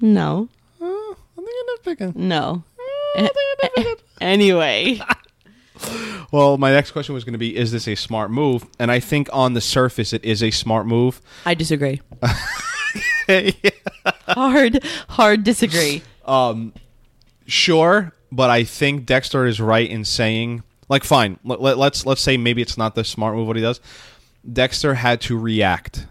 No. 0.00 0.48
Uh, 0.80 0.84
I 0.84 1.14
think 1.36 1.48
you're 1.48 1.96
nitpicking. 1.96 2.16
No. 2.16 2.64
Oh, 2.78 3.14
I 3.16 3.20
eh, 3.20 3.28
think 3.28 3.34
you're 3.36 3.84
eh, 3.84 3.94
nitpicking. 3.94 3.98
Eh, 3.98 4.24
anyway. 4.24 5.00
well, 6.32 6.58
my 6.58 6.70
next 6.70 6.92
question 6.92 7.14
was 7.14 7.24
going 7.24 7.34
to 7.34 7.38
be: 7.38 7.56
Is 7.56 7.72
this 7.72 7.86
a 7.86 7.94
smart 7.94 8.30
move? 8.30 8.66
And 8.78 8.90
I 8.90 9.00
think 9.00 9.28
on 9.32 9.54
the 9.54 9.60
surface, 9.60 10.12
it 10.12 10.24
is 10.24 10.42
a 10.42 10.50
smart 10.50 10.86
move. 10.86 11.20
I 11.44 11.54
disagree. 11.54 12.00
Hard, 14.28 14.84
hard 15.08 15.44
disagree. 15.44 16.02
Um, 16.24 16.72
Sure, 17.46 18.12
but 18.32 18.50
I 18.50 18.64
think 18.64 19.06
Dexter 19.06 19.46
is 19.46 19.60
right 19.60 19.88
in 19.88 20.04
saying, 20.04 20.62
like, 20.88 21.04
fine. 21.04 21.38
Let, 21.44 21.60
let, 21.60 21.78
let's 21.78 22.04
let's 22.06 22.20
say 22.20 22.36
maybe 22.36 22.62
it's 22.62 22.76
not 22.76 22.94
the 22.94 23.04
smart 23.04 23.36
move 23.36 23.46
what 23.46 23.56
he 23.56 23.62
does. 23.62 23.80
Dexter 24.50 24.94
had 24.94 25.20
to 25.22 25.38
react. 25.38 26.06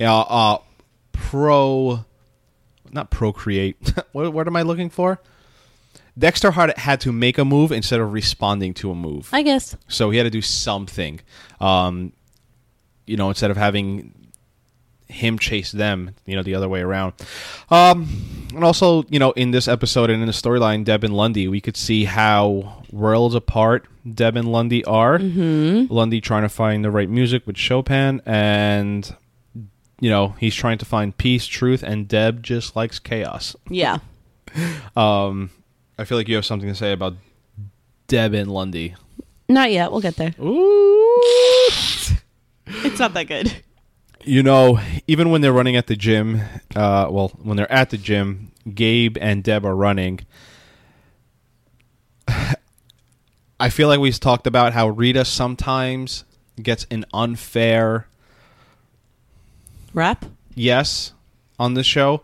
Uh, 0.00 0.20
uh 0.20 0.58
pro, 1.12 2.04
not 2.90 3.10
procreate. 3.10 3.76
what 4.12 4.32
what 4.32 4.46
am 4.46 4.56
I 4.56 4.62
looking 4.62 4.90
for? 4.90 5.20
Dexter 6.18 6.50
had 6.50 6.76
had 6.76 7.00
to 7.02 7.12
make 7.12 7.38
a 7.38 7.44
move 7.44 7.70
instead 7.70 8.00
of 8.00 8.12
responding 8.12 8.74
to 8.74 8.90
a 8.90 8.94
move. 8.94 9.28
I 9.32 9.42
guess. 9.42 9.76
So 9.86 10.10
he 10.10 10.18
had 10.18 10.24
to 10.24 10.30
do 10.30 10.42
something. 10.42 11.20
Um, 11.60 12.12
you 13.06 13.16
know, 13.16 13.28
instead 13.28 13.50
of 13.50 13.56
having 13.56 14.12
him 15.08 15.38
chase 15.38 15.72
them, 15.72 16.14
you 16.26 16.36
know, 16.36 16.42
the 16.42 16.54
other 16.54 16.68
way 16.68 16.80
around. 16.80 17.14
Um, 17.70 18.46
and 18.54 18.64
also, 18.64 19.04
you 19.08 19.18
know, 19.18 19.32
in 19.32 19.50
this 19.50 19.66
episode 19.66 20.10
and 20.10 20.20
in 20.20 20.26
the 20.26 20.32
storyline, 20.32 20.84
Deb 20.84 21.04
and 21.04 21.14
Lundy, 21.14 21.48
we 21.48 21.60
could 21.60 21.76
see 21.76 22.04
how 22.04 22.84
worlds 22.92 23.34
apart 23.34 23.86
Deb 24.14 24.36
and 24.36 24.50
Lundy 24.52 24.84
are. 24.84 25.18
Mm-hmm. 25.18 25.92
Lundy 25.92 26.20
trying 26.20 26.42
to 26.42 26.48
find 26.48 26.84
the 26.84 26.90
right 26.90 27.08
music 27.08 27.46
with 27.46 27.56
Chopin, 27.56 28.20
and 28.26 29.14
you 30.00 30.10
know, 30.10 30.28
he's 30.38 30.54
trying 30.54 30.78
to 30.78 30.84
find 30.84 31.16
peace, 31.16 31.46
truth, 31.46 31.82
and 31.82 32.06
Deb 32.06 32.42
just 32.42 32.76
likes 32.76 32.98
chaos. 32.98 33.56
Yeah. 33.68 33.98
Um, 34.96 35.50
I 35.98 36.04
feel 36.04 36.16
like 36.16 36.26
you 36.26 36.34
have 36.34 36.46
something 36.46 36.68
to 36.68 36.74
say 36.74 36.90
about 36.92 37.14
Deb 38.08 38.32
and 38.32 38.50
Lundy. 38.50 38.96
Not 39.48 39.70
yet. 39.70 39.92
We'll 39.92 40.00
get 40.00 40.16
there. 40.16 40.34
Ooh. 40.40 41.22
It's 42.84 42.98
not 42.98 43.14
that 43.14 43.24
good. 43.24 43.52
You 44.28 44.42
know, 44.42 44.78
even 45.06 45.30
when 45.30 45.40
they're 45.40 45.54
running 45.54 45.74
at 45.76 45.86
the 45.86 45.96
gym, 45.96 46.42
uh, 46.76 47.08
well, 47.10 47.28
when 47.42 47.56
they're 47.56 47.72
at 47.72 47.88
the 47.88 47.96
gym, 47.96 48.52
Gabe 48.74 49.16
and 49.18 49.42
Deb 49.42 49.64
are 49.64 49.74
running. 49.74 50.20
I 52.28 53.70
feel 53.70 53.88
like 53.88 54.00
we've 54.00 54.20
talked 54.20 54.46
about 54.46 54.74
how 54.74 54.88
Rita 54.88 55.24
sometimes 55.24 56.24
gets 56.62 56.86
an 56.90 57.06
unfair 57.14 58.06
Rap? 59.94 60.26
yes 60.54 61.12
on 61.58 61.72
the 61.74 61.82
show. 61.82 62.22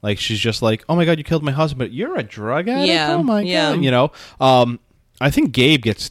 Like 0.00 0.18
she's 0.18 0.40
just 0.40 0.62
like, 0.62 0.82
"Oh 0.88 0.96
my 0.96 1.04
god, 1.04 1.18
you 1.18 1.24
killed 1.24 1.42
my 1.44 1.52
husband, 1.52 1.78
but 1.78 1.92
you're 1.92 2.16
a 2.16 2.22
drug 2.22 2.68
addict." 2.68 2.88
Yeah, 2.88 3.12
Oh 3.12 3.22
my 3.22 3.42
yeah. 3.42 3.74
god, 3.74 3.84
you 3.84 3.90
know. 3.90 4.12
Um, 4.40 4.80
I 5.20 5.30
think 5.30 5.52
Gabe 5.52 5.82
gets 5.82 6.10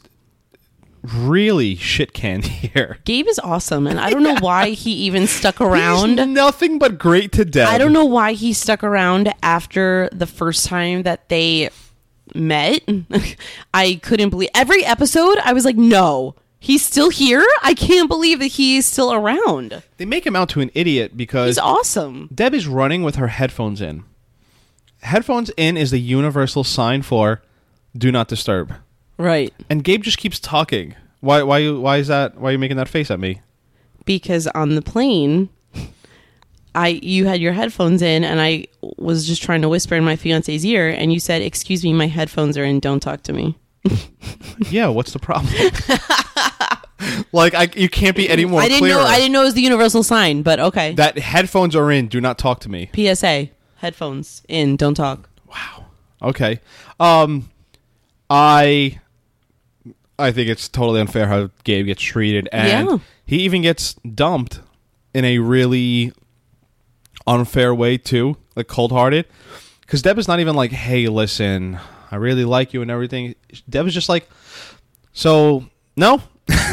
really 1.04 1.76
shit 1.76 2.14
canned 2.14 2.46
here. 2.48 2.98
Gabe 3.06 3.28
is 3.28 3.40
awesome, 3.40 3.88
and 3.88 4.00
I 4.00 4.10
don't 4.10 4.24
know 4.24 4.38
why 4.40 4.70
he 4.70 4.92
even 4.92 5.28
stuck 5.28 5.60
around. 5.62 6.18
He's 6.20 6.28
nothing 6.28 6.80
but 6.80 6.98
great 6.98 7.32
to 7.34 7.46
Deb. 7.46 7.68
I 7.68 7.78
don't 7.78 7.94
know 7.94 8.06
why 8.06 8.34
he 8.34 8.54
stuck 8.54 8.84
around 8.84 9.34
after 9.44 10.10
the 10.12 10.26
first 10.28 10.66
time 10.66 11.04
that 11.04 11.30
they 11.30 11.70
met. 12.34 12.84
I 13.74 14.00
couldn't 14.02 14.30
believe 14.30 14.50
every 14.56 14.84
episode. 14.86 15.38
I 15.44 15.54
was 15.54 15.66
like, 15.66 15.76
no, 15.76 16.36
he's 16.60 16.84
still 16.86 17.10
here. 17.10 17.46
I 17.62 17.74
can't 17.74 18.08
believe 18.08 18.40
that 18.40 18.48
he's 18.48 18.86
still 18.86 19.12
around. 19.14 19.84
They 19.98 20.06
make 20.06 20.26
him 20.26 20.36
out 20.36 20.50
to 20.50 20.62
an 20.62 20.72
idiot 20.74 21.18
because 21.18 21.48
He's 21.50 21.58
awesome. 21.60 22.30
Deb 22.34 22.54
is 22.54 22.66
running 22.68 23.04
with 23.04 23.16
her 23.16 23.28
headphones 23.28 23.82
in. 23.82 24.04
headphones 25.02 25.52
in 25.58 25.76
is 25.78 25.92
the 25.92 26.00
universal 26.00 26.64
sign 26.64 27.02
for 27.02 27.42
do 27.96 28.12
not 28.12 28.28
disturb. 28.28 28.74
Right. 29.24 29.54
And 29.70 29.86
Gabe 29.86 30.04
just 30.04 30.18
keeps 30.18 30.38
talking. 30.38 30.96
Why? 31.22 31.44
Why? 31.44 31.60
you- 31.60 31.80
Why 31.80 31.98
is 31.98 32.08
that? 32.10 32.38
Why 32.38 32.50
are 32.50 32.52
you 32.52 32.60
making 32.60 32.76
that 32.78 32.90
face 32.90 33.10
at 33.10 33.20
me? 33.22 33.40
Because 34.04 34.48
on 34.48 34.76
the 34.76 34.82
plane, 34.82 35.48
I 36.76 37.00
you 37.02 37.26
had 37.26 37.40
your 37.40 37.54
headphones 37.54 38.02
in, 38.02 38.26
and 38.26 38.42
I 38.42 38.66
was 38.98 39.26
just 39.26 39.42
trying 39.42 39.62
to 39.62 39.70
whisper 39.70 39.96
in 39.96 40.04
my 40.04 40.18
fiance's 40.18 40.66
ear, 40.66 40.90
and 40.90 41.14
you 41.14 41.22
said, 41.22 41.42
"Excuse 41.42 41.86
me, 41.86 41.94
my 41.94 42.08
headphones 42.08 42.58
are 42.58 42.66
in. 42.66 42.82
Don't 42.82 43.00
talk 43.00 43.24
to 43.24 43.34
me." 43.34 43.58
Yeah. 44.70 44.88
What's 44.88 45.14
the 45.14 45.20
problem? 45.20 45.52
like, 47.32 47.54
I, 47.56 47.70
you 47.76 47.90
can't 47.90 48.16
be 48.16 48.30
any 48.30 48.46
more 48.46 48.62
I 48.62 48.68
didn't 48.68 48.80
clearer. 48.80 49.00
know. 49.00 49.06
I 49.06 49.18
didn't 49.18 49.32
know 49.32 49.42
it 49.42 49.46
was 49.46 49.54
the 49.56 49.62
universal 49.62 50.04
sign, 50.04 50.42
but 50.42 50.60
okay. 50.60 50.94
that 50.94 51.18
headphones 51.18 51.76
are 51.76 51.92
in. 51.92 52.08
Do 52.08 52.22
not 52.22 52.38
talk 52.38 52.60
to 52.62 52.70
me. 52.70 52.90
PSA: 52.96 53.50
headphones 53.78 54.44
in. 54.48 54.76
Don't 54.76 54.94
talk. 54.96 55.30
Wow. 55.48 55.86
Okay. 56.22 56.60
Um, 57.00 57.50
I 58.30 59.00
I 60.20 60.32
think 60.32 60.50
it's 60.50 60.70
totally 60.70 61.02
unfair 61.02 61.28
how 61.28 61.50
Gabe 61.64 61.88
gets 61.88 62.02
treated, 62.02 62.48
and 62.52 62.90
Yeah. 62.90 62.98
he 63.26 63.38
even 63.42 63.62
gets 63.64 63.94
dumped 63.96 64.60
in 65.14 65.26
a 65.26 65.40
really 65.40 66.12
unfair 67.26 67.74
way 67.74 67.98
too, 67.98 68.38
like 68.56 68.68
cold 68.68 68.92
hearted. 68.92 69.26
Because 69.82 70.02
Deb 70.02 70.18
is 70.18 70.28
not 70.28 70.40
even 70.40 70.56
like, 70.56 70.72
"Hey, 70.72 71.08
listen, 71.08 71.80
I 72.12 72.16
really 72.18 72.46
like 72.46 72.74
you 72.74 72.82
and 72.82 72.90
everything." 72.92 73.36
Deb 73.70 73.88
is 73.88 73.94
just 73.94 74.10
like, 74.10 74.28
"So 75.14 75.66
no." 75.96 76.22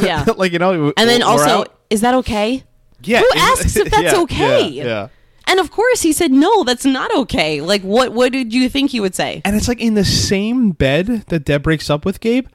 Yeah. 0.03 0.25
like 0.37 0.53
you 0.53 0.59
know, 0.59 0.93
And 0.97 1.09
then 1.09 1.23
also, 1.23 1.61
out. 1.63 1.75
is 1.91 2.01
that 2.03 2.15
okay? 2.17 2.65
yeah, 3.03 3.21
who 3.21 3.29
asks 3.37 3.77
if 3.77 3.91
that's 3.91 4.13
yeah, 4.13 4.21
okay? 4.23 4.69
Yeah, 4.69 4.85
yeah. 4.85 5.09
And 5.47 5.59
of 5.59 5.71
course, 5.71 6.03
he 6.03 6.13
said, 6.13 6.31
"No, 6.31 6.65
that's 6.65 6.85
not 6.85 7.15
okay." 7.17 7.61
Like, 7.61 7.83
what? 7.83 8.13
What 8.13 8.33
did 8.33 8.53
you 8.55 8.69
think 8.69 8.91
he 8.91 9.01
would 9.01 9.15
say? 9.15 9.43
And 9.45 9.57
it's 9.57 9.69
like 9.69 9.81
in 9.81 9.95
the 9.95 10.05
same 10.05 10.71
bed 10.71 11.25
that 11.29 11.45
Deb 11.45 11.63
breaks 11.63 11.89
up 11.91 12.05
with 12.05 12.21
Gabe. 12.21 12.47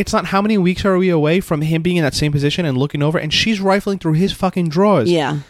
It's 0.00 0.14
not 0.14 0.24
how 0.24 0.40
many 0.40 0.56
weeks 0.56 0.86
are 0.86 0.96
we 0.96 1.10
away 1.10 1.40
from 1.40 1.60
him 1.60 1.82
being 1.82 1.98
in 1.98 2.04
that 2.04 2.14
same 2.14 2.32
position 2.32 2.64
and 2.64 2.78
looking 2.78 3.02
over, 3.02 3.18
and 3.18 3.30
she's 3.30 3.60
rifling 3.60 3.98
through 3.98 4.14
his 4.14 4.32
fucking 4.32 4.70
drawers. 4.70 5.10
Yeah. 5.10 5.40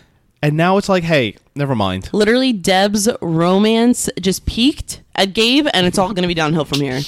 And 0.42 0.57
now 0.57 0.76
it's 0.76 0.88
like, 0.88 1.05
hey, 1.05 1.36
never 1.55 1.76
mind. 1.76 2.11
Literally, 2.12 2.53
Deb's 2.53 3.09
romance 3.22 4.11
just 4.20 4.46
peaked 4.46 5.03
at 5.14 5.34
Gabe, 5.34 5.68
and 5.72 5.86
it's 5.86 5.98
all 5.98 6.09
going 6.09 6.22
to 6.22 6.28
be 6.28 6.34
downhill 6.34 6.64
from 6.64 6.80
here. 6.80 7.01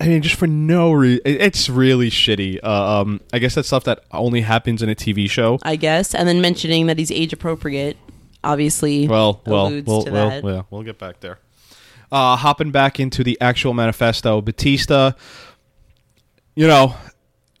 I 0.00 0.08
mean, 0.08 0.22
just 0.22 0.34
for 0.34 0.48
no 0.48 0.90
reason. 0.90 1.20
It's 1.24 1.68
really 1.68 2.10
shitty. 2.10 2.58
Uh, 2.64 3.00
um, 3.02 3.20
I 3.32 3.38
guess 3.38 3.54
that's 3.54 3.68
stuff 3.68 3.84
that 3.84 4.02
only 4.10 4.40
happens 4.40 4.82
in 4.82 4.88
a 4.88 4.96
TV 4.96 5.30
show. 5.30 5.60
I 5.62 5.76
guess. 5.76 6.16
And 6.16 6.26
then 6.26 6.40
mentioning 6.40 6.88
that 6.88 6.98
he's 6.98 7.12
age 7.12 7.32
appropriate, 7.32 7.96
obviously. 8.42 9.06
Well, 9.06 9.40
well, 9.46 9.70
we'll, 9.70 10.04
we'll, 10.04 10.52
yeah, 10.52 10.62
we'll 10.68 10.82
get 10.82 10.98
back 10.98 11.20
there. 11.20 11.38
Uh, 12.10 12.34
hopping 12.34 12.72
back 12.72 12.98
into 12.98 13.22
the 13.22 13.40
actual 13.40 13.72
manifesto, 13.72 14.40
Batista. 14.40 15.12
You 16.54 16.66
know, 16.66 16.94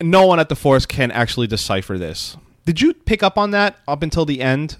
no 0.00 0.26
one 0.26 0.38
at 0.40 0.48
the 0.48 0.56
Force 0.56 0.86
can 0.86 1.10
actually 1.10 1.46
decipher 1.46 1.98
this. 1.98 2.36
Did 2.64 2.80
you 2.80 2.94
pick 2.94 3.22
up 3.22 3.38
on 3.38 3.50
that 3.52 3.76
up 3.88 4.02
until 4.02 4.24
the 4.24 4.40
end? 4.40 4.76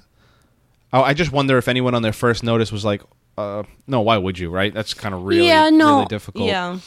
Oh, 0.92 1.02
I 1.02 1.14
just 1.14 1.32
wonder 1.32 1.56
if 1.58 1.68
anyone 1.68 1.94
on 1.94 2.02
their 2.02 2.12
first 2.12 2.42
notice 2.44 2.70
was 2.70 2.84
like, 2.84 3.02
uh, 3.38 3.62
"No, 3.86 4.02
why 4.02 4.18
would 4.18 4.38
you?" 4.38 4.50
Right? 4.50 4.72
That's 4.74 4.92
kind 4.94 5.14
of 5.14 5.22
really, 5.24 5.46
yeah, 5.46 5.70
no, 5.70 5.96
really 5.96 6.06
difficult. 6.06 6.46
Yeah, 6.46 6.78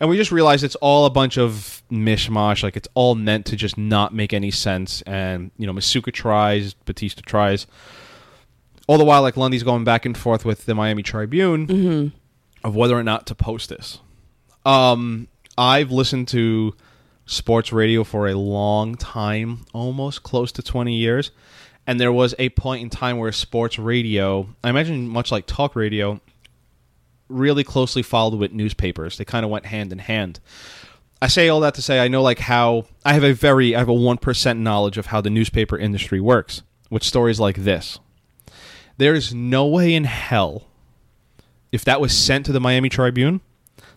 And 0.00 0.10
we 0.10 0.16
just 0.18 0.30
realized 0.30 0.62
it's 0.64 0.74
all 0.76 1.06
a 1.06 1.10
bunch 1.10 1.38
of 1.38 1.82
mishmash. 1.90 2.62
Like 2.62 2.76
it's 2.76 2.88
all 2.94 3.14
meant 3.14 3.46
to 3.46 3.56
just 3.56 3.78
not 3.78 4.14
make 4.14 4.32
any 4.34 4.50
sense. 4.50 5.00
And 5.02 5.50
you 5.56 5.66
know, 5.66 5.72
Masuka 5.72 6.12
tries, 6.12 6.74
Batista 6.74 7.22
tries. 7.24 7.66
All 8.86 8.98
the 8.98 9.04
while, 9.04 9.22
like 9.22 9.36
Lundy's 9.36 9.62
going 9.62 9.84
back 9.84 10.04
and 10.06 10.16
forth 10.16 10.44
with 10.44 10.66
the 10.66 10.74
Miami 10.74 11.02
Tribune 11.02 12.12
of 12.64 12.76
whether 12.76 12.96
or 12.96 13.02
not 13.02 13.26
to 13.26 13.34
post 13.34 13.70
this. 13.70 13.98
Um, 14.64 15.28
I've 15.58 15.90
listened 15.90 16.28
to 16.28 16.74
sports 17.26 17.72
radio 17.72 18.04
for 18.04 18.28
a 18.28 18.34
long 18.34 18.94
time, 18.94 19.66
almost 19.74 20.22
close 20.22 20.52
to 20.52 20.62
twenty 20.62 20.94
years. 20.94 21.30
And 21.86 21.98
there 21.98 22.12
was 22.12 22.34
a 22.38 22.50
point 22.50 22.82
in 22.82 22.90
time 22.90 23.16
where 23.16 23.32
sports 23.32 23.78
radio, 23.78 24.48
I 24.62 24.70
imagine 24.70 25.08
much 25.08 25.32
like 25.32 25.46
talk 25.46 25.74
radio, 25.74 26.20
really 27.28 27.64
closely 27.64 28.02
followed 28.02 28.38
with 28.38 28.52
newspapers. 28.52 29.16
They 29.16 29.24
kind 29.24 29.44
of 29.44 29.50
went 29.50 29.66
hand 29.66 29.90
in 29.92 29.98
hand. 29.98 30.38
I 31.20 31.28
say 31.28 31.48
all 31.48 31.60
that 31.60 31.74
to 31.74 31.82
say 31.82 31.98
I 31.98 32.08
know 32.08 32.22
like 32.22 32.38
how 32.38 32.84
I 33.04 33.14
have 33.14 33.24
a 33.24 33.32
very 33.32 33.74
I 33.74 33.78
have 33.80 33.88
a 33.88 33.92
1% 33.92 34.58
knowledge 34.58 34.98
of 34.98 35.06
how 35.06 35.20
the 35.20 35.30
newspaper 35.30 35.76
industry 35.76 36.20
works 36.20 36.62
with 36.90 37.02
stories 37.02 37.40
like 37.40 37.56
this. 37.56 37.98
There 38.98 39.14
is 39.14 39.34
no 39.34 39.66
way 39.66 39.94
in 39.94 40.04
hell 40.04 40.68
if 41.72 41.84
that 41.84 42.00
was 42.00 42.16
sent 42.16 42.46
to 42.46 42.52
the 42.52 42.60
Miami 42.60 42.88
Tribune, 42.88 43.40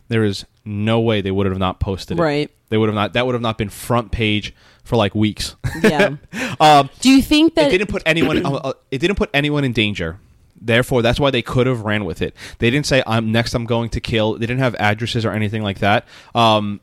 there 0.07 0.24
is 0.24 0.45
no 0.66 0.99
way 0.99 1.22
they 1.22 1.32
would 1.32 1.45
have 1.47 1.57
not 1.57 1.80
posted 1.80 2.18
it. 2.20 2.22
Right. 2.22 2.51
They 2.70 2.78
would 2.78 2.88
have 2.89 2.95
not 2.95 3.14
that 3.14 3.26
would 3.26 3.34
have 3.36 3.41
not 3.41 3.57
been 3.57 3.70
front 3.70 4.12
page 4.12 4.53
for 4.84 4.95
like 4.95 5.14
weeks. 5.16 5.55
yeah. 5.84 6.16
um 6.59 6.89
Do 7.01 7.09
you 7.09 7.22
think 7.22 7.55
that 7.55 7.68
it 7.68 7.78
didn't 7.78 7.89
put 7.89 8.03
anyone. 8.05 8.45
uh, 8.45 8.51
uh, 8.51 8.74
it 8.91 8.99
didn't 8.99 9.18
put 9.18 9.30
anyone 9.34 9.64
in 9.64 9.74
danger. 9.74 10.20
Therefore, 10.64 11.01
that's 11.01 11.20
why 11.20 11.32
they 11.32 11.41
could 11.41 11.66
have 11.66 11.82
ran 11.82 12.05
with 12.05 12.22
it. 12.22 12.36
They 12.59 12.70
didn't 12.70 12.86
say, 12.86 13.01
"I'm 13.07 13.32
next. 13.32 13.55
I'm 13.55 13.66
going 13.66 13.89
to 13.89 13.99
kill." 13.99 14.34
They 14.34 14.45
didn't 14.45 14.59
have 14.59 14.76
addresses 14.76 15.26
or 15.26 15.32
anything 15.32 15.64
like 15.64 15.80
that. 15.80 16.05
Um, 16.36 16.82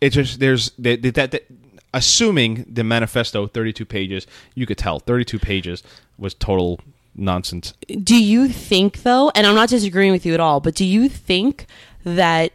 it 0.00 0.10
just 0.10 0.40
there's 0.40 0.70
they, 0.78 0.96
they- 0.96 1.10
that, 1.10 1.32
that 1.32 1.46
assuming 1.92 2.64
the 2.68 2.84
manifesto 2.84 3.46
32 3.46 3.84
pages, 3.84 4.26
you 4.54 4.64
could 4.66 4.78
tell 4.78 4.98
32 5.00 5.38
pages 5.38 5.82
was 6.16 6.32
total 6.34 6.80
nonsense. 7.14 7.74
Do 8.02 8.16
you 8.22 8.48
think 8.48 9.02
though, 9.02 9.30
and 9.34 9.46
I'm 9.46 9.54
not 9.54 9.68
disagreeing 9.68 10.12
with 10.12 10.24
you 10.24 10.32
at 10.34 10.40
all, 10.40 10.60
but 10.60 10.74
do 10.74 10.84
you 10.84 11.08
think 11.08 11.66
that 12.04 12.52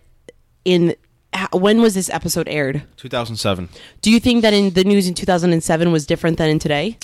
in 0.65 0.95
when 1.51 1.81
was 1.81 1.95
this 1.95 2.09
episode 2.09 2.47
aired? 2.47 2.83
2007. 2.97 3.69
Do 4.01 4.11
you 4.11 4.19
think 4.19 4.43
that 4.43 4.53
in 4.53 4.71
the 4.71 4.83
news 4.83 5.07
in 5.07 5.13
2007 5.13 5.91
was 5.91 6.05
different 6.05 6.37
than 6.37 6.49
in 6.49 6.59
today? 6.59 6.97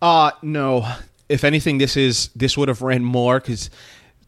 Uh 0.00 0.30
no. 0.42 0.86
If 1.28 1.42
anything, 1.42 1.78
this 1.78 1.96
is 1.96 2.28
this 2.36 2.56
would 2.56 2.68
have 2.68 2.82
ran 2.82 3.02
more 3.02 3.40
because 3.40 3.70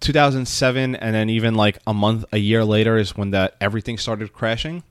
2007, 0.00 0.96
and 0.96 1.14
then 1.14 1.30
even 1.30 1.54
like 1.54 1.78
a 1.86 1.94
month, 1.94 2.24
a 2.32 2.38
year 2.38 2.64
later 2.64 2.96
is 2.96 3.16
when 3.16 3.30
that 3.30 3.56
everything 3.60 3.98
started 3.98 4.32
crashing, 4.32 4.82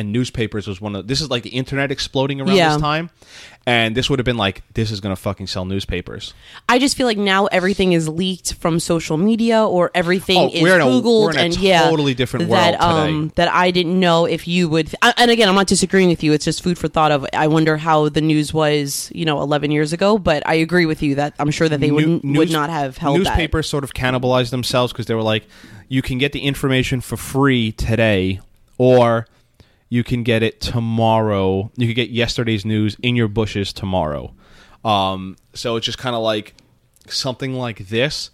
and 0.00 0.12
newspapers 0.12 0.66
was 0.66 0.80
one 0.80 0.96
of. 0.96 1.06
This 1.06 1.20
is 1.20 1.30
like 1.30 1.42
the 1.42 1.50
internet 1.50 1.90
exploding 1.92 2.40
around 2.40 2.56
Yeah. 2.56 2.72
this 2.72 2.80
time, 2.80 3.10
and 3.66 3.94
this 3.94 4.08
would 4.08 4.18
have 4.18 4.24
been 4.24 4.36
like 4.38 4.62
this 4.74 4.90
is 4.90 4.98
gonna 5.00 5.14
fucking 5.16 5.46
sell 5.46 5.64
newspapers. 5.64 6.32
I 6.68 6.78
just 6.78 6.96
feel 6.96 7.06
like 7.06 7.18
now 7.18 7.46
everything 7.46 7.92
is 7.92 8.08
leaked 8.08 8.54
from 8.54 8.80
social 8.80 9.16
media 9.18 9.62
or 9.64 9.90
everything 9.94 10.38
Oh, 10.38 10.48
is 10.52 10.62
we're 10.62 10.76
in 10.76 10.80
a- 10.80 10.84
googled 10.86 11.36
a 11.36 11.40
and 11.40 11.56
yeah, 11.58 11.88
totally 11.88 12.14
different 12.14 12.48
that, 12.48 12.80
world 12.80 12.96
today. 13.04 13.18
Um, 13.18 13.32
that 13.36 13.52
I 13.52 13.70
didn't 13.70 14.00
know 14.00 14.24
if 14.24 14.48
you 14.48 14.68
would. 14.70 14.94
I- 15.02 15.14
And 15.18 15.30
again, 15.30 15.48
I'm 15.48 15.54
not 15.54 15.66
disagreeing 15.66 16.08
with 16.08 16.22
you. 16.24 16.32
It's 16.32 16.44
just 16.46 16.62
food 16.62 16.78
for 16.78 16.88
thought. 16.88 17.12
Of 17.12 17.26
I 17.34 17.46
wonder 17.46 17.76
how 17.76 18.08
the 18.08 18.22
news 18.22 18.54
was, 18.54 19.10
you 19.14 19.24
know, 19.26 19.40
11 19.42 19.70
years 19.70 19.92
ago. 19.92 20.16
But 20.18 20.42
I 20.46 20.54
agree 20.54 20.86
with 20.86 21.02
you 21.02 21.16
that 21.16 21.34
I'm 21.38 21.50
sure 21.50 21.68
that 21.68 21.80
they 21.80 21.90
would 21.90 22.06
New- 22.06 22.14
would 22.38 22.48
news- 22.48 22.50
not 22.52 22.70
have 22.70 22.96
held 22.96 23.16
that. 23.16 23.24
newspapers 23.24 23.68
sort 23.68 23.84
of 23.84 23.92
cannibalized 23.92 24.50
themselves 24.50 24.92
because 24.92 25.06
they 25.06 25.14
were 25.14 25.22
like, 25.22 25.44
you 25.88 26.00
can 26.02 26.16
get 26.18 26.32
the 26.32 26.40
information 26.40 27.00
for 27.00 27.16
free 27.16 27.72
today, 27.72 28.40
or 28.78 29.26
you 29.90 30.02
can 30.04 30.22
get 30.22 30.42
it 30.42 30.60
tomorrow. 30.60 31.70
You 31.76 31.86
could 31.88 31.96
get 31.96 32.10
yesterday's 32.10 32.64
news 32.64 32.96
in 33.02 33.16
your 33.16 33.28
bushes 33.28 33.72
tomorrow. 33.72 34.32
Um, 34.84 35.36
so 35.52 35.76
it's 35.76 35.84
just 35.84 35.98
kind 35.98 36.16
of 36.16 36.22
like 36.22 36.54
something 37.08 37.54
like 37.54 37.88
this. 37.88 38.30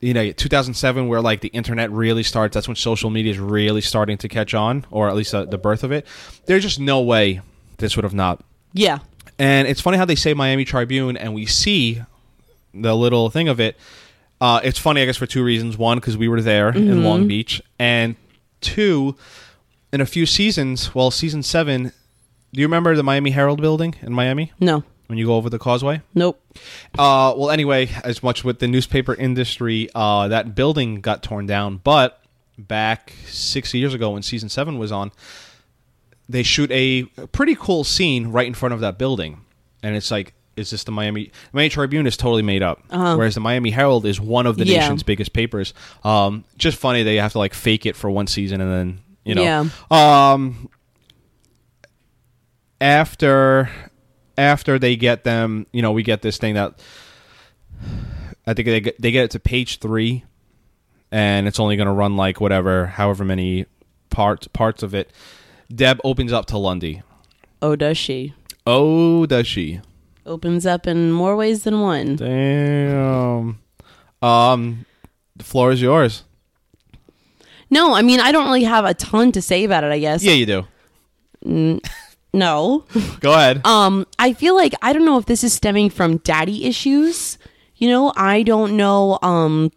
You 0.00 0.12
know, 0.12 0.32
2007, 0.32 1.08
where 1.08 1.22
like 1.22 1.40
the 1.40 1.48
internet 1.48 1.90
really 1.90 2.24
starts. 2.24 2.52
That's 2.52 2.68
when 2.68 2.76
social 2.76 3.08
media 3.08 3.30
is 3.30 3.38
really 3.38 3.80
starting 3.80 4.18
to 4.18 4.28
catch 4.28 4.52
on, 4.52 4.84
or 4.90 5.08
at 5.08 5.14
least 5.14 5.34
uh, 5.34 5.46
the 5.46 5.56
birth 5.56 5.82
of 5.82 5.92
it. 5.92 6.04
There's 6.44 6.62
just 6.62 6.78
no 6.78 7.00
way 7.00 7.40
this 7.78 7.96
would 7.96 8.04
have 8.04 8.12
not 8.12 8.44
Yeah, 8.74 8.98
and 9.38 9.66
it's 9.66 9.80
funny 9.80 9.96
how 9.96 10.04
they 10.04 10.14
say 10.16 10.34
Miami 10.34 10.66
Tribune, 10.66 11.16
and 11.16 11.32
we 11.32 11.46
see 11.46 12.02
the 12.74 12.94
little 12.94 13.30
thing 13.30 13.48
of 13.48 13.60
it. 13.60 13.76
Uh, 14.40 14.60
it's 14.62 14.78
funny, 14.78 15.00
I 15.00 15.06
guess, 15.06 15.16
for 15.16 15.26
two 15.26 15.42
reasons. 15.44 15.78
One, 15.78 15.98
because 15.98 16.18
we 16.18 16.28
were 16.28 16.42
there 16.42 16.68
in 16.70 17.02
Long 17.04 17.26
Beach, 17.26 17.62
and 17.78 18.16
two, 18.60 19.16
in 19.94 20.00
a 20.00 20.06
few 20.06 20.26
seasons, 20.26 20.92
well, 20.94 21.10
season 21.12 21.42
seven. 21.42 21.92
Do 22.52 22.60
you 22.60 22.66
remember 22.66 22.94
the 22.96 23.02
Miami 23.04 23.30
Herald 23.30 23.60
building 23.60 23.94
in 24.02 24.12
Miami 24.12 24.52
no, 24.60 24.82
when 25.06 25.18
you 25.18 25.26
go 25.26 25.36
over 25.36 25.48
the 25.48 25.58
causeway? 25.58 26.02
nope. 26.14 26.40
Uh, 26.98 27.32
well, 27.36 27.50
anyway, 27.50 27.88
as 28.04 28.22
much 28.22 28.42
with 28.44 28.58
the 28.58 28.66
newspaper 28.68 29.14
industry, 29.14 29.88
uh, 29.94 30.28
that 30.28 30.54
building 30.54 31.00
got 31.00 31.22
torn 31.22 31.46
down. 31.46 31.80
But 31.82 32.20
back 32.58 33.12
six 33.26 33.72
years 33.74 33.94
ago, 33.94 34.10
when 34.10 34.22
season 34.22 34.48
seven 34.48 34.78
was 34.78 34.90
on, 34.92 35.12
they 36.28 36.42
shoot 36.42 36.70
a 36.72 37.04
pretty 37.32 37.54
cool 37.54 37.84
scene 37.84 38.28
right 38.28 38.46
in 38.46 38.54
front 38.54 38.74
of 38.74 38.80
that 38.80 38.98
building, 38.98 39.40
and 39.82 39.94
it's 39.96 40.10
like, 40.10 40.32
is 40.56 40.70
this 40.70 40.84
the 40.84 40.92
Miami 40.92 41.30
Miami 41.52 41.68
Tribune 41.68 42.06
is 42.06 42.16
totally 42.16 42.42
made 42.42 42.62
up, 42.62 42.82
whereas 42.88 43.34
the 43.34 43.40
Miami 43.40 43.70
Herald 43.70 44.06
is 44.06 44.20
one 44.20 44.46
of 44.46 44.56
the 44.56 44.64
Yeah. 44.64 44.78
nation's 44.80 45.02
biggest 45.04 45.32
papers. 45.32 45.72
Um, 46.04 46.44
just 46.58 46.78
funny 46.78 47.02
they 47.02 47.16
have 47.16 47.32
to 47.32 47.38
like 47.38 47.54
fake 47.54 47.86
it 47.86 47.94
for 47.96 48.08
one 48.10 48.26
season 48.28 48.60
and 48.60 48.70
then 48.72 49.00
you 49.24 49.34
know. 49.34 49.42
Yeah. 49.42 49.68
Um, 49.90 50.68
after 52.80 53.70
after 54.36 54.78
they 54.78 54.96
get 54.96 55.24
them, 55.24 55.66
you 55.72 55.82
know, 55.82 55.92
we 55.92 56.02
get 56.02 56.22
this 56.22 56.38
thing 56.38 56.54
that 56.54 56.80
I 58.46 58.54
think 58.54 58.66
they 58.66 58.80
get, 58.80 59.00
they 59.00 59.10
get 59.10 59.24
it 59.24 59.30
to 59.32 59.40
page 59.40 59.78
three, 59.78 60.24
and 61.10 61.46
it's 61.46 61.58
only 61.60 61.76
going 61.76 61.86
to 61.86 61.92
run 61.92 62.16
like 62.16 62.40
whatever, 62.40 62.86
however 62.86 63.24
many 63.24 63.66
parts 64.10 64.46
parts 64.48 64.82
of 64.82 64.94
it. 64.94 65.10
Deb 65.74 66.00
opens 66.04 66.32
up 66.32 66.46
to 66.46 66.58
Lundy. 66.58 67.02
Oh, 67.62 67.74
does 67.76 67.96
she? 67.96 68.34
Oh, 68.66 69.24
does 69.26 69.46
she? 69.46 69.80
Opens 70.26 70.66
up 70.66 70.86
in 70.86 71.12
more 71.12 71.36
ways 71.36 71.64
than 71.64 71.80
one. 71.80 72.16
Damn. 72.16 73.58
Um, 74.22 74.86
the 75.36 75.44
floor 75.44 75.72
is 75.72 75.82
yours. 75.82 76.24
No, 77.74 77.92
I 77.92 78.02
mean 78.02 78.20
I 78.20 78.30
don't 78.30 78.44
really 78.46 78.62
have 78.62 78.84
a 78.84 78.94
ton 78.94 79.32
to 79.32 79.42
say 79.42 79.64
about 79.64 79.82
it. 79.82 79.90
I 79.90 79.98
guess. 79.98 80.22
Yeah, 80.22 80.32
you 80.32 80.46
do. 80.46 81.80
No. 82.32 82.84
Go 83.20 83.32
ahead. 83.32 83.66
Um, 83.66 84.06
I 84.16 84.32
feel 84.32 84.54
like 84.54 84.74
I 84.80 84.92
don't 84.92 85.04
know 85.04 85.18
if 85.18 85.26
this 85.26 85.42
is 85.42 85.52
stemming 85.52 85.90
from 85.90 86.18
daddy 86.18 86.66
issues. 86.66 87.36
You 87.76 87.88
know, 87.88 88.12
I 88.16 88.44
don't 88.44 88.76
know. 88.76 89.18
Um, 89.22 89.72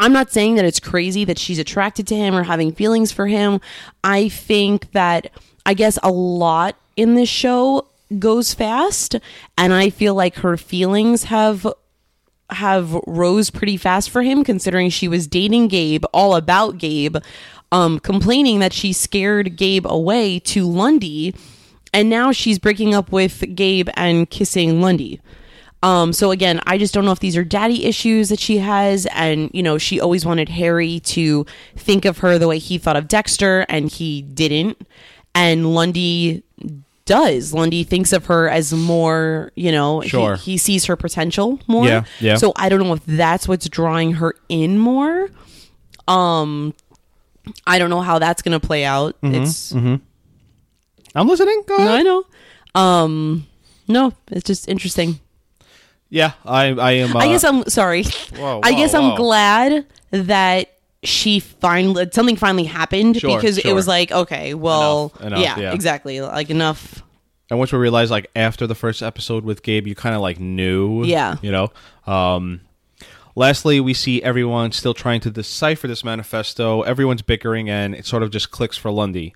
I'm 0.00 0.14
not 0.14 0.30
saying 0.32 0.54
that 0.54 0.64
it's 0.64 0.80
crazy 0.80 1.26
that 1.26 1.38
she's 1.38 1.58
attracted 1.58 2.06
to 2.06 2.16
him 2.16 2.34
or 2.34 2.44
having 2.44 2.72
feelings 2.72 3.12
for 3.12 3.26
him. 3.26 3.60
I 4.02 4.30
think 4.30 4.92
that 4.92 5.30
I 5.66 5.74
guess 5.74 5.98
a 6.02 6.10
lot 6.10 6.76
in 6.96 7.16
this 7.16 7.28
show 7.28 7.86
goes 8.18 8.54
fast, 8.54 9.16
and 9.58 9.74
I 9.74 9.90
feel 9.90 10.14
like 10.14 10.36
her 10.36 10.56
feelings 10.56 11.24
have 11.24 11.66
have 12.50 12.92
rose 13.06 13.50
pretty 13.50 13.76
fast 13.76 14.10
for 14.10 14.22
him 14.22 14.44
considering 14.44 14.90
she 14.90 15.08
was 15.08 15.26
dating 15.26 15.68
Gabe, 15.68 16.04
all 16.12 16.36
about 16.36 16.78
Gabe, 16.78 17.16
um, 17.72 17.98
complaining 17.98 18.60
that 18.60 18.72
she 18.72 18.92
scared 18.92 19.56
Gabe 19.56 19.86
away 19.86 20.38
to 20.40 20.64
Lundy, 20.64 21.34
and 21.92 22.10
now 22.10 22.32
she's 22.32 22.58
breaking 22.58 22.94
up 22.94 23.12
with 23.12 23.54
Gabe 23.54 23.88
and 23.94 24.28
kissing 24.28 24.80
Lundy. 24.80 25.20
Um, 25.82 26.14
so 26.14 26.30
again, 26.30 26.60
I 26.66 26.78
just 26.78 26.94
don't 26.94 27.04
know 27.04 27.12
if 27.12 27.20
these 27.20 27.36
are 27.36 27.44
daddy 27.44 27.84
issues 27.84 28.30
that 28.30 28.40
she 28.40 28.58
has, 28.58 29.06
and 29.12 29.50
you 29.52 29.62
know, 29.62 29.76
she 29.76 30.00
always 30.00 30.24
wanted 30.24 30.48
Harry 30.48 31.00
to 31.00 31.44
think 31.76 32.04
of 32.04 32.18
her 32.18 32.38
the 32.38 32.48
way 32.48 32.58
he 32.58 32.78
thought 32.78 32.96
of 32.96 33.06
Dexter, 33.06 33.66
and 33.68 33.90
he 33.90 34.22
didn't. 34.22 34.80
And 35.34 35.74
Lundy 35.74 36.42
does. 37.06 37.52
Lundy 37.52 37.84
thinks 37.84 38.12
of 38.12 38.26
her 38.26 38.48
as 38.48 38.72
more, 38.72 39.52
you 39.54 39.70
know, 39.72 40.00
he- 40.00 40.08
Sure. 40.08 40.36
he, 40.36 40.56
sees 40.58 40.86
her 40.86 40.96
potential 40.96 41.60
more. 41.66 41.86
Yeah, 41.86 42.04
yeah. 42.20 42.36
So 42.36 42.52
I 42.56 42.68
don't 42.68 42.80
know 42.80 42.94
if 42.94 43.04
that's 43.06 43.46
what's 43.48 43.68
drawing 43.68 44.14
her 44.14 44.34
in 44.48 44.78
more. 44.78 45.28
Um, 46.08 46.74
I 47.66 47.78
don't 47.78 47.90
know 47.90 48.00
how 48.00 48.18
that's 48.18 48.42
gonna 48.42 48.60
play 48.60 48.84
out. 48.84 49.20
Mm-hmm, 49.22 49.34
It's 49.42 49.72
I'm 51.14 51.28
listening. 51.28 51.62
Go 51.66 51.76
ahead. 51.76 51.90
I 51.90 52.02
know. 52.02 52.24
Um, 52.74 53.46
no, 53.86 54.12
it's 54.30 54.44
just 54.44 54.68
interesting. 54.68 55.20
Yeah, 56.10 56.32
I 56.44 56.66
I 56.68 56.92
am. 56.92 57.14
Uh, 57.16 57.20
I 57.20 57.28
guess 57.28 57.44
I'm 57.44 57.64
sorry. 57.68 58.04
Whoa, 58.36 58.60
I 58.62 58.72
guess 58.74 58.92
whoa. 58.94 59.10
I'm 59.10 59.16
glad 59.16 59.86
that 60.10 60.73
she 61.04 61.40
finally 61.40 62.08
something 62.12 62.36
finally 62.36 62.64
happened 62.64 63.16
Sure, 63.18 63.36
because 63.36 63.58
it 63.58 63.72
was 63.72 63.86
like 63.86 64.10
okay, 64.12 64.54
well, 64.54 65.12
Enough, 65.20 65.26
enough, 65.26 65.40
yeah, 65.40 65.58
yeah. 65.58 65.72
exactly, 65.72 66.20
like 66.20 66.50
enough. 66.50 67.02
And 67.50 67.58
once 67.58 67.72
we 67.72 67.78
realized, 67.78 68.10
like 68.10 68.30
after 68.34 68.66
the 68.66 68.74
first 68.74 69.02
episode 69.02 69.44
with 69.44 69.62
Gabe, 69.62 69.86
you 69.86 69.94
kind 69.94 70.14
of 70.14 70.20
like 70.20 70.40
knew. 70.40 71.04
Yeah. 71.04 71.36
You 71.42 71.52
know. 71.52 71.72
Um. 72.06 72.60
Lastly, 73.36 73.80
we 73.80 73.94
see 73.94 74.22
everyone 74.22 74.70
still 74.70 74.94
trying 74.94 75.20
to 75.22 75.30
decipher 75.30 75.88
this 75.88 76.04
manifesto. 76.04 76.82
Everyone's 76.82 77.22
bickering, 77.22 77.68
and 77.68 77.94
it 77.94 78.06
sort 78.06 78.22
of 78.22 78.30
just 78.30 78.50
clicks 78.52 78.76
for 78.76 78.92
Lundy. 78.92 79.34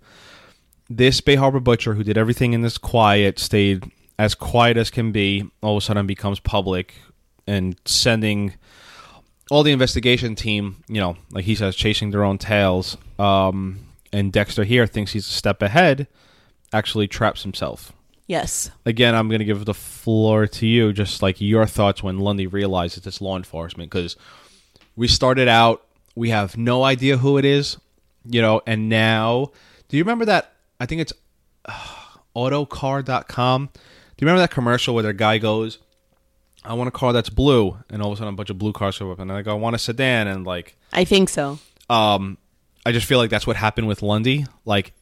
This 0.89 1.21
Bay 1.21 1.35
Harbor 1.35 1.59
butcher, 1.61 1.95
who 1.95 2.05
did 2.05 2.17
everything 2.17 2.53
in 2.53 2.63
this 2.63 2.79
quiet, 2.79 3.39
stayed 3.41 3.91
as 4.19 4.35
quiet 4.37 4.77
as 4.77 4.89
can 4.91 5.11
be. 5.11 5.51
All 5.63 5.77
of 5.77 5.83
a 5.83 5.85
sudden, 5.85 6.07
becomes 6.07 6.39
public 6.39 6.95
and 7.47 7.77
sending 7.85 8.55
all 9.51 9.63
the 9.63 9.73
investigation 9.73 10.35
team, 10.35 10.83
you 10.89 11.01
know, 11.01 11.17
like 11.31 11.45
he 11.45 11.55
says, 11.55 11.75
chasing 11.77 12.11
their 12.11 12.25
own 12.25 12.39
tails. 12.39 12.97
Um, 13.19 13.81
and 14.13 14.33
Dexter 14.33 14.65
here 14.65 14.87
thinks 14.87 15.13
he's 15.13 15.27
a 15.27 15.31
step 15.31 15.63
ahead, 15.63 16.07
actually 16.73 17.09
traps 17.09 17.43
himself. 17.43 17.93
Yes, 18.27 18.71
Again, 18.85 19.15
I'm 19.15 19.29
going 19.29 19.39
to 19.39 19.45
give 19.47 19.65
the 19.65 19.73
floor 19.73 20.47
to 20.47 20.67
you, 20.67 20.93
just 20.93 21.23
like 21.23 21.41
your 21.41 21.67
thoughts 21.67 22.03
when 22.03 22.19
Lundy 22.19 22.47
realizes 22.47 23.07
it's 23.07 23.23
law 23.23 23.39
enforcement, 23.39 23.91
because 23.91 24.17
we 24.97 25.09
started 25.09 25.49
out, 25.49 25.87
we 26.15 26.29
have 26.29 26.59
no 26.59 26.85
idea 26.85 27.17
who 27.17 27.39
it 27.39 27.47
is, 27.47 27.79
you 28.27 28.43
know, 28.43 28.61
and 28.67 28.91
now, 28.91 29.51
do 29.89 29.97
you 29.97 30.03
remember 30.03 30.27
that? 30.27 30.53
I 30.79 30.85
think 30.85 31.01
it's 31.01 31.13
uh, 31.65 31.95
autocar.com. 32.35 33.71
Do 33.73 33.81
you 34.25 34.27
remember 34.27 34.41
that 34.41 34.51
commercial 34.51 34.95
where 34.95 35.05
the 35.05 35.15
guy 35.15 35.39
goes, 35.39 35.79
I 36.69 36.75
want 36.75 36.87
a 36.89 36.93
car 36.93 37.13
that's 37.13 37.31
blue, 37.31 37.77
and 37.91 38.03
all 38.03 38.13
of 38.13 38.15
a 38.15 38.17
sudden 38.19 38.35
a 38.35 38.37
bunch 38.37 38.51
of 38.51 38.59
blue 38.59 38.73
cars 38.73 38.95
show 38.95 39.11
up, 39.11 39.19
and 39.19 39.33
I 39.33 39.43
go, 39.43 39.53
I 39.53 39.55
want 39.55 39.75
a 39.75 39.79
sedan, 39.79 40.29
and 40.29 40.47
like, 40.47 40.77
I 40.93 41.05
think 41.05 41.29
so. 41.31 41.59
um, 41.91 42.37
I 42.87 42.93
just 42.93 43.07
feel 43.07 43.19
like 43.19 43.31
that's 43.31 43.47
what 43.47 43.57
happened 43.57 43.89
with 43.89 44.03
Lundy. 44.03 44.47
Like 44.65 44.93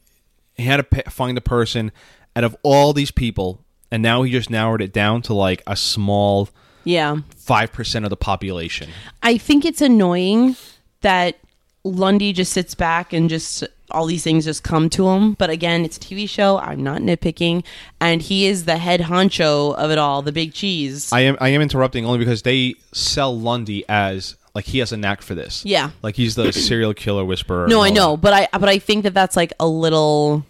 he 0.55 0.63
had 0.63 0.77
to 0.77 0.83
p- 0.83 1.01
find 1.09 1.37
a 1.37 1.41
person 1.41 1.91
out 2.35 2.43
of 2.43 2.55
all 2.63 2.93
these 2.93 3.11
people, 3.11 3.63
and 3.91 4.01
now 4.01 4.23
he 4.23 4.31
just 4.31 4.49
narrowed 4.49 4.81
it 4.81 4.91
down 4.93 5.21
to 5.23 5.33
like 5.33 5.61
a 5.67 5.75
small 5.75 6.49
Yeah, 6.83 7.17
five 7.35 7.71
percent 7.73 8.05
of 8.05 8.09
the 8.09 8.17
population. 8.17 8.89
I 9.21 9.37
think 9.37 9.65
it's 9.65 9.81
annoying 9.81 10.55
that 11.01 11.37
Lundy 11.83 12.33
just 12.33 12.51
sits 12.51 12.75
back 12.75 13.13
and 13.13 13.29
just 13.29 13.63
all 13.91 14.05
these 14.05 14.23
things 14.23 14.45
just 14.45 14.63
come 14.63 14.89
to 14.91 15.07
him. 15.09 15.33
But 15.33 15.49
again, 15.49 15.85
it's 15.85 15.97
a 15.97 15.99
TV 15.99 16.27
show. 16.29 16.57
I'm 16.57 16.83
not 16.83 17.01
nitpicking, 17.01 17.63
and 18.01 18.21
he 18.21 18.45
is 18.45 18.65
the 18.65 18.77
head 18.77 19.01
honcho 19.01 19.75
of 19.75 19.91
it 19.91 19.97
all, 19.97 20.21
the 20.21 20.31
big 20.31 20.53
cheese. 20.53 21.11
I 21.11 21.21
am 21.21 21.37
I 21.39 21.49
am 21.49 21.61
interrupting 21.61 22.05
only 22.05 22.19
because 22.19 22.41
they 22.41 22.75
sell 22.93 23.37
Lundy 23.37 23.85
as 23.87 24.35
like 24.53 24.65
he 24.65 24.79
has 24.79 24.91
a 24.91 24.97
knack 24.97 25.21
for 25.21 25.35
this. 25.35 25.63
Yeah. 25.65 25.91
like 26.01 26.15
he's 26.15 26.35
the 26.35 26.51
serial 26.67 26.93
killer 26.93 27.23
whisperer. 27.23 27.67
No, 27.67 27.81
I 27.81 27.89
know, 27.89 28.11
that. 28.11 28.21
but 28.21 28.33
I 28.33 28.47
but 28.57 28.69
I 28.69 28.79
think 28.79 29.03
that 29.03 29.13
that's 29.13 29.35
like 29.35 29.53
a 29.59 29.67
little 29.67 30.45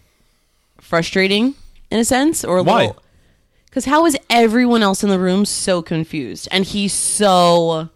frustrating 0.80 1.56
in 1.92 2.00
a 2.00 2.06
sense, 2.06 2.44
or 2.44 2.58
a 2.58 2.64
Why? 2.64 2.92
Because 3.66 3.86
how 3.86 4.06
is 4.06 4.18
everyone 4.30 4.82
else 4.82 5.04
in 5.04 5.10
the 5.10 5.20
room 5.20 5.46
so 5.46 5.82
confused, 5.82 6.48
and 6.52 6.66
he's 6.66 6.94
so 6.94 7.90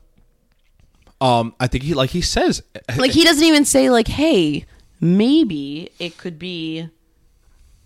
Um, 1.21 1.53
I 1.59 1.67
think 1.67 1.83
he 1.83 1.93
like 1.93 2.09
he 2.09 2.21
says 2.21 2.63
like 2.97 3.11
he 3.11 3.23
doesn't 3.23 3.43
even 3.43 3.63
say 3.63 3.91
like, 3.91 4.07
"Hey, 4.07 4.65
maybe 4.99 5.91
it 5.99 6.17
could 6.17 6.39
be." 6.39 6.89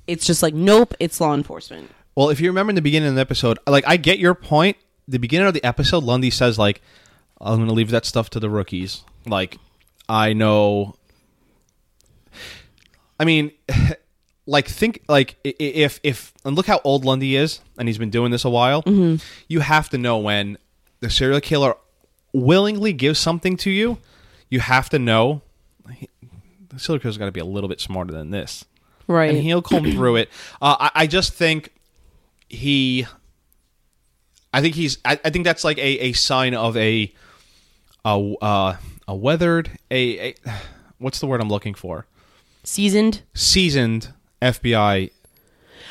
It's 0.07 0.25
just 0.25 0.41
like, 0.41 0.53
nope, 0.53 0.93
it's 0.99 1.19
law 1.19 1.33
enforcement. 1.33 1.91
Well, 2.15 2.29
if 2.29 2.39
you 2.39 2.47
remember 2.49 2.71
in 2.71 2.75
the 2.75 2.81
beginning 2.81 3.09
of 3.09 3.15
the 3.15 3.21
episode, 3.21 3.59
like 3.67 3.83
I 3.85 3.97
get 3.97 4.19
your 4.19 4.33
point. 4.35 4.77
The 5.07 5.19
beginning 5.19 5.47
of 5.47 5.53
the 5.53 5.63
episode, 5.63 6.03
Lundy 6.03 6.29
says 6.29 6.57
like, 6.57 6.81
"I'm 7.41 7.57
going 7.57 7.67
to 7.67 7.73
leave 7.73 7.91
that 7.91 8.05
stuff 8.05 8.29
to 8.31 8.39
the 8.39 8.49
rookies." 8.49 9.03
Like, 9.25 9.57
I 10.07 10.33
know. 10.33 10.95
I 13.19 13.25
mean, 13.25 13.51
like 14.45 14.67
think 14.67 15.03
like 15.09 15.35
if 15.43 15.99
if 16.03 16.33
and 16.45 16.55
look 16.55 16.67
how 16.67 16.79
old 16.85 17.03
Lundy 17.03 17.35
is, 17.35 17.59
and 17.77 17.89
he's 17.89 17.97
been 17.97 18.09
doing 18.11 18.31
this 18.31 18.45
a 18.45 18.49
while. 18.49 18.83
You 19.47 19.59
have 19.59 19.89
to 19.89 19.97
know 19.97 20.17
when 20.19 20.57
the 21.01 21.09
serial 21.09 21.41
killer 21.41 21.75
willingly 22.35 22.93
gives 22.93 23.19
something 23.19 23.57
to 23.57 23.69
you. 23.69 23.97
You 24.49 24.59
have 24.59 24.89
to 24.89 24.99
know. 24.99 25.41
Killer's 26.77 27.17
got 27.17 27.25
to 27.25 27.31
be 27.31 27.39
a 27.39 27.45
little 27.45 27.69
bit 27.69 27.79
smarter 27.79 28.11
than 28.11 28.31
this 28.31 28.65
Right. 29.07 29.29
and 29.29 29.39
he'll 29.41 29.61
come 29.61 29.83
through 29.91 30.17
it. 30.17 30.29
Uh, 30.61 30.75
I, 30.79 30.91
I 31.03 31.07
just 31.07 31.33
think 31.33 31.71
he, 32.49 33.05
I 34.53 34.61
think 34.61 34.75
he's, 34.75 34.97
I, 35.05 35.19
I 35.23 35.29
think 35.29 35.45
that's 35.45 35.63
like 35.63 35.77
a, 35.77 35.81
a 35.81 36.13
sign 36.13 36.53
of 36.53 36.75
a, 36.75 37.13
a, 38.03 38.33
uh, 38.41 38.77
a 39.07 39.15
weathered, 39.15 39.71
a, 39.89 40.29
a, 40.29 40.35
what's 40.97 41.19
the 41.19 41.27
word 41.27 41.39
I'm 41.41 41.49
looking 41.49 41.73
for? 41.75 42.05
Seasoned. 42.63 43.21
Seasoned 43.33 44.09
FBI. 44.41 45.11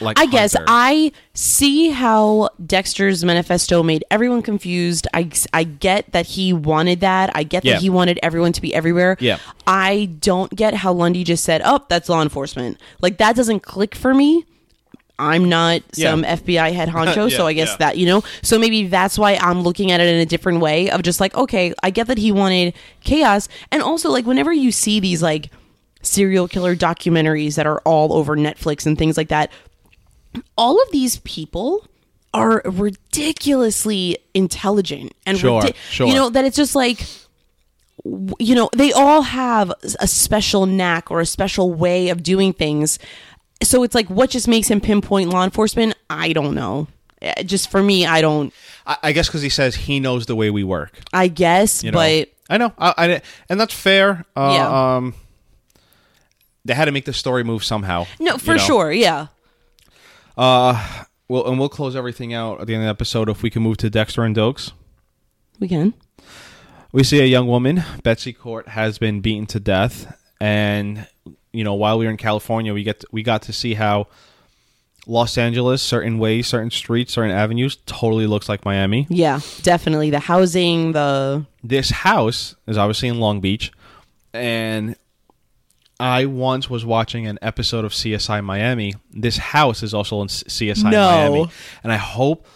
Like 0.01 0.19
I 0.19 0.27
guess 0.27 0.53
hunter. 0.55 0.67
I 0.69 1.13
see 1.35 1.91
how 1.91 2.51
Dexter's 2.65 3.25
manifesto 3.25 3.83
made 3.83 4.05
everyone 4.11 4.43
confused. 4.43 5.07
I, 5.15 5.31
I 5.53 5.65
get 5.65 6.13
that 6.13 6.27
he 6.27 6.53
wanted 6.53 7.01
that. 7.01 7.31
I 7.35 7.43
get 7.43 7.65
Yeah. 7.65 7.75
that 7.75 7.83
he 7.83 7.91
wanted 7.91 8.19
everyone 8.23 8.53
to 8.53 8.61
be 8.61 8.75
everywhere. 8.75 9.17
Yeah. 9.21 9.39
I 9.67 10.11
don't 10.21 10.55
get 10.55 10.75
how 10.75 10.93
Lundy 10.93 11.25
just 11.25 11.45
said, 11.45 11.63
"Oh, 11.65 11.81
that's 11.89 12.09
law 12.09 12.23
enforcement." 12.23 12.81
Like 13.01 13.19
that 13.19 13.37
doesn't 13.37 13.61
click 13.61 13.95
for 13.95 14.15
me. 14.15 14.45
I'm 15.17 15.49
not 15.49 15.83
Yeah. 15.95 16.11
some 16.11 16.25
FBI 16.25 16.73
head 16.73 16.89
honcho, 16.97 17.31
Yeah, 17.31 17.37
so 17.37 17.47
I 17.47 17.53
guess 17.53 17.69
yeah. 17.71 17.77
that 17.77 17.99
you 17.99 18.07
know. 18.07 18.25
So 18.43 18.59
maybe 18.59 18.89
that's 18.89 19.17
why 19.17 19.37
I'm 19.37 19.63
looking 19.63 19.93
at 19.93 20.01
it 20.01 20.09
in 20.13 20.21
a 20.21 20.27
different 20.27 20.61
way 20.61 20.91
of 20.91 21.03
just 21.03 21.21
like, 21.21 21.37
okay, 21.37 21.73
I 21.85 21.91
get 21.91 22.09
that 22.09 22.19
he 22.19 22.33
wanted 22.33 22.75
chaos, 23.05 23.49
and 23.71 23.81
also 23.83 24.11
like 24.11 24.27
whenever 24.27 24.53
you 24.53 24.73
see 24.73 24.99
these 24.99 25.23
like 25.23 25.51
serial 26.03 26.49
killer 26.49 26.75
documentaries 26.77 27.55
that 27.55 27.67
are 27.67 27.79
all 27.85 28.13
over 28.13 28.37
Netflix 28.37 28.85
and 28.87 28.99
things 28.99 29.17
like 29.17 29.29
that, 29.29 29.51
all 30.57 30.81
of 30.83 30.91
these 30.93 31.19
people 31.19 31.87
are 32.33 32.63
ridiculously 32.65 34.19
intelligent 34.35 35.13
and 35.27 35.39
Sure, 35.39 35.63
ridi- 35.63 35.77
sure. 35.91 36.07
you 36.09 36.15
know 36.15 36.31
that 36.31 36.45
it's 36.45 36.57
just 36.57 36.75
like 36.75 37.07
you 38.39 38.55
know 38.55 38.69
they 38.77 38.93
all 38.93 39.23
have 39.23 39.73
a 40.01 40.07
special 40.07 40.67
knack 40.67 41.11
or 41.11 41.21
a 41.21 41.27
special 41.27 41.73
way 41.73 42.09
of 42.09 42.23
doing 42.23 42.53
things 42.53 42.99
so 43.63 43.83
it's 43.83 43.95
like 43.95 44.09
what 44.11 44.31
just 44.31 44.49
makes 44.49 44.69
him 44.69 44.81
pinpoint 44.81 45.31
law 45.31 45.45
enforcement 45.45 45.95
i 46.11 46.33
don't 46.33 46.55
know 46.55 46.87
uh, 47.23 47.43
just 47.43 47.71
for 47.71 47.83
me, 47.83 48.05
I 48.05 48.21
don't. 48.21 48.53
I, 48.87 48.97
I 49.05 49.13
guess 49.13 49.29
because 49.29 49.41
he 49.41 49.49
says 49.49 49.75
he 49.75 49.99
knows 49.99 50.27
the 50.27 50.37
way 50.37 50.51
we 50.51 50.63
work. 50.63 50.99
I 51.11 51.29
guess, 51.29 51.83
You 51.83 51.91
know? 51.91 51.97
but 51.97 52.29
I 52.51 52.59
know, 52.59 52.75
I, 52.77 52.93
I- 52.99 53.23
and 53.49 53.59
that's 53.59 53.73
fair. 53.73 54.27
Uh, 54.37 54.53
Yeah. 54.55 54.97
Um, 54.97 55.15
they 56.67 56.75
had 56.75 56.85
to 56.85 56.93
make 56.93 57.07
the 57.07 57.15
story 57.15 57.43
move 57.43 57.65
somehow. 57.65 58.07
no, 58.21 58.33
you 58.33 58.39
for 58.39 58.57
know? 58.57 58.63
sure, 58.63 58.93
yeah. 58.93 59.29
Uh, 60.37 61.05
well, 61.29 61.47
and 61.47 61.59
we'll 61.59 61.69
close 61.69 61.97
everything 61.97 62.35
out 62.35 62.61
at 62.61 62.67
the 62.67 62.75
end 62.75 62.83
of 62.83 62.87
the 62.87 62.91
episode 62.91 63.29
if 63.29 63.43
we 63.43 63.51
can 63.51 63.63
move 63.63 63.77
to 63.79 63.91
Dexter 63.91 64.25
and 64.25 64.35
Doakes. 64.37 64.73
We 65.61 65.69
can. 65.69 65.95
We 66.93 67.03
see 67.03 67.21
a 67.21 67.27
young 67.27 67.47
woman, 67.49 67.83
Betsy 68.03 68.33
Court, 68.33 68.69
has 68.69 68.99
been 68.99 69.21
beaten 69.21 69.47
to 69.47 69.61
death, 69.61 70.17
and 70.41 71.07
you 71.53 71.65
know, 71.65 71.75
while 71.75 71.99
we 71.99 72.05
were 72.05 72.11
in 72.11 72.17
California, 72.17 72.75
we 72.75 72.83
get 72.83 73.01
to, 73.01 73.07
we 73.11 73.23
got 73.23 73.43
to 73.43 73.53
see 73.53 73.75
how 73.75 74.09
Los 75.07 75.37
Angeles, 75.39 75.83
certain 75.83 76.19
ways, 76.19 76.47
certain 76.47 76.71
streets, 76.71 77.13
certain 77.15 77.31
avenues, 77.31 77.77
totally 77.87 78.27
looks 78.27 78.49
like 78.49 78.65
Miami. 78.65 79.07
Yeah, 79.11 79.41
definitely. 79.63 80.11
The 80.11 80.21
housing, 80.21 80.93
the 80.93 81.47
This 81.63 81.91
house 81.91 82.55
is 82.67 82.79
obviously 82.79 83.09
in 83.09 83.19
Long 83.21 83.41
Beach, 83.41 83.73
and 84.33 84.97
I 86.05 86.27
once 86.27 86.69
was 86.69 86.85
watching 86.85 87.27
an 87.27 87.39
episode 87.41 87.87
of 87.87 87.93
CSI 87.93 88.45
Miami. 88.45 88.95
This 89.11 89.39
house 89.39 89.83
is 89.83 89.95
also 89.95 90.21
in 90.21 90.29
CSI 90.29 90.91
No. 90.91 91.09
Miami, 91.11 91.51
and 91.83 91.91
I 91.91 91.97
hope. 91.97 92.47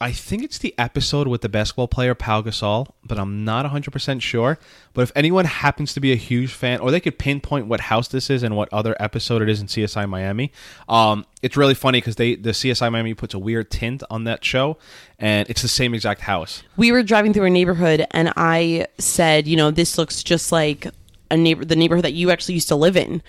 I 0.00 0.10
think 0.10 0.42
it's 0.42 0.58
the 0.58 0.74
episode 0.78 1.28
with 1.28 1.42
the 1.42 1.48
basketball 1.48 1.86
player 1.86 2.12
Pau 2.14 2.42
Gasol, 2.42 2.88
but 3.04 3.20
I'm 3.20 3.44
not 3.44 3.64
100% 3.64 4.20
sure. 4.20 4.58
But 4.94 5.02
if 5.02 5.12
anyone 5.14 5.44
happens 5.44 5.94
to 5.94 6.00
be 6.00 6.10
a 6.10 6.16
huge 6.16 6.52
fan, 6.52 6.80
or 6.80 6.90
they 6.90 6.98
could 6.98 7.20
pinpoint 7.20 7.68
what 7.68 7.80
house 7.82 8.08
this 8.08 8.28
is 8.28 8.42
and 8.42 8.56
what 8.56 8.68
other 8.72 8.96
episode 8.98 9.42
it 9.42 9.48
is 9.48 9.60
in 9.60 9.68
CSI 9.68 10.08
Miami, 10.08 10.50
um, 10.88 11.24
it's 11.40 11.56
really 11.56 11.74
funny 11.74 11.98
because 11.98 12.16
they 12.16 12.36
the 12.36 12.50
CSI 12.50 12.90
Miami 12.90 13.14
puts 13.14 13.34
a 13.34 13.38
weird 13.38 13.70
tint 13.70 14.02
on 14.10 14.24
that 14.24 14.44
show, 14.44 14.76
and 15.18 15.48
it's 15.50 15.62
the 15.62 15.68
same 15.68 15.92
exact 15.92 16.20
house. 16.22 16.62
we 16.76 16.92
were 16.92 17.02
driving 17.02 17.32
through 17.32 17.46
a 17.46 17.50
neighborhood 17.50 18.06
and 18.12 18.32
I 18.36 18.86
said, 18.98 19.48
you 19.48 19.56
know, 19.56 19.72
this 19.72 19.98
looks 19.98 20.22
just 20.22 20.52
like 20.52 20.86
a 21.32 21.36
neighbor 21.36 21.64
the 21.64 21.74
neighborhood 21.74 22.04
that 22.04 22.12
you 22.12 22.30
actually 22.30 22.54
used 22.54 22.68
to 22.68 22.76
live 22.76 22.96
in. 22.96 23.20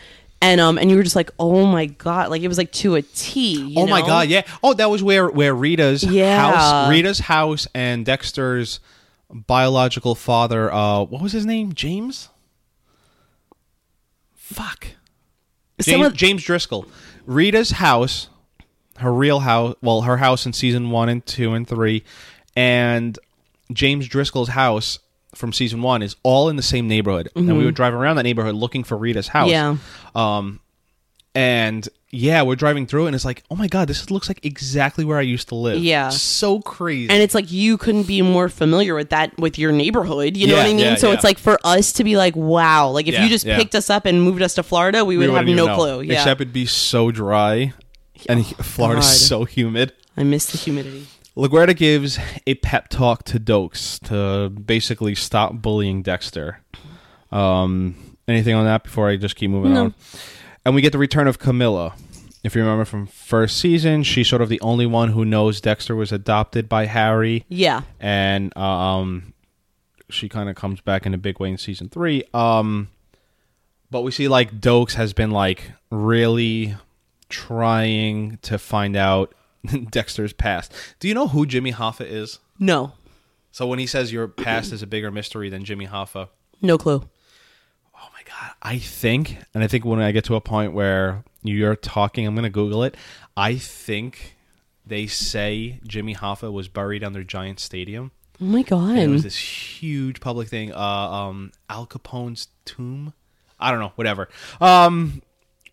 And 0.42 0.60
um 0.62 0.78
and 0.78 0.92
you 0.92 0.98
were 0.98 1.04
just 1.04 1.16
like, 1.16 1.32
"Oh 1.40 1.66
my 1.66 1.86
god." 1.88 2.30
Like 2.30 2.42
it 2.44 2.50
was 2.50 2.58
like 2.58 2.72
to 2.74 2.96
a 2.96 3.02
T, 3.02 3.62
you 3.62 3.80
oh 3.80 3.88
my 3.88 4.02
god, 4.02 4.28
yeah. 4.28 4.44
Oh, 4.62 4.74
that 4.74 4.90
was 4.92 5.02
where 5.02 5.30
where 5.30 5.56
Rita's 5.56 6.04
Yeah. 6.04 6.38
house, 6.52 6.90
Rita's 6.90 7.20
house, 7.20 7.66
and 7.74 8.06
Dexter's 8.06 8.80
biological 9.32 10.16
father. 10.16 10.72
Uh, 10.72 11.04
what 11.06 11.22
was 11.22 11.32
his 11.32 11.46
name? 11.46 11.74
James. 11.74 12.28
Fuck. 14.36 14.88
James, 15.82 16.08
of- 16.08 16.14
James 16.14 16.44
Driscoll. 16.44 16.86
Rita's 17.26 17.72
house, 17.72 18.30
her 18.98 19.12
real 19.14 19.40
house. 19.40 19.76
Well, 19.82 20.02
her 20.02 20.18
house 20.18 20.46
in 20.46 20.54
season 20.54 20.90
one 20.92 21.10
and 21.10 21.26
two 21.26 21.54
and 21.54 21.68
three, 21.68 22.04
and 22.56 23.18
James 23.72 24.08
Driscoll's 24.08 24.50
house 24.50 25.00
from 25.36 25.52
season 25.54 25.82
one 25.82 26.02
is 26.02 26.16
all 26.24 26.50
in 26.50 26.56
the 26.56 26.62
same 26.64 26.88
neighborhood. 26.88 27.30
And 27.36 27.58
we 27.58 27.66
would 27.66 27.76
drive 27.76 27.94
around 27.94 28.18
that 28.18 28.24
neighborhood 28.24 28.56
looking 28.56 28.84
for 28.84 28.98
Rita's 28.98 29.28
house. 29.30 29.50
Mm-hmm. 29.52 29.78
Yeah. 30.16 30.38
Um, 30.38 30.60
and 31.36 31.88
yeah, 32.12 32.44
we're 32.44 32.56
driving 32.56 32.86
through, 32.86 33.08
and 33.08 33.16
it's 33.16 33.26
like, 33.26 33.44
oh 33.50 33.56
my 33.56 33.68
god, 33.68 33.88
this 33.88 34.12
looks 34.12 34.28
like 34.30 34.46
exactly 34.46 35.04
where 35.04 35.18
I 35.18 35.22
used 35.22 35.48
to 35.48 35.56
live. 35.56 35.80
Yeah. 35.82 36.10
so 36.10 36.60
crazy. 36.62 37.10
And 37.10 37.24
it's 37.24 37.34
like 37.34 37.52
you 37.52 37.76
couldn't 37.80 38.06
be 38.06 38.22
more 38.22 38.50
familiar 38.50 38.94
with 38.94 39.10
that 39.10 39.36
with 39.40 39.58
your 39.58 39.72
neighborhood. 39.72 40.38
You 40.38 40.46
know 40.48 40.54
Yeah, 40.54 40.60
what 40.60 40.66
I 40.68 40.70
mean? 40.70 40.80
yeah, 40.80 40.96
so 40.96 41.08
yeah. 41.08 41.16
it's 41.16 41.24
like 41.24 41.40
for 41.40 41.58
us 41.64 41.92
to 41.94 42.04
be 42.04 42.16
like, 42.16 42.36
wow, 42.36 42.90
like 42.90 43.08
if 43.08 43.20
you 43.20 43.28
just 43.30 43.46
picked 43.46 43.74
us 43.74 43.90
up 43.90 44.06
and 44.06 44.22
moved 44.22 44.44
us 44.44 44.54
to 44.56 44.64
Florida, 44.64 45.04
we 45.04 45.18
would 45.18 45.30
We 45.30 45.36
have 45.36 45.46
no 45.48 45.66
know. 45.66 45.76
clue. 45.76 46.02
Yeah. 46.02 46.14
Except 46.20 46.40
it'd 46.40 46.54
be 46.54 46.68
so 46.68 47.10
dry, 47.10 47.74
and 48.30 48.42
he- 48.42 48.54
Florida's 48.62 49.08
God. 49.08 49.14
so 49.16 49.44
humid. 49.46 49.94
I 50.16 50.24
miss 50.24 50.46
the 50.46 50.60
humidity. 50.60 51.08
LaGuerta 51.36 51.76
gives 51.76 52.20
a 52.46 52.56
pep 52.56 52.90
talk 52.90 53.24
to 53.26 53.40
Doakes 53.40 54.00
to 54.08 54.50
basically 54.50 55.16
stop 55.16 55.54
bullying 55.62 56.02
Dexter. 56.04 56.60
Um, 57.32 58.18
anything 58.28 58.54
on 58.54 58.66
that 58.66 58.84
before 58.84 59.10
I 59.10 59.18
just 59.18 59.36
keep 59.36 59.50
moving 59.50 59.74
No. 59.74 59.86
on? 59.86 59.94
And 60.66 60.76
we 60.76 60.82
get 60.82 60.92
the 60.92 60.98
return 61.00 61.28
of 61.28 61.40
Camilla. 61.40 61.96
If 62.44 62.56
you 62.56 62.62
remember 62.62 62.86
from 62.86 63.08
first 63.08 63.58
season, 63.58 64.04
she's 64.04 64.28
sort 64.28 64.42
of 64.42 64.50
the 64.50 64.62
only 64.62 64.86
one 64.86 65.10
who 65.10 65.26
knows 65.26 65.60
Dexter 65.62 65.96
was 65.96 66.12
adopted 66.12 66.70
by 66.70 66.86
Harry. 66.86 67.46
Yeah. 67.50 67.82
and 68.00 68.56
um, 68.58 69.34
she 70.10 70.30
kind 70.30 70.50
of 70.50 70.56
comes 70.56 70.82
back 70.82 71.06
in 71.08 71.14
a 71.14 71.18
big 71.18 71.40
way 71.40 71.50
in 71.50 71.58
season 71.58 71.90
three. 71.90 72.24
Um, 72.34 72.90
but 73.90 74.02
we 74.04 74.12
see 74.12 74.28
like 74.28 74.60
Doakes 74.60 74.94
has 74.94 75.14
been 75.14 75.32
like 75.32 75.72
really 75.90 76.76
trying 77.30 78.38
to 78.44 78.60
find 78.60 78.96
out 78.96 79.34
Dexter's 79.92 80.34
past. 80.34 80.74
Do 81.00 81.08
you 81.08 81.14
know 81.14 81.28
who 81.28 81.46
Jimmy 81.46 81.72
Hoffa 81.72 82.06
is? 82.06 82.40
No. 82.60 82.94
So 83.52 83.68
when 83.68 83.80
he 83.80 83.86
says 83.88 84.12
your 84.12 84.28
past 84.28 84.72
is 84.74 84.82
a 84.82 84.88
bigger 84.88 85.12
mystery 85.12 85.50
than 85.50 85.64
Jimmy 85.64 85.88
Hoffa, 85.88 86.30
No 86.62 86.78
clue. 86.78 87.04
oh 87.96 88.08
my 88.14 88.22
god, 88.26 88.52
I 88.62 88.80
think, 88.80 89.38
and 89.54 89.64
I 89.64 89.68
think 89.68 89.86
when 89.86 90.00
I 90.00 90.12
get 90.12 90.24
to 90.26 90.36
a 90.36 90.42
point 90.42 90.74
where 90.74 91.24
you're 91.44 91.76
talking, 91.76 92.26
I'm 92.26 92.34
gonna 92.36 92.50
Google 92.50 92.84
it. 92.84 92.96
I 93.38 93.56
think 93.56 94.36
they 94.86 95.06
say 95.08 95.80
Jimmy 95.88 96.16
Hoffa 96.16 96.52
was 96.52 96.68
buried 96.68 97.04
under 97.04 97.24
Giant 97.24 97.60
Stadium. 97.60 98.12
Oh 98.42 98.46
my 98.46 98.64
god. 98.64 98.90
And 98.90 99.00
it 99.00 99.08
was 99.10 99.24
this 99.24 99.38
huge 99.38 100.20
public 100.20 100.48
thing. 100.50 100.74
Uh, 100.74 100.78
um, 100.78 101.52
Al 101.70 101.86
Capone's 101.86 102.48
tomb. 102.66 103.14
I 103.60 103.70
don't 103.72 103.80
know, 103.80 103.92
whatever. 103.96 104.28
Um, 104.60 105.22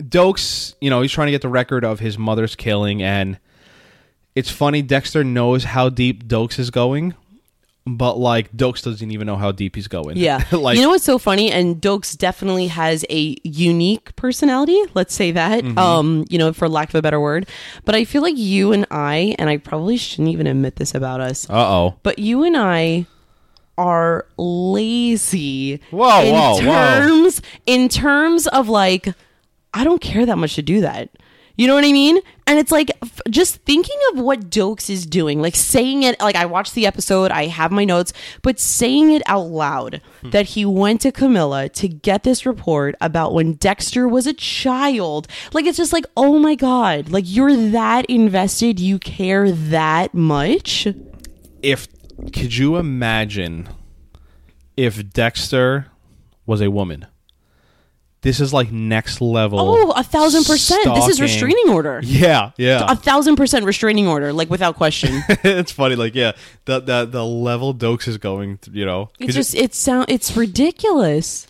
Doakes, 0.02 0.74
you 0.80 0.90
know, 0.90 1.00
he's 1.02 1.10
trying 1.12 1.26
to 1.26 1.32
get 1.32 1.42
the 1.42 1.48
record 1.48 1.84
of 1.84 1.98
his 2.00 2.16
mother's 2.18 2.54
killing, 2.54 3.02
and 3.02 3.38
it's 4.34 4.50
funny. 4.50 4.82
Dexter 4.82 5.24
knows 5.24 5.64
how 5.64 5.88
deep 5.88 6.24
Doakes 6.26 6.58
is 6.58 6.70
going, 6.70 7.14
but 7.86 8.18
like 8.18 8.52
Doakes 8.52 8.82
doesn't 8.82 9.10
even 9.10 9.26
know 9.26 9.36
how 9.36 9.52
deep 9.52 9.74
he's 9.74 9.88
going. 9.88 10.16
Yeah. 10.16 10.44
like 10.52 10.76
you 10.76 10.82
know 10.82 10.90
what's 10.90 11.04
so 11.04 11.18
funny? 11.18 11.50
And 11.50 11.80
Doakes 11.80 12.16
definitely 12.16 12.68
has 12.68 13.04
a 13.10 13.36
unique 13.42 14.14
personality. 14.16 14.80
Let's 14.94 15.14
say 15.14 15.32
that. 15.32 15.64
Mm-hmm. 15.64 15.78
Um, 15.78 16.24
you 16.28 16.38
know, 16.38 16.52
for 16.52 16.68
lack 16.68 16.90
of 16.90 16.94
a 16.94 17.02
better 17.02 17.20
word. 17.20 17.48
But 17.84 17.94
I 17.94 18.04
feel 18.04 18.22
like 18.22 18.36
you 18.36 18.72
and 18.72 18.86
I, 18.90 19.34
and 19.38 19.50
I 19.50 19.56
probably 19.56 19.96
shouldn't 19.96 20.28
even 20.28 20.46
admit 20.46 20.76
this 20.76 20.94
about 20.94 21.20
us, 21.20 21.48
uh 21.50 21.54
oh. 21.54 21.98
but 22.02 22.18
you 22.18 22.44
and 22.44 22.56
I 22.56 23.06
are 23.78 24.26
lazy. 24.36 25.80
Whoa, 25.90 26.22
in 26.22 26.34
whoa, 26.34 26.54
whoa. 26.54 26.60
terms 26.60 27.42
in 27.66 27.88
terms 27.88 28.46
of 28.48 28.68
like, 28.68 29.08
I 29.72 29.84
don't 29.84 30.02
care 30.02 30.26
that 30.26 30.36
much 30.36 30.54
to 30.56 30.62
do 30.62 30.82
that. 30.82 31.10
You 31.60 31.66
know 31.66 31.74
what 31.74 31.84
I 31.84 31.92
mean? 31.92 32.18
And 32.46 32.58
it's 32.58 32.72
like 32.72 32.90
f- 33.02 33.20
just 33.28 33.56
thinking 33.66 33.98
of 34.12 34.20
what 34.20 34.48
Doakes 34.48 34.88
is 34.88 35.04
doing, 35.04 35.42
like 35.42 35.54
saying 35.54 36.04
it, 36.04 36.18
like 36.18 36.34
I 36.34 36.46
watched 36.46 36.74
the 36.74 36.86
episode, 36.86 37.30
I 37.30 37.48
have 37.48 37.70
my 37.70 37.84
notes, 37.84 38.14
but 38.40 38.58
saying 38.58 39.10
it 39.12 39.20
out 39.26 39.48
loud 39.48 40.00
Hmm. 40.22 40.30
that 40.30 40.46
he 40.46 40.64
went 40.64 41.02
to 41.02 41.12
Camilla 41.12 41.68
to 41.68 41.86
get 41.86 42.22
this 42.22 42.46
report 42.46 42.94
about 42.98 43.34
when 43.34 43.52
Dexter 43.56 44.08
was 44.08 44.26
a 44.26 44.32
child. 44.32 45.28
Like 45.52 45.66
it's 45.66 45.76
just 45.76 45.92
like, 45.92 46.06
oh 46.16 46.38
my 46.38 46.54
God, 46.54 47.10
like 47.10 47.24
you're 47.26 47.54
that 47.72 48.06
invested, 48.06 48.80
you 48.80 48.98
care 48.98 49.52
that 49.52 50.14
much. 50.14 50.88
If 51.62 51.88
could 52.32 52.56
you 52.56 52.76
imagine 52.76 53.68
if 54.78 55.10
Dexter 55.10 55.88
was 56.46 56.62
a 56.62 56.70
woman? 56.70 57.06
This 58.22 58.38
is 58.38 58.52
like 58.52 58.70
next 58.70 59.22
level. 59.22 59.58
Oh, 59.58 59.90
a 59.92 60.02
thousand 60.02 60.44
percent. 60.44 60.94
This 60.94 61.08
is 61.08 61.20
restraining 61.22 61.70
order. 61.70 62.00
Yeah, 62.04 62.50
yeah. 62.58 62.84
A 62.86 62.94
thousand 62.94 63.36
percent 63.36 63.64
restraining 63.64 64.06
order, 64.06 64.32
like 64.32 64.50
without 64.50 64.76
question. 64.76 65.22
it's 65.28 65.72
funny, 65.72 65.96
like 65.96 66.14
yeah, 66.14 66.32
the 66.66 66.80
the 66.80 67.06
the 67.06 67.24
level 67.24 67.74
Doakes 67.74 68.06
is 68.08 68.18
going, 68.18 68.58
to, 68.58 68.70
you 68.72 68.84
know. 68.84 69.08
It's 69.18 69.34
just 69.34 69.54
it 69.54 69.74
sound 69.74 70.06
it's 70.10 70.36
ridiculous. 70.36 71.46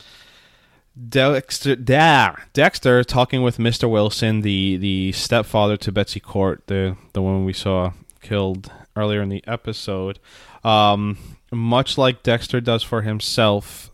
Dexter, 1.09 1.77
da, 1.77 2.37
Dexter 2.53 3.03
talking 3.03 3.43
with 3.43 3.59
Mister 3.59 3.89
Wilson, 3.89 4.43
the 4.43 4.77
the 4.77 5.12
stepfather 5.12 5.77
to 5.79 5.91
Betsy 5.91 6.21
Court, 6.21 6.62
the 6.68 6.97
the 7.14 7.23
one 7.23 7.45
we 7.45 7.53
saw 7.53 7.93
killed 8.23 8.71
earlier 8.95 9.23
in 9.23 9.29
the 9.29 9.43
episode. 9.47 10.21
Um, 10.62 11.18
much 11.51 11.99
like 11.99 12.23
Dexter 12.23 12.61
does 12.61 12.85
for 12.85 13.03
himself, 13.03 13.91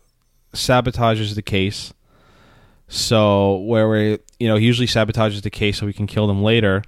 sabotages 0.53 1.33
the 1.33 1.41
case. 1.41 1.93
So 2.87 3.57
where 3.57 3.89
we, 3.89 4.19
you 4.39 4.47
know, 4.47 4.55
he 4.55 4.65
usually 4.65 4.87
sabotages 4.87 5.41
the 5.41 5.49
case 5.49 5.77
so 5.79 5.85
we 5.85 5.93
can 5.93 6.07
kill 6.07 6.27
them 6.27 6.41
later. 6.43 6.83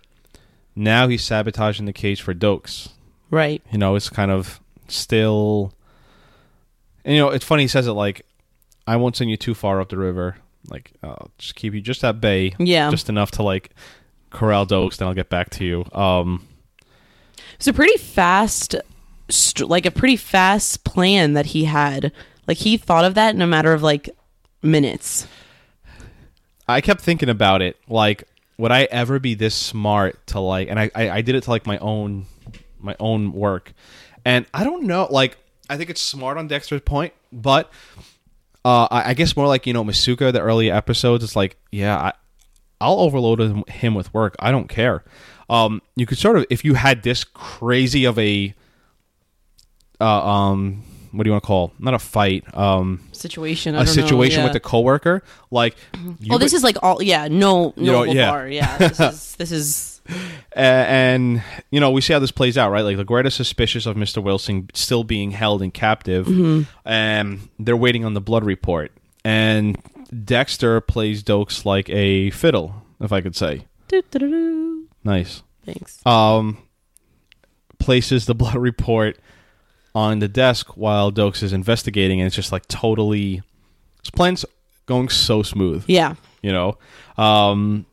Now 0.76 1.08
he's 1.08 1.24
sabotaging 1.24 1.86
the 1.86 1.94
case 1.94 2.20
for 2.20 2.34
Doakes. 2.34 2.90
Right. 3.32 3.62
you 3.72 3.78
know, 3.78 3.96
it's 3.96 4.10
kind 4.10 4.32
of 4.32 4.60
still. 4.88 5.74
And 7.06 7.16
you 7.16 7.22
know, 7.22 7.30
it's 7.30 7.46
funny. 7.46 7.64
He 7.64 7.68
says 7.68 7.86
it 7.88 7.92
like, 7.92 8.26
"I 8.88 8.96
won't 8.96 9.16
send 9.16 9.30
you 9.30 9.38
too 9.38 9.54
far 9.54 9.80
up 9.82 9.90
the 9.90 9.98
river. 9.98 10.38
Like, 10.70 10.92
I'll 11.04 11.32
just 11.38 11.56
keep 11.56 11.74
you 11.74 11.82
just 11.82 12.04
at 12.04 12.20
bay, 12.22 12.54
Yeah. 12.60 12.90
just 12.92 13.08
enough 13.10 13.32
to 13.32 13.44
like 13.44 13.72
corral 14.32 14.66
Doakes. 14.66 14.98
Then 14.98 15.08
I'll 15.08 15.14
get 15.14 15.30
back 15.30 15.50
to 15.52 15.66
you." 15.66 15.86
Um, 15.94 16.48
It's 17.56 17.68
a 17.68 17.74
pretty 17.74 17.98
fast 17.98 18.76
st- 19.30 19.70
like 19.70 19.86
a 19.86 19.92
pretty 19.92 20.16
fast 20.18 20.84
plan 20.84 21.34
that 21.34 21.48
he 21.48 21.66
had. 21.66 22.12
Like 22.48 22.58
he 22.58 22.78
thought 22.78 23.06
of 23.06 23.14
that 23.16 23.36
in 23.36 23.42
a 23.42 23.48
matter 23.48 23.74
of 23.74 23.84
like 23.84 24.10
minutes. 24.64 25.28
I 26.70 26.82
kept 26.82 27.02
thinking 27.02 27.30
about 27.30 27.62
it. 27.62 27.78
Like, 27.88 28.26
would 28.58 28.72
I 28.72 28.84
ever 28.84 29.20
be 29.20 29.36
this 29.36 29.56
smart 29.56 30.26
to 30.28 30.40
like? 30.40 30.70
And 30.70 30.80
I, 30.80 30.92
I, 30.94 31.10
I 31.10 31.22
did 31.22 31.36
it 31.36 31.44
to 31.44 31.50
like 31.50 31.66
my 31.66 31.78
own 31.80 32.26
my 32.80 32.96
own 33.00 33.34
work, 33.34 33.74
and 34.24 34.46
I 34.54 34.64
don't 34.64 34.84
know. 34.84 35.08
Like, 35.10 35.38
I 35.70 35.78
think 35.78 35.90
it's 35.90 36.02
smart 36.02 36.38
on 36.38 36.48
Dexter's 36.48 36.82
point, 36.82 37.14
but 37.32 37.72
uh, 38.64 38.88
I, 38.92 39.10
I 39.10 39.14
guess 39.14 39.36
more 39.36 39.48
like 39.48 39.66
you 39.66 39.74
know 39.74 39.84
Masuka, 39.84 40.32
the 40.32 40.42
early 40.42 40.70
episodes. 40.70 41.24
It's 41.24 41.36
like, 41.36 41.58
yeah, 41.72 41.98
I, 41.98 42.14
I'll 42.80 43.00
overload 43.00 43.68
him- 43.70 43.94
with 43.94 44.14
work. 44.14 44.36
I 44.40 44.52
don't 44.52 44.68
care. 44.70 45.04
Um, 45.50 45.82
you 45.96 46.06
could 46.06 46.18
sort 46.18 46.38
of 46.38 46.46
if 46.50 46.64
you 46.64 46.76
had 46.76 47.02
this 47.02 47.24
crazy 47.24 48.06
of 48.06 48.20
a, 48.20 48.54
uh, 50.00 50.06
um, 50.28 50.84
what 51.12 51.24
do 51.24 51.28
you 51.30 51.32
want 51.34 51.44
to 51.44 51.48
call? 51.48 51.74
Not 51.80 51.94
a 51.94 52.00
fight. 52.00 52.44
Um, 52.56 53.02
situation. 53.12 53.76
I 53.76 53.82
a 53.82 53.86
don't 53.86 53.96
know, 53.96 54.02
situation 54.04 54.40
yeah. 54.40 54.48
with 54.48 54.56
a 54.56 54.60
coworker. 54.60 55.24
Like, 55.52 55.76
you 56.20 56.34
Oh, 56.34 56.38
this 56.38 56.52
would- 56.52 56.58
is 56.58 56.64
like 56.64 56.78
all 56.84 57.02
yeah, 57.02 57.28
no, 57.28 57.74
no 57.78 57.92
know, 57.92 58.04
yeah. 58.04 58.30
bar. 58.32 58.48
Yeah, 58.48 58.78
this 58.78 59.00
is 59.00 59.36
this 59.38 59.52
is 59.52 60.02
and 60.54 61.44
you 61.70 61.80
know 61.80 61.92
we 61.92 62.02
see 62.02 62.14
how 62.14 62.20
this 62.20 62.32
plays 62.32 62.58
out 62.58 62.72
right 62.72 62.82
like 62.82 62.98
LaGuerta's 62.98 63.36
suspicious 63.36 63.86
of 63.86 63.96
mr 63.96 64.24
wilson 64.24 64.68
still 64.74 65.04
being 65.04 65.30
held 65.30 65.62
in 65.62 65.70
captive 65.70 66.28
and 66.84 67.40
they're 67.60 67.78
waiting 67.78 68.04
on 68.06 68.16
the 68.16 68.22
blood 68.22 68.44
report 68.44 68.92
and 69.24 69.78
dexter 70.26 70.82
plays 70.82 71.22
doakes 71.24 71.64
like 71.64 71.88
a 71.92 72.32
fiddle 72.32 72.74
if 73.00 73.12
i 73.12 73.22
could 73.22 73.36
say 73.36 73.68
nice 75.04 75.44
thanks. 75.64 76.04
um 76.08 76.58
places 77.78 78.26
the 78.26 78.34
blood 78.36 78.56
report 78.56 79.18
on 79.96 80.20
the 80.20 80.28
desk 80.28 80.78
while 80.78 81.12
doakes 81.12 81.42
is 81.44 81.54
investigating 81.54 82.22
and 82.22 82.28
it's 82.28 82.36
just 82.36 82.52
like 82.52 82.68
totally 82.68 83.42
his 84.02 84.12
plan's 84.12 84.46
going 84.86 85.10
so 85.10 85.44
smooth. 85.44 85.84
Yeah, 85.88 86.16
you 86.42 86.52
know? 86.52 86.78
Um 87.18 87.86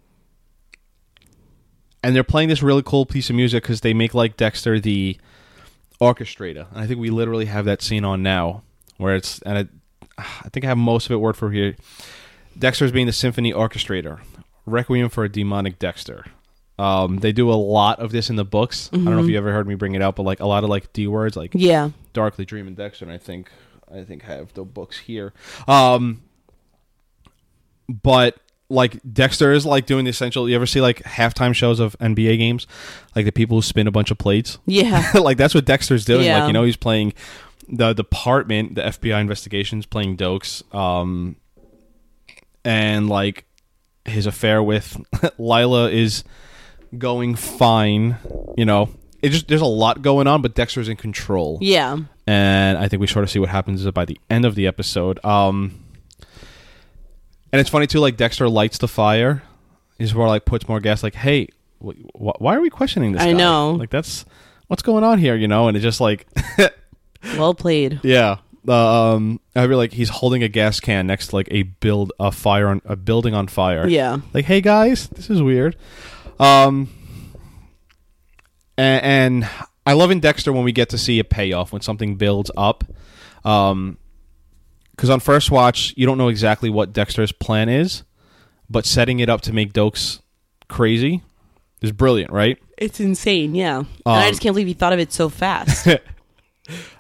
and 2.03 2.15
they're 2.15 2.25
playing 2.25 2.49
this 2.49 2.63
really 2.63 2.83
cool 2.85 3.07
piece 3.07 3.31
of 3.31 3.37
music 3.37 3.63
because 3.63 3.81
they 3.81 3.93
make 3.95 4.15
like 4.15 4.37
dexter 4.37 4.79
the 4.79 5.19
orchestrator. 6.01 6.71
And 6.71 6.81
i 6.81 6.87
think 6.87 7.01
we 7.01 7.11
literally 7.11 7.47
have 7.47 7.65
that 7.65 7.83
scene 7.83 8.05
on 8.05 8.23
now 8.23 8.63
where 8.99 9.17
it's 9.17 9.41
and 9.43 9.59
it, 9.59 9.69
i 10.19 10.49
think 10.51 10.65
i 10.65 10.69
have 10.69 10.79
most 10.79 11.07
of 11.07 11.13
it 11.13 11.17
word 11.17 11.37
for 11.37 11.51
here. 11.51 11.77
Dexter's 12.59 12.93
being 12.93 13.07
the 13.07 13.13
symphony 13.13 13.53
orchestrator. 13.53 14.21
Requiem 14.65 15.11
for 15.11 15.25
a 15.25 15.29
demonic 15.29 15.79
dexter 15.79 16.25
um, 16.79 17.19
they 17.19 17.33
do 17.33 17.51
a 17.51 17.55
lot 17.55 18.01
of 18.01 18.13
this 18.13 18.29
in 18.29 18.37
the 18.37 18.45
books 18.45 18.91
i 18.93 18.97
don't 18.97 19.07
know 19.07 19.23
if 19.23 19.31
you 19.31 19.39
ever 19.39 19.53
heard 19.53 19.67
me 19.67 19.75
bring 19.75 19.95
it 19.95 20.03
out, 20.03 20.17
but 20.17 20.23
like 20.25 20.41
a 20.41 20.47
lot 20.47 20.65
of 20.65 20.71
like 20.71 20.93
d 20.93 21.07
words 21.07 21.37
like 21.37 21.53
yeah, 21.55 21.91
Darkly 22.13 22.45
Dreaming 22.45 22.75
Dexter, 22.75 23.05
and 23.05 23.13
I 23.13 23.19
think 23.19 23.51
I 23.93 24.05
think 24.05 24.23
have 24.23 24.53
the 24.55 24.65
books 24.65 24.99
here. 24.99 25.33
Um, 25.69 26.23
but 27.89 28.39
like 28.69 29.01
Dexter 29.11 29.53
is 29.53 29.65
like 29.65 29.87
doing 29.87 30.05
the 30.05 30.11
essential. 30.11 30.49
You 30.49 30.57
ever 30.57 30.67
see 30.67 30.81
like 30.81 31.03
halftime 31.03 31.55
shows 31.55 31.81
of 31.81 31.97
NBA 31.99 32.39
games, 32.39 32.67
like 33.15 33.25
the 33.25 33.33
people 33.33 33.59
who 33.59 33.63
spin 33.63 33.87
a 33.87 33.93
bunch 33.93 34.11
of 34.11 34.19
plates? 34.19 34.59
yeah, 34.67 35.13
like 35.21 35.37
that's 35.37 35.55
what 35.55 35.65
Dexter's 35.65 36.05
doing. 36.05 36.25
Yeah. 36.27 36.41
Like 36.41 36.49
you 36.49 36.53
know 36.53 36.65
he's 36.65 36.77
playing 36.77 37.15
the 37.69 37.93
department, 37.93 38.75
the 38.75 38.83
FBI 38.83 39.21
investigations, 39.21 39.87
playing 39.87 40.17
Doakes, 40.17 40.63
um, 40.75 41.37
and 42.65 43.09
like 43.09 43.45
his 44.05 44.27
affair 44.27 44.63
with 44.63 44.97
Lila 45.39 45.91
is 45.91 46.25
going 46.97 47.35
fine. 47.35 48.17
You 48.57 48.65
know, 48.65 48.89
it 49.23 49.31
just 49.31 49.49
there's 49.49 49.61
a 49.61 49.67
lot 49.67 50.03
going 50.03 50.27
on, 50.27 50.43
but 50.43 50.55
Dexter's 50.55 50.89
in 50.89 50.97
control 50.97 51.59
yeah. 51.61 51.97
and 52.27 52.79
I 52.79 52.89
think 52.89 53.01
we 53.01 53.07
sort 53.07 53.23
of 53.25 53.31
see 53.31 53.39
what 53.39 53.49
happens 53.49 53.89
by 53.91 54.05
the 54.05 54.19
end 54.31 54.45
of 54.45 54.55
the 54.55 54.67
episode. 54.67 55.25
Um, 55.25 55.83
and 57.53 57.61
it's 57.61 57.71
funny 57.71 57.87
too, 57.87 58.01
like 58.01 58.17
Dexter 58.17 58.49
lights 58.49 58.79
the 58.79 58.89
fire. 58.89 59.43
He's 59.99 60.15
more 60.15 60.29
like 60.29 60.45
puts 60.45 60.69
more 60.69 60.81
gas. 60.81 61.03
Like, 61.03 61.15
hey, 61.15 61.49
wh- 61.85 61.93
wh- 62.15 62.41
why 62.41 62.55
are 62.57 62.61
we 62.61 62.71
questioning 62.71 63.13
this? 63.13 63.23
I 63.23 63.33
guy? 63.33 63.39
know. 63.39 63.71
Like 63.73 63.91
that's 63.91 64.25
what's 64.67 64.83
going 64.83 65.05
on 65.05 65.19
here, 65.19 65.35
you 65.37 65.49
know? 65.49 65.69
And 65.69 65.77
it's 65.77 65.85
just 65.85 66.01
like, 66.01 66.27
Well 67.37 67.55
played. 67.55 68.01
yeah. 68.03 68.39
Um, 68.69 69.39
I 69.55 69.65
feel 69.69 69.77
like 69.77 69.93
he's 69.93 70.09
holding 70.09 70.43
a 70.43 70.49
gas 70.49 70.81
can 70.81 71.07
next 71.07 71.29
to 71.29 71.37
like 71.37 71.47
a 71.53 71.63
build 71.63 72.13
a 72.19 72.33
fire 72.33 72.67
on 72.69 72.83
a 72.85 72.97
building 72.97 73.33
on 73.33 73.47
fire. 73.47 73.87
Yeah, 73.87 74.19
Like, 74.35 74.45
hey 74.45 74.61
guys, 74.61 75.07
this 75.09 75.31
is 75.31 75.41
weird. 75.41 75.77
Um, 76.39 76.89
and, 78.79 79.05
and 79.45 79.49
I 79.87 79.93
love 79.95 80.11
in 80.11 80.21
Dexter 80.21 80.53
when 80.53 80.65
we 80.65 80.73
get 80.73 80.91
to 80.91 80.99
see 80.99 81.19
a 81.19 81.25
payoff 81.25 81.73
when 81.73 81.83
something 81.83 82.17
builds 82.17 82.51
up. 82.57 82.85
Um, 83.45 83.99
because 84.91 85.11
on 85.11 85.21
first 85.21 85.51
watch 85.51 85.93
you 85.97 86.07
don't 86.07 86.17
know 86.19 86.29
exactly 86.29 86.71
what 86.71 86.93
Dexter's 86.93 87.31
plan 87.33 87.69
is, 87.69 88.03
but 88.71 88.87
setting 88.87 89.21
it 89.21 89.29
up 89.29 89.43
to 89.43 89.53
make 89.53 89.73
Doakes 89.73 90.21
crazy 90.69 91.23
is 91.83 91.93
brilliant, 91.93 92.33
right? 92.33 92.59
it's 92.79 93.01
insane. 93.01 93.55
Yeah, 93.55 93.79
and 93.79 93.87
I 94.05 94.25
Um, 94.27 94.31
just 94.31 94.43
can't 94.43 94.53
believe 94.55 94.67
he 94.67 94.75
thought 94.75 94.93
of 94.93 94.99
it 94.99 95.13
so 95.13 95.29
fast. 95.29 95.89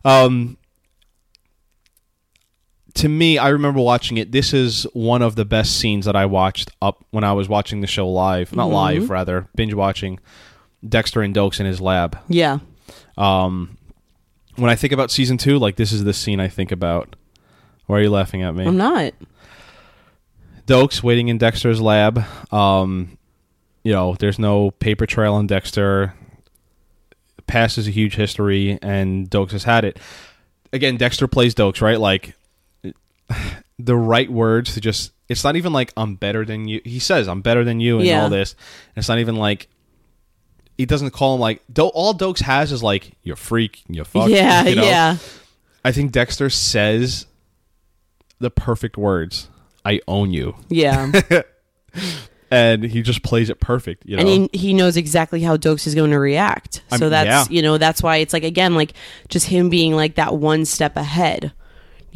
Um, 0.04 0.56
to 2.96 3.08
me, 3.08 3.38
I 3.38 3.48
remember 3.50 3.80
watching 3.80 4.16
it. 4.18 4.32
This 4.32 4.52
is 4.52 4.84
one 4.92 5.22
of 5.22 5.36
the 5.36 5.44
best 5.44 5.78
scenes 5.78 6.04
that 6.06 6.16
I 6.16 6.26
watched 6.26 6.70
up 6.82 7.04
when 7.10 7.24
I 7.24 7.32
was 7.32 7.48
watching 7.48 7.80
the 7.80 7.86
show 7.86 8.08
live, 8.08 8.54
not 8.54 8.66
live, 8.70 9.10
rather 9.10 9.48
binge 9.54 9.74
watching 9.74 10.18
Dexter 10.86 11.22
and 11.22 11.34
Doakes 11.34 11.60
in 11.60 11.66
his 11.66 11.80
lab. 11.80 12.18
yeah, 12.28 12.58
Um, 13.16 13.76
when 14.56 14.70
I 14.70 14.74
think 14.76 14.92
about 14.92 15.10
season 15.10 15.36
two, 15.38 15.58
like 15.58 15.76
this 15.76 15.92
is 15.92 16.04
the 16.04 16.12
scene 16.14 16.40
I 16.40 16.48
think 16.48 16.72
about. 16.72 17.16
Why 17.86 17.98
are 17.98 18.02
you 18.02 18.10
laughing 18.10 18.42
at 18.42 18.54
me? 18.54 18.64
I'm 18.66 18.76
not. 18.76 19.12
Doakes 20.66 21.02
waiting 21.02 21.28
in 21.28 21.38
Dexter's 21.38 21.80
lab. 21.80 22.24
Um, 22.52 23.18
you 23.84 23.92
know, 23.92 24.16
there's 24.18 24.38
no 24.38 24.72
paper 24.72 25.06
trail 25.06 25.34
on 25.34 25.46
Dexter. 25.46 26.14
Past 27.46 27.78
is 27.78 27.86
a 27.86 27.92
huge 27.92 28.16
history, 28.16 28.78
and 28.82 29.30
Doakes 29.30 29.52
has 29.52 29.64
had 29.64 29.84
it. 29.84 29.98
Again, 30.72 30.96
Dexter 30.96 31.28
plays 31.28 31.54
Doakes, 31.54 31.80
right? 31.80 32.00
Like 32.00 32.34
the 33.78 33.96
right 33.96 34.30
words 34.30 34.74
to 34.74 34.80
just. 34.80 35.12
It's 35.28 35.42
not 35.42 35.56
even 35.56 35.72
like 35.72 35.92
I'm 35.96 36.14
better 36.14 36.44
than 36.44 36.68
you. 36.68 36.80
He 36.84 36.98
says 37.00 37.26
I'm 37.26 37.40
better 37.42 37.64
than 37.64 37.80
you 37.80 37.98
and 37.98 38.06
Yeah. 38.06 38.22
all 38.22 38.30
this. 38.30 38.52
And 38.52 38.98
it's 38.98 39.08
not 39.08 39.18
even 39.18 39.34
like 39.36 39.68
he 40.78 40.86
doesn't 40.86 41.10
call 41.10 41.34
him 41.34 41.40
like. 41.40 41.62
Do- 41.72 41.86
all 41.86 42.14
Doakes 42.14 42.42
has 42.42 42.70
is 42.70 42.82
like 42.82 43.12
you're 43.22 43.34
freak, 43.36 43.82
you 43.88 44.04
fuck. 44.04 44.28
yeah, 44.28 44.64
you 44.64 44.76
know? 44.76 44.84
yeah, 44.84 45.16
I 45.84 45.90
think 45.92 46.12
Dexter 46.12 46.48
says 46.48 47.26
the 48.38 48.50
perfect 48.50 48.96
words. 48.96 49.48
I 49.84 50.00
own 50.08 50.32
you 50.32 50.56
yeah. 50.68 51.12
and 52.50 52.82
he 52.82 53.02
just 53.02 53.22
plays 53.22 53.50
it 53.50 53.60
perfect. 53.60 54.04
You 54.04 54.16
know, 54.16 54.22
and 54.22 54.48
he, 54.52 54.58
he 54.58 54.74
knows 54.74 54.96
exactly 54.96 55.42
how 55.42 55.56
Doakes 55.56 55.86
is 55.86 55.94
going 55.94 56.10
to 56.10 56.18
react. 56.18 56.82
So 56.96 57.08
that's 57.08 57.48
yeah. 57.50 57.56
you 57.56 57.62
know 57.62 57.78
that's 57.78 58.02
why 58.02 58.16
it's 58.16 58.32
like 58.32 58.44
again 58.44 58.74
like 58.74 58.92
just 59.28 59.46
him 59.46 59.68
being 59.70 59.94
like 59.94 60.16
that 60.16 60.34
one 60.34 60.64
step 60.64 60.96
ahead. 60.96 61.52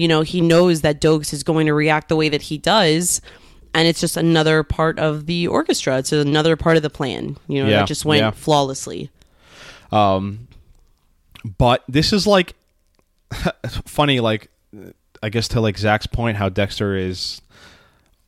You 0.01 0.09
know 0.09 0.22
he 0.22 0.40
knows 0.40 0.80
that 0.80 0.98
Doakes 0.98 1.32
is 1.34 1.42
going 1.42 1.66
to 1.66 1.74
react 1.74 2.09
the 2.09 2.16
way 2.16 2.30
that 2.30 2.40
he 2.42 2.57
does, 2.57 3.20
and 3.74 3.86
it's 3.86 4.01
just 4.01 4.16
another 4.16 4.62
part 4.62 4.98
of 4.98 5.26
the 5.26 5.46
orchestra. 5.46 5.98
It's 5.98 6.11
another 6.11 6.57
part 6.57 6.78
of 6.78 6.82
the 6.82 6.88
plan. 6.88 7.36
You 7.48 7.62
know 7.62 7.68
Yeah, 7.68 7.80
that 7.80 7.88
just 7.88 8.07
went 8.07 8.20
yeah. 8.22 8.30
flawlessly. 8.30 9.11
um, 9.92 10.48
but 11.59 11.84
this 11.86 12.14
is 12.14 12.26
like 12.26 12.55
funny. 13.84 14.20
Like, 14.20 14.48
I 15.22 15.28
guess 15.28 15.48
to 15.48 15.61
like 15.61 15.76
Zach's 15.76 16.07
point, 16.07 16.38
how 16.38 16.48
Dexter 16.48 16.96
is 16.96 17.42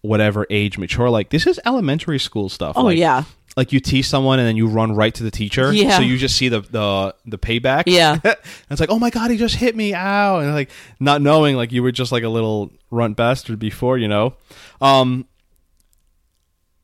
whatever 0.03 0.47
age 0.51 0.77
mature. 0.77 1.09
Like, 1.09 1.31
this 1.31 1.47
is 1.47 1.59
elementary 1.65 2.19
school 2.19 2.49
stuff. 2.51 2.77
Oh 2.77 2.85
like, 2.85 2.99
yeah, 2.99 3.25
like 3.57 3.73
you 3.73 3.81
tease 3.81 4.07
someone 4.07 4.39
and 4.39 4.49
then 4.49 4.57
you 4.57 4.67
run 4.67 4.95
right 4.95 5.15
to 5.15 5.23
the 5.23 5.31
teacher. 5.31 5.73
Yeah. 5.73 5.97
So 5.97 6.03
you 6.03 6.17
just 6.17 6.37
see 6.37 6.49
the 6.49 6.61
the 6.61 7.15
the 7.27 7.39
payback. 7.39 7.85
Yeah. 7.87 8.19
and 8.25 8.37
it's 8.71 8.81
like, 8.81 8.91
oh 8.91 8.99
my 8.99 9.11
god, 9.11 9.31
he 9.31 9.37
just 9.37 9.57
hit 9.57 9.77
me, 9.77 9.95
ow, 9.95 10.39
and 10.39 10.53
like 10.53 10.71
not 10.99 11.21
knowing 11.21 11.57
like 11.57 11.73
you 11.73 11.83
were 11.83 11.93
just 11.93 12.13
like 12.13 12.23
a 12.23 12.29
little 12.29 12.71
runt 12.91 13.17
bastard 13.17 13.59
before, 13.59 13.99
you 13.99 14.09
know. 14.09 14.35
Um. 14.81 15.27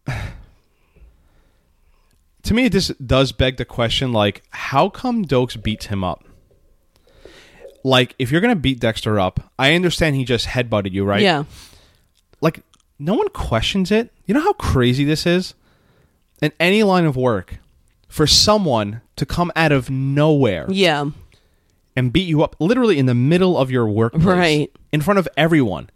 To 2.45 2.55
me, 2.55 2.69
this 2.69 2.89
does 3.05 3.33
beg 3.33 3.59
the 3.59 3.66
question: 3.66 4.11
like, 4.11 4.43
how 4.49 4.89
come 4.89 5.27
Doakes 5.27 5.62
beats 5.62 5.87
him 5.87 6.03
up? 6.03 6.25
Like, 7.85 8.14
if 8.19 8.33
you're 8.33 8.41
gonna 8.41 8.57
beat 8.57 8.81
Dexter 8.81 9.21
up, 9.21 9.53
I 9.59 9.75
understand 9.75 10.16
he 10.16 10.25
just 10.25 10.47
headbutted 10.47 10.93
you, 10.93 11.05
right? 11.05 11.21
yeah, 11.21 11.45
like 12.41 12.62
no 12.99 13.12
one 13.12 13.29
questions 13.29 13.91
it. 13.91 14.11
You 14.25 14.33
know 14.33 14.41
how 14.41 14.55
crazy 14.55 15.05
this 15.05 15.27
is? 15.27 15.53
In 16.41 16.53
any 16.61 16.82
line 16.82 17.05
of 17.05 17.16
work, 17.16 17.59
for 18.09 18.26
someone 18.26 19.01
to 19.16 19.26
come 19.26 19.53
out 19.57 19.72
of 19.72 19.91
nowhere 19.91 20.66
yeah. 20.70 21.05
and 21.97 22.12
beat 22.12 22.28
you 22.28 22.43
up 22.43 22.57
literally 22.59 22.99
in 22.99 23.07
the 23.07 23.14
middle 23.14 23.59
of 23.59 23.70
your 23.70 23.86
workplace. 23.89 24.24
Right. 24.24 24.72
In 24.93 25.01
front 25.01 25.18
of 25.18 25.28
everyone. 25.36 25.91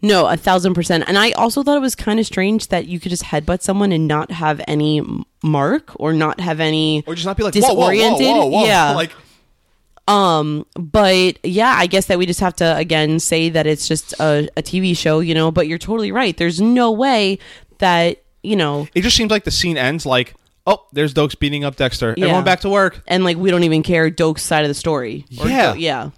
No, 0.00 0.26
a 0.26 0.36
thousand 0.36 0.74
percent. 0.74 1.04
And 1.06 1.16
I 1.18 1.32
also 1.32 1.62
thought 1.62 1.76
it 1.76 1.80
was 1.80 1.94
kind 1.94 2.20
of 2.20 2.26
strange 2.26 2.68
that 2.68 2.86
you 2.86 3.00
could 3.00 3.08
just 3.10 3.24
headbutt 3.24 3.62
someone 3.62 3.90
and 3.90 4.06
not 4.06 4.30
have 4.30 4.60
any 4.68 4.98
m- 4.98 5.24
mark 5.42 5.92
or 5.96 6.12
not 6.12 6.40
have 6.40 6.60
any 6.60 7.02
Or 7.06 7.14
just 7.14 7.26
not 7.26 7.36
be 7.36 7.42
like, 7.42 7.54
whoa, 7.54 7.72
whoa, 7.72 7.74
whoa, 7.74 7.90
disoriented. 7.90 8.26
whoa, 8.26 8.46
whoa. 8.46 8.64
Yeah. 8.66 8.94
Like 8.94 9.12
Um, 10.06 10.66
but 10.74 11.38
yeah, 11.44 11.74
I 11.76 11.86
guess 11.86 12.06
that 12.06 12.18
we 12.18 12.26
just 12.26 12.40
have 12.40 12.54
to 12.56 12.76
again 12.76 13.18
say 13.18 13.48
that 13.48 13.66
it's 13.66 13.88
just 13.88 14.12
a, 14.20 14.48
a 14.56 14.62
TV 14.62 14.94
show, 14.96 15.20
you 15.20 15.34
know. 15.34 15.50
But 15.50 15.68
you're 15.68 15.78
totally 15.78 16.12
right. 16.12 16.36
There's 16.36 16.60
no 16.60 16.92
way 16.92 17.38
that 17.78 18.22
you 18.44 18.56
know. 18.56 18.86
it 18.94 19.02
just 19.02 19.16
seems 19.16 19.30
like 19.30 19.44
the 19.44 19.50
scene 19.50 19.76
ends 19.76 20.04
like 20.06 20.34
oh, 20.66 20.86
there's 20.92 21.12
Doakes 21.14 21.38
beating 21.38 21.64
up 21.64 21.76
Dexter. 21.76 22.14
Yeah. 22.16 22.24
Everyone 22.24 22.44
back 22.44 22.60
to 22.60 22.68
work. 22.68 23.02
and 23.06 23.24
like 23.24 23.36
we 23.36 23.50
don't 23.50 23.64
even 23.64 23.82
care 23.82 24.10
Doke's 24.10 24.42
side 24.42 24.64
of 24.64 24.68
the 24.68 24.74
story. 24.74 25.26
Or 25.40 25.48
Yeah. 25.48 25.74
Yeah. 25.74 26.10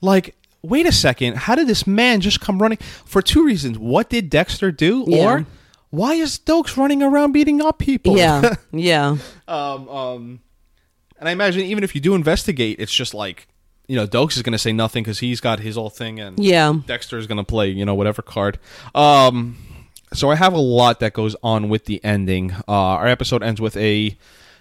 Like, 0.00 0.34
wait 0.62 0.86
a 0.86 0.92
second. 0.92 1.36
How 1.36 1.54
did 1.54 1.68
this 1.68 1.86
man 1.86 2.20
just 2.20 2.40
come 2.40 2.60
running? 2.60 2.78
For 3.04 3.22
two 3.22 3.44
reasons. 3.46 3.78
What 3.78 4.10
did 4.10 4.28
Dexter 4.30 4.72
do? 4.72 5.04
Yeah. 5.06 5.24
Or 5.24 5.46
why 5.90 6.14
is 6.14 6.38
Doakes 6.38 6.76
running 6.76 7.02
around 7.02 7.32
beating 7.32 7.60
up 7.62 7.78
people? 7.78 8.16
Yeah. 8.16 8.54
yeah. 8.72 9.16
um, 9.46 9.88
um, 9.88 10.40
and 11.18 11.28
I 11.28 11.32
imagine 11.32 11.62
even 11.62 11.84
if 11.84 11.94
you 11.94 12.00
do 12.00 12.14
investigate, 12.16 12.80
it's 12.80 12.92
just 12.92 13.14
like, 13.14 13.46
you 13.86 13.94
know, 13.94 14.06
Doakes 14.06 14.36
is 14.36 14.42
going 14.42 14.52
to 14.52 14.58
say 14.58 14.72
nothing 14.72 15.04
because 15.04 15.20
he's 15.20 15.40
got 15.40 15.60
his 15.60 15.76
whole 15.76 15.90
thing, 15.90 16.18
and 16.18 16.38
Yeah. 16.42 16.72
Dexter 16.86 17.18
is 17.18 17.26
going 17.28 17.38
to 17.38 17.44
play, 17.44 17.68
you 17.68 17.84
know, 17.84 17.94
whatever 17.94 18.22
card. 18.22 18.58
Um, 18.94 19.56
so 20.12 20.30
I 20.30 20.36
have 20.36 20.52
a 20.52 20.58
lot 20.58 21.00
that 21.00 21.12
goes 21.12 21.36
on 21.42 21.68
with 21.68 21.86
the 21.86 22.02
ending. 22.04 22.52
Uh, 22.68 22.72
our 22.72 23.06
episode 23.06 23.42
ends 23.42 23.60
with 23.60 23.76
a 23.76 24.16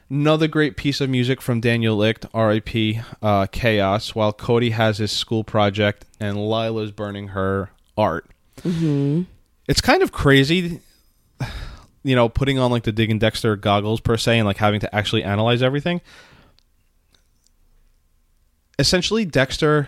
another 0.10 0.48
great 0.48 0.76
piece 0.76 1.00
of 1.00 1.10
music 1.10 1.42
from 1.42 1.62
Daniel 1.62 1.96
Licht, 1.96 2.26
R.I.P. 2.34 3.00
Uh, 3.22 3.48
Chaos, 3.48 4.14
while 4.14 4.34
Cody 4.34 4.72
has 4.72 4.98
his 4.98 5.12
school 5.12 5.44
project 5.44 6.06
and 6.20 6.38
Lila's 6.38 6.92
burning 6.92 7.30
her 7.30 7.72
art. 7.98 8.30
Mm-hmm. 8.62 9.24
It's 9.68 9.82
kind 9.82 10.04
of 10.04 10.12
crazy, 10.12 10.82
you 12.04 12.16
know, 12.16 12.28
putting 12.28 12.60
on 12.60 12.72
like 12.72 12.84
the 12.84 12.92
Dig 12.92 13.10
and 13.10 13.20
Dexter 13.20 13.56
goggles 13.56 14.02
per 14.02 14.18
se, 14.18 14.40
and 14.40 14.46
like 14.46 14.58
having 14.58 14.82
to 14.82 14.94
actually 14.96 15.24
analyze 15.24 15.62
everything. 15.62 16.02
Essentially, 18.78 19.26
Dexter 19.26 19.88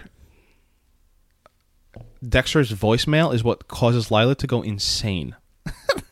Dexter's 2.28 2.72
voicemail 2.72 3.34
is 3.34 3.44
what 3.44 3.68
causes 3.68 4.10
Lila 4.12 4.36
to 4.36 4.48
go 4.48 4.62
insane. 4.62 5.36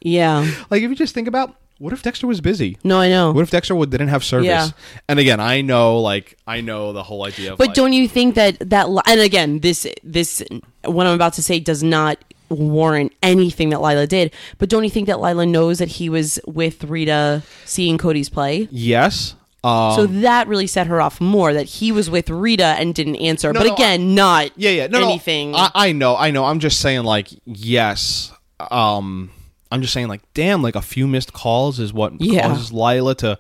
Yeah. 0.02 0.50
Like 0.70 0.84
if 0.84 0.90
you 0.90 0.96
just 0.96 1.14
think 1.14 1.28
about 1.28 1.56
what 1.78 1.94
if 1.94 2.04
Dexter 2.04 2.28
was 2.28 2.42
busy? 2.42 2.78
No, 2.84 3.00
I 3.00 3.10
know. 3.10 3.32
What 3.32 3.42
if 3.42 3.50
Dexter 3.50 3.74
would, 3.74 3.90
didn't 3.90 4.10
have 4.10 4.24
service? 4.24 4.46
Yeah. 4.46 4.70
And 5.10 5.18
again, 5.18 5.40
I 5.40 5.62
know, 5.62 6.00
like 6.00 6.38
I 6.46 6.62
know 6.62 6.94
the 6.94 7.02
whole 7.02 7.26
idea 7.26 7.54
of. 7.54 7.58
But 7.58 7.70
like, 7.70 7.76
don't 7.76 7.94
you 7.94 8.08
think 8.08 8.36
that 8.36 8.70
that 8.70 8.88
and 9.08 9.20
again 9.20 9.60
this 9.62 9.88
this 10.04 10.44
what 10.86 11.08
I'm 11.08 11.16
about 11.16 11.34
to 11.34 11.44
say 11.44 11.60
does 11.60 11.82
not 11.82 12.24
warrant 12.50 13.14
anything 13.24 13.70
that 13.70 13.82
Lila 13.82 14.06
did. 14.06 14.34
But 14.58 14.70
don't 14.70 14.84
you 14.84 14.90
think 14.90 15.08
that 15.08 15.20
Lila 15.20 15.46
knows 15.46 15.80
that 15.80 15.88
he 15.88 16.10
was 16.10 16.40
with 16.46 16.84
Rita 16.84 17.44
seeing 17.66 17.98
Cody's 17.98 18.30
play? 18.30 18.68
Yes. 18.72 19.36
Um, 19.64 19.94
So 19.96 20.06
that 20.08 20.48
really 20.48 20.68
set 20.68 20.88
her 20.88 21.02
off 21.02 21.22
more 21.22 21.54
that 21.54 21.66
he 21.66 21.92
was 21.92 22.10
with 22.10 22.30
Rita 22.30 22.64
and 22.64 22.94
didn't 22.94 23.18
answer. 23.18 23.54
No, 23.54 23.60
but 23.60 23.68
no, 23.68 23.74
again, 23.74 24.16
not 24.16 24.52
yeah, 24.56 24.72
yeah. 24.72 24.88
No, 24.88 25.08
anything. 25.08 25.56
I, 25.56 25.72
I 25.74 25.92
know, 25.92 26.16
I 26.16 26.32
know. 26.32 26.46
I'm 26.46 26.60
just 26.60 26.80
saying, 26.80 27.04
like, 27.04 27.28
yes. 27.46 28.32
Um, 28.60 29.32
I'm 29.72 29.82
just 29.82 29.94
saying, 29.94 30.08
like, 30.10 30.22
damn, 30.34 30.62
like 30.62 30.76
a 30.76 30.82
few 30.82 31.08
missed 31.08 31.34
calls 31.34 31.80
is 31.80 31.94
what 31.94 32.20
Yeah. 32.20 32.48
causes 32.48 32.72
Lila 32.74 33.16
to. 33.16 33.40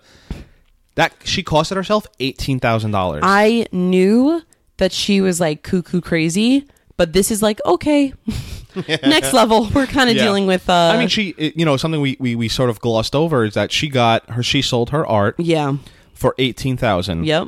That 0.95 1.13
she 1.23 1.43
costed 1.43 1.75
herself 1.75 2.05
eighteen 2.19 2.59
thousand 2.59 2.91
dollars. 2.91 3.21
I 3.25 3.65
knew 3.71 4.41
that 4.77 4.91
she 4.91 5.21
was 5.21 5.39
like 5.39 5.63
cuckoo 5.63 6.01
crazy, 6.01 6.67
but 6.97 7.13
this 7.13 7.31
is 7.31 7.41
like 7.41 7.59
okay, 7.65 8.13
next 9.03 9.31
level. 9.33 9.69
We're 9.73 9.85
kind 9.87 10.09
of 10.09 10.15
Yeah. 10.17 10.23
dealing 10.23 10.47
with. 10.47 10.69
uh 10.69 10.91
I 10.93 10.97
mean, 10.97 11.07
she, 11.07 11.33
you 11.55 11.63
know, 11.65 11.77
something 11.77 12.01
we, 12.01 12.17
we 12.19 12.35
we 12.35 12.47
sort 12.49 12.69
of 12.69 12.79
glossed 12.81 13.15
over 13.15 13.45
is 13.45 13.53
that 13.53 13.71
she 13.71 13.87
got 13.87 14.29
her, 14.31 14.43
she 14.43 14.61
sold 14.61 14.89
her 14.89 15.05
art 15.07 15.35
Yeah. 15.37 15.75
for 16.13 16.35
eighteen 16.37 16.75
thousand. 16.77 17.25
Yep. 17.25 17.47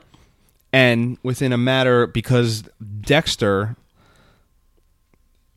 and 0.72 1.18
within 1.22 1.52
a 1.54 1.58
matter 1.58 2.08
because 2.08 2.64
Dexter 3.02 3.76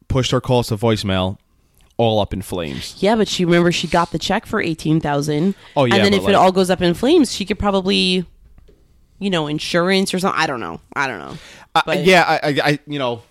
pushed 0.09 0.31
her 0.31 0.41
calls 0.41 0.69
to 0.69 0.77
voicemail 0.77 1.39
all 1.99 2.21
up 2.21 2.33
in 2.33 2.43
flames. 2.43 2.97
Yeah, 2.99 3.17
but 3.17 3.29
she 3.29 3.45
remember 3.45 3.73
she 3.73 3.87
got 3.87 4.11
the 4.11 4.19
check 4.19 4.47
for 4.47 4.61
eighteen 4.61 5.01
thousand. 5.01 5.55
Oh, 5.77 5.85
yeah, 5.85 5.97
and 5.97 6.05
then 6.05 6.15
if 6.15 6.23
like- 6.23 6.31
it 6.31 6.35
all 6.35 6.53
goes 6.53 6.71
up 6.71 6.81
in 6.83 6.95
flames, 6.95 7.35
she 7.35 7.45
could 7.45 7.59
probably, 7.59 8.27
you 9.19 9.31
know, 9.31 9.47
insurance 9.47 10.13
or 10.13 10.19
something. 10.19 10.41
I 10.41 10.47
don't 10.47 10.61
know. 10.61 10.81
I 10.95 11.07
don't 11.07 11.19
know. 11.19 11.37
Uh, 11.75 11.93
yeah, 11.99 12.23
I, 12.23 12.35
I, 12.35 12.61
I, 12.65 12.79
you 12.87 12.99
know, 12.99 13.23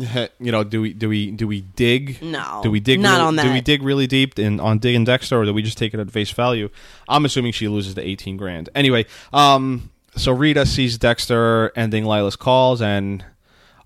you 0.40 0.52
know, 0.52 0.64
do 0.64 0.80
we 0.80 0.92
do 0.92 1.08
we 1.08 1.30
do 1.30 1.46
we 1.46 1.60
dig? 1.60 2.22
No, 2.22 2.60
do 2.62 2.70
we 2.70 2.80
dig? 2.80 3.00
not 3.00 3.12
really, 3.12 3.22
on 3.22 3.36
that. 3.36 3.42
Do 3.44 3.52
we 3.52 3.60
dig 3.60 3.82
really 3.82 4.06
deep 4.06 4.38
in 4.38 4.60
on 4.60 4.78
Dig 4.78 4.94
and 4.94 5.04
Dexter, 5.04 5.38
or 5.40 5.44
do 5.44 5.52
we 5.52 5.62
just 5.62 5.78
take 5.78 5.94
it 5.94 6.00
at 6.00 6.10
face 6.10 6.30
value? 6.30 6.70
I'm 7.08 7.24
assuming 7.24 7.52
she 7.52 7.68
loses 7.68 7.94
the 7.94 8.06
18 8.06 8.36
grand. 8.36 8.68
Anyway, 8.74 9.06
um, 9.32 9.90
so 10.16 10.32
Rita 10.32 10.66
sees 10.66 10.98
Dexter 10.98 11.72
ending 11.76 12.04
Lila's 12.04 12.36
calls, 12.36 12.80
and 12.80 13.24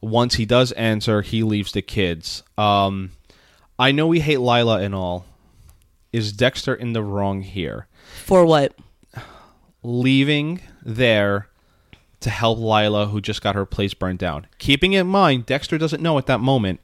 once 0.00 0.34
he 0.34 0.46
does 0.46 0.72
answer, 0.72 1.22
he 1.22 1.42
leaves 1.42 1.72
the 1.72 1.82
kids. 1.82 2.42
Um, 2.56 3.12
I 3.78 3.92
know 3.92 4.06
we 4.06 4.20
hate 4.20 4.40
Lila 4.40 4.80
and 4.80 4.94
all. 4.94 5.26
Is 6.12 6.32
Dexter 6.32 6.74
in 6.74 6.92
the 6.92 7.02
wrong 7.02 7.42
here? 7.42 7.88
For 8.24 8.44
what? 8.44 8.74
leaving 9.84 10.60
there 10.82 11.48
to 12.20 12.30
help 12.30 12.58
Lila, 12.58 13.06
who 13.06 13.20
just 13.20 13.42
got 13.42 13.54
her 13.54 13.66
place 13.66 13.94
burned 13.94 14.18
down. 14.18 14.46
Keeping 14.58 14.94
in 14.94 15.06
mind, 15.06 15.46
Dexter 15.46 15.78
doesn't 15.78 16.02
know 16.02 16.18
at 16.18 16.26
that 16.26 16.40
moment 16.40 16.80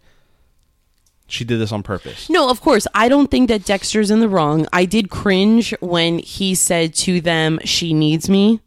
she 1.26 1.44
did 1.44 1.58
this 1.58 1.72
on 1.72 1.82
purpose. 1.82 2.28
No, 2.28 2.50
of 2.50 2.60
course. 2.60 2.86
I 2.94 3.08
don't 3.08 3.30
think 3.30 3.48
that 3.48 3.64
Dexter's 3.64 4.10
in 4.10 4.20
the 4.20 4.28
wrong. 4.28 4.66
I 4.72 4.84
did 4.84 5.10
cringe 5.10 5.74
when 5.80 6.18
he 6.18 6.54
said 6.54 6.94
to 6.96 7.20
them, 7.20 7.58
"She 7.64 7.94
needs 7.94 8.28
me," 8.28 8.60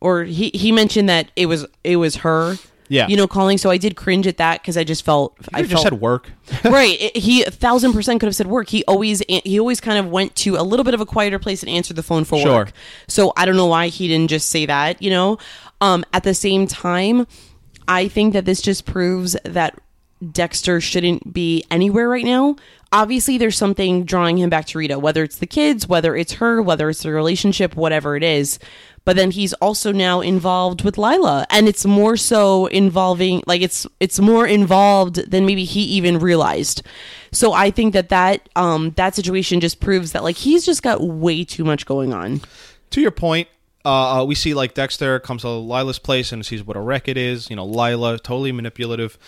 or 0.00 0.24
he 0.24 0.50
he 0.54 0.70
mentioned 0.70 1.08
that 1.08 1.30
it 1.34 1.46
was 1.46 1.66
it 1.82 1.96
was 1.96 2.16
her. 2.16 2.56
Yeah. 2.92 3.08
you 3.08 3.16
know, 3.16 3.26
calling. 3.26 3.56
So 3.58 3.70
I 3.70 3.78
did 3.78 3.96
cringe 3.96 4.26
at 4.26 4.36
that 4.36 4.60
because 4.60 4.76
I 4.76 4.84
just 4.84 5.02
felt 5.04 5.34
I 5.54 5.58
I 5.58 5.62
just 5.62 5.72
felt 5.72 5.82
said 5.84 5.94
work. 6.00 6.30
right. 6.64 7.00
It- 7.00 7.16
he 7.16 7.42
a 7.42 7.50
thousand 7.50 7.92
percent 7.94 8.20
could 8.20 8.26
have 8.26 8.36
said 8.36 8.46
work. 8.46 8.68
He 8.68 8.84
always 8.84 9.22
he 9.28 9.58
always 9.58 9.80
kind 9.80 9.98
of 9.98 10.10
went 10.10 10.36
to 10.36 10.56
a 10.56 10.62
little 10.62 10.84
bit 10.84 10.92
of 10.94 11.00
a 11.00 11.06
quieter 11.06 11.38
place 11.38 11.62
and 11.62 11.70
answered 11.70 11.96
the 11.96 12.02
phone 12.02 12.24
for 12.24 12.38
Sure. 12.40 12.52
work. 12.54 12.72
So 13.08 13.32
I 13.36 13.46
don't 13.46 13.56
know 13.56 13.66
why 13.66 13.88
he 13.88 14.08
didn't 14.08 14.28
just 14.28 14.50
say 14.50 14.66
that. 14.66 15.00
You 15.00 15.10
know, 15.10 15.38
um, 15.80 16.04
at 16.12 16.22
the 16.24 16.34
same 16.34 16.66
time, 16.66 17.26
I 17.88 18.08
think 18.08 18.34
that 18.34 18.44
this 18.44 18.60
just 18.60 18.84
proves 18.84 19.36
that 19.44 19.78
Dexter 20.30 20.80
shouldn't 20.80 21.32
be 21.32 21.64
anywhere 21.70 22.08
right 22.08 22.24
now. 22.24 22.56
Obviously, 22.92 23.38
there's 23.38 23.56
something 23.56 24.04
drawing 24.04 24.36
him 24.38 24.50
back 24.50 24.66
to 24.66 24.78
Rita, 24.78 24.98
whether 24.98 25.24
it's 25.24 25.38
the 25.38 25.46
kids, 25.46 25.88
whether 25.88 26.14
it's 26.14 26.34
her, 26.34 26.60
whether 26.60 26.90
it's 26.90 27.02
the 27.02 27.10
relationship, 27.10 27.74
whatever 27.74 28.16
it 28.16 28.22
is. 28.22 28.58
But 29.04 29.16
then 29.16 29.32
he's 29.32 29.52
also 29.54 29.90
now 29.92 30.20
involved 30.20 30.84
with 30.84 30.96
Lila, 30.96 31.46
and 31.50 31.66
it's 31.66 31.84
more 31.84 32.16
so 32.16 32.66
involving, 32.66 33.42
like 33.46 33.60
it's 33.60 33.86
it's 33.98 34.20
more 34.20 34.46
involved 34.46 35.30
than 35.30 35.44
maybe 35.44 35.64
he 35.64 35.82
even 35.82 36.18
realized. 36.18 36.82
So 37.32 37.52
I 37.52 37.70
think 37.70 37.94
that 37.94 38.10
that 38.10 38.48
um 38.54 38.90
that 38.92 39.14
situation 39.14 39.60
just 39.60 39.80
proves 39.80 40.12
that 40.12 40.22
like 40.22 40.36
he's 40.36 40.64
just 40.64 40.82
got 40.82 41.02
way 41.02 41.44
too 41.44 41.64
much 41.64 41.84
going 41.84 42.12
on. 42.14 42.42
to 42.90 43.00
your 43.00 43.10
point, 43.10 43.48
uh, 43.84 44.20
uh, 44.20 44.24
we 44.24 44.34
see 44.34 44.54
like 44.54 44.74
Dexter 44.74 45.18
comes 45.18 45.42
to 45.42 45.48
Lila's 45.48 45.98
place 45.98 46.32
and 46.32 46.44
sees 46.46 46.62
what 46.62 46.76
a 46.76 46.80
wreck 46.80 47.08
it 47.08 47.16
is. 47.16 47.50
You 47.50 47.56
know, 47.56 47.66
Lila 47.66 48.18
totally 48.18 48.52
manipulative. 48.52 49.18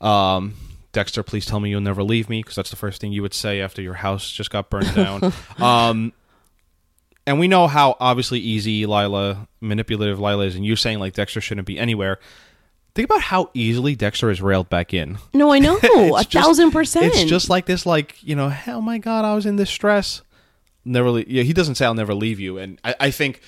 Um, 0.00 0.54
Dexter, 0.92 1.22
please 1.22 1.44
tell 1.44 1.60
me 1.60 1.70
you'll 1.70 1.80
never 1.80 2.02
leave 2.02 2.28
me 2.28 2.42
because 2.42 2.56
that's 2.56 2.70
the 2.70 2.76
first 2.76 3.00
thing 3.00 3.12
you 3.12 3.22
would 3.22 3.34
say 3.34 3.60
after 3.60 3.82
your 3.82 3.94
house 3.94 4.30
just 4.30 4.50
got 4.50 4.70
burned 4.70 4.94
down. 4.94 5.32
um, 5.58 6.12
and 7.26 7.38
we 7.40 7.48
know 7.48 7.66
how 7.66 7.96
obviously 8.00 8.38
easy 8.38 8.86
Lila, 8.86 9.48
manipulative 9.60 10.20
Lila 10.20 10.44
is, 10.46 10.54
and 10.56 10.64
you 10.64 10.76
saying 10.76 10.98
like 10.98 11.14
Dexter 11.14 11.40
shouldn't 11.40 11.66
be 11.66 11.78
anywhere. 11.78 12.18
Think 12.94 13.10
about 13.10 13.20
how 13.22 13.50
easily 13.52 13.94
Dexter 13.94 14.30
is 14.30 14.40
railed 14.40 14.70
back 14.70 14.94
in. 14.94 15.18
No, 15.34 15.52
I 15.52 15.58
know 15.58 15.76
a 15.82 16.24
just- 16.24 16.32
thousand 16.32 16.70
percent. 16.70 17.06
It's 17.14 17.24
just 17.24 17.50
like 17.50 17.66
this, 17.66 17.84
like 17.84 18.22
you 18.22 18.34
know, 18.36 18.54
oh 18.68 18.80
my 18.80 18.98
god, 18.98 19.24
I 19.24 19.34
was 19.34 19.44
in 19.46 19.56
this 19.56 19.70
stress. 19.70 20.22
Never, 20.84 21.10
le- 21.10 21.24
yeah. 21.26 21.42
He 21.42 21.52
doesn't 21.52 21.74
say 21.74 21.84
I'll 21.84 21.94
never 21.94 22.14
leave 22.14 22.38
you, 22.40 22.58
and 22.58 22.78
I, 22.84 22.94
I 23.00 23.10
think, 23.10 23.40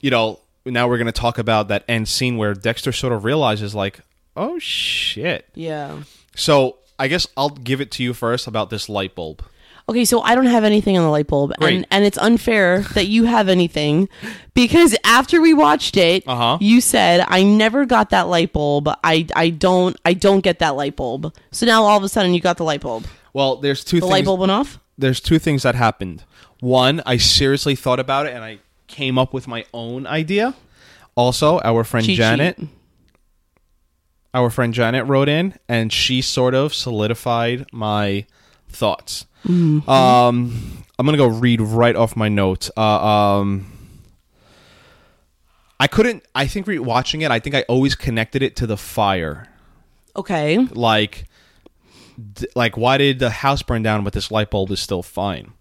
you 0.00 0.10
know, 0.10 0.40
now 0.64 0.88
we're 0.88 0.98
gonna 0.98 1.12
talk 1.12 1.38
about 1.38 1.68
that 1.68 1.84
end 1.86 2.08
scene 2.08 2.38
where 2.38 2.54
Dexter 2.54 2.92
sort 2.92 3.12
of 3.12 3.24
realizes, 3.24 3.74
like, 3.74 4.00
oh 4.36 4.58
shit. 4.58 5.48
yeah. 5.54 6.02
So 6.34 6.78
I 6.98 7.08
guess 7.08 7.26
I'll 7.36 7.50
give 7.50 7.80
it 7.82 7.90
to 7.92 8.02
you 8.02 8.14
first 8.14 8.46
about 8.46 8.70
this 8.70 8.88
light 8.88 9.14
bulb. 9.14 9.42
Okay, 9.92 10.04
so 10.06 10.22
I 10.22 10.34
don't 10.34 10.46
have 10.46 10.64
anything 10.64 10.96
on 10.96 11.04
the 11.04 11.10
light 11.10 11.26
bulb, 11.26 11.52
Great. 11.58 11.74
and 11.76 11.86
and 11.90 12.04
it's 12.04 12.16
unfair 12.18 12.80
that 12.94 13.06
you 13.08 13.24
have 13.24 13.48
anything 13.48 14.08
because 14.54 14.96
after 15.04 15.40
we 15.40 15.52
watched 15.52 15.96
it, 15.96 16.24
Uh-huh. 16.26 16.56
you 16.60 16.80
said 16.80 17.24
I 17.28 17.42
never 17.42 17.84
got 17.84 18.08
that 18.10 18.22
light 18.28 18.52
bulb. 18.52 18.88
I 19.04 19.26
I 19.36 19.50
don't 19.50 19.96
I 20.04 20.14
don't 20.14 20.40
get 20.40 20.58
that 20.60 20.76
light 20.76 20.96
bulb. 20.96 21.34
So 21.50 21.66
now 21.66 21.84
all 21.84 21.96
of 21.98 22.02
a 22.02 22.08
sudden 22.08 22.32
you 22.32 22.40
got 22.40 22.56
the 22.56 22.64
light 22.64 22.80
bulb. 22.80 23.06
Well, 23.34 23.56
there's 23.56 23.84
two 23.84 23.96
The 23.96 24.00
things. 24.02 24.10
light 24.10 24.24
bulb 24.24 24.40
went 24.40 24.52
off. 24.52 24.78
there's 24.98 25.20
two 25.20 25.38
things 25.38 25.62
that 25.62 25.74
happened. 25.74 26.24
One, 26.60 27.02
I 27.04 27.16
seriously 27.18 27.74
thought 27.74 28.00
about 28.00 28.26
it 28.26 28.32
and 28.34 28.42
I 28.44 28.58
came 28.86 29.18
up 29.18 29.32
with 29.34 29.46
my 29.48 29.64
own 29.74 30.06
idea. 30.06 30.54
Also, 31.16 31.60
our 31.64 31.82
friend 31.84 32.06
Cheat 32.06 32.16
Janet, 32.18 32.56
sheet. 32.58 32.68
our 34.34 34.48
friend 34.48 34.72
Janet 34.72 35.06
wrote 35.06 35.28
in 35.28 35.54
and 35.68 35.92
she 35.92 36.22
sort 36.22 36.54
of 36.54 36.72
solidified 36.74 37.66
my 37.72 38.24
thoughts. 38.72 39.26
Mm-hmm. 39.46 39.88
Um, 39.88 40.84
I'm 40.98 41.06
gonna 41.06 41.18
go 41.18 41.26
read 41.26 41.60
right 41.60 41.96
off 41.96 42.16
my 42.16 42.28
notes. 42.28 42.70
Uh, 42.76 42.80
um, 42.80 43.66
I 45.80 45.88
couldn't. 45.88 46.24
I 46.34 46.46
think 46.46 46.66
re- 46.66 46.78
watching 46.78 47.22
it, 47.22 47.30
I 47.30 47.40
think 47.40 47.54
I 47.54 47.62
always 47.62 47.94
connected 47.94 48.42
it 48.42 48.54
to 48.56 48.66
the 48.66 48.76
fire. 48.76 49.48
Okay. 50.14 50.58
Like, 50.58 51.24
d- 52.34 52.46
like 52.54 52.76
why 52.76 52.98
did 52.98 53.18
the 53.18 53.30
house 53.30 53.62
burn 53.62 53.82
down 53.82 54.04
but 54.04 54.12
this 54.12 54.30
light 54.30 54.50
bulb 54.50 54.70
is 54.70 54.80
still 54.80 55.02
fine? 55.02 55.52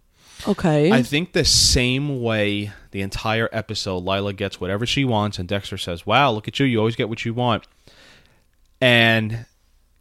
Okay. 0.47 0.91
I 0.91 1.03
think 1.03 1.34
the 1.34 1.45
same 1.45 2.22
way 2.22 2.72
the 2.91 3.01
entire 3.01 3.47
episode, 3.51 4.03
Lila 4.03 4.34
gets 4.34 4.59
whatever 4.59 4.86
she 4.86 5.05
wants, 5.05 5.39
and 5.39 5.47
Dexter 5.47 5.78
says, 5.78 6.05
"Wow, 6.05 6.32
look 6.32 6.47
at 6.47 6.59
you! 6.59 6.66
You 6.66 6.80
always 6.80 6.95
get 6.95 7.09
what 7.09 7.26
you 7.26 7.34
want." 7.34 7.66
And 8.80 9.45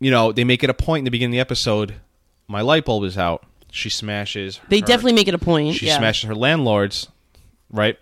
you 0.00 0.10
know 0.10 0.32
they 0.32 0.44
make 0.44 0.64
it 0.64 0.70
a 0.70 0.74
point 0.74 1.00
in 1.00 1.04
the 1.04 1.10
beginning 1.10 1.32
of 1.32 1.36
the 1.36 1.40
episode. 1.40 1.94
My 2.50 2.60
light 2.62 2.84
bulb 2.84 3.04
is 3.04 3.16
out. 3.16 3.44
She 3.70 3.88
smashes. 3.88 4.60
they 4.68 4.80
her- 4.80 4.86
definitely 4.86 5.12
make 5.12 5.28
it 5.28 5.34
a 5.34 5.38
point. 5.38 5.76
She 5.76 5.86
yeah. 5.86 5.98
smashes 5.98 6.28
her 6.28 6.34
landlords, 6.34 7.08
right? 7.70 7.98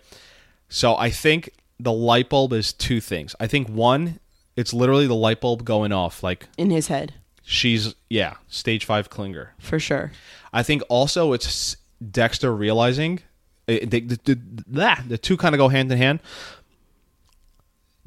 So 0.67 0.95
I 0.95 1.09
think 1.09 1.51
the 1.79 1.93
light 1.93 2.29
bulb 2.29 2.53
is 2.53 2.73
two 2.73 2.99
things. 2.99 3.35
I 3.39 3.47
think 3.47 3.69
one, 3.69 4.19
it's 4.55 4.73
literally 4.73 5.07
the 5.07 5.15
light 5.15 5.39
bulb 5.39 5.63
going 5.63 5.91
off. 5.91 6.23
Like 6.23 6.47
in 6.57 6.71
his 6.71 6.87
head 6.87 7.13
she's 7.49 7.95
yeah, 8.09 8.35
stage 8.47 8.85
five 8.85 9.09
clinger. 9.09 9.49
for 9.59 9.79
sure. 9.79 10.11
I 10.53 10.63
think 10.63 10.83
also 10.87 11.33
it's 11.33 11.77
Dexter 12.11 12.55
realizing 12.55 13.19
eh, 13.67 13.85
they, 13.85 14.01
the, 14.01 14.19
the, 14.23 14.39
the, 14.67 15.03
the 15.07 15.17
two 15.17 15.35
kind 15.35 15.55
of 15.55 15.59
go 15.59 15.67
hand 15.67 15.91
in 15.91 15.97
hand. 15.97 16.19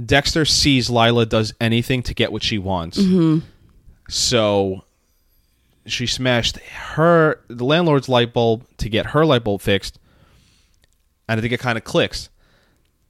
Dexter 0.02 0.44
sees 0.44 0.88
Lila 0.88 1.26
does 1.26 1.54
anything 1.60 2.02
to 2.04 2.14
get 2.14 2.32
what 2.32 2.42
she 2.42 2.58
wants. 2.58 2.98
So 4.08 4.84
she 5.86 6.06
smashed 6.06 6.58
her 6.58 7.40
the 7.48 7.64
landlord's 7.64 8.08
light 8.08 8.32
bulb 8.32 8.64
to 8.78 8.88
get 8.88 9.06
her 9.06 9.24
light 9.26 9.42
bulb 9.44 9.60
fixed. 9.60 9.98
And 11.28 11.38
I 11.38 11.40
think 11.40 11.52
it 11.52 11.60
kind 11.60 11.76
of 11.78 11.84
clicks. 11.84 12.28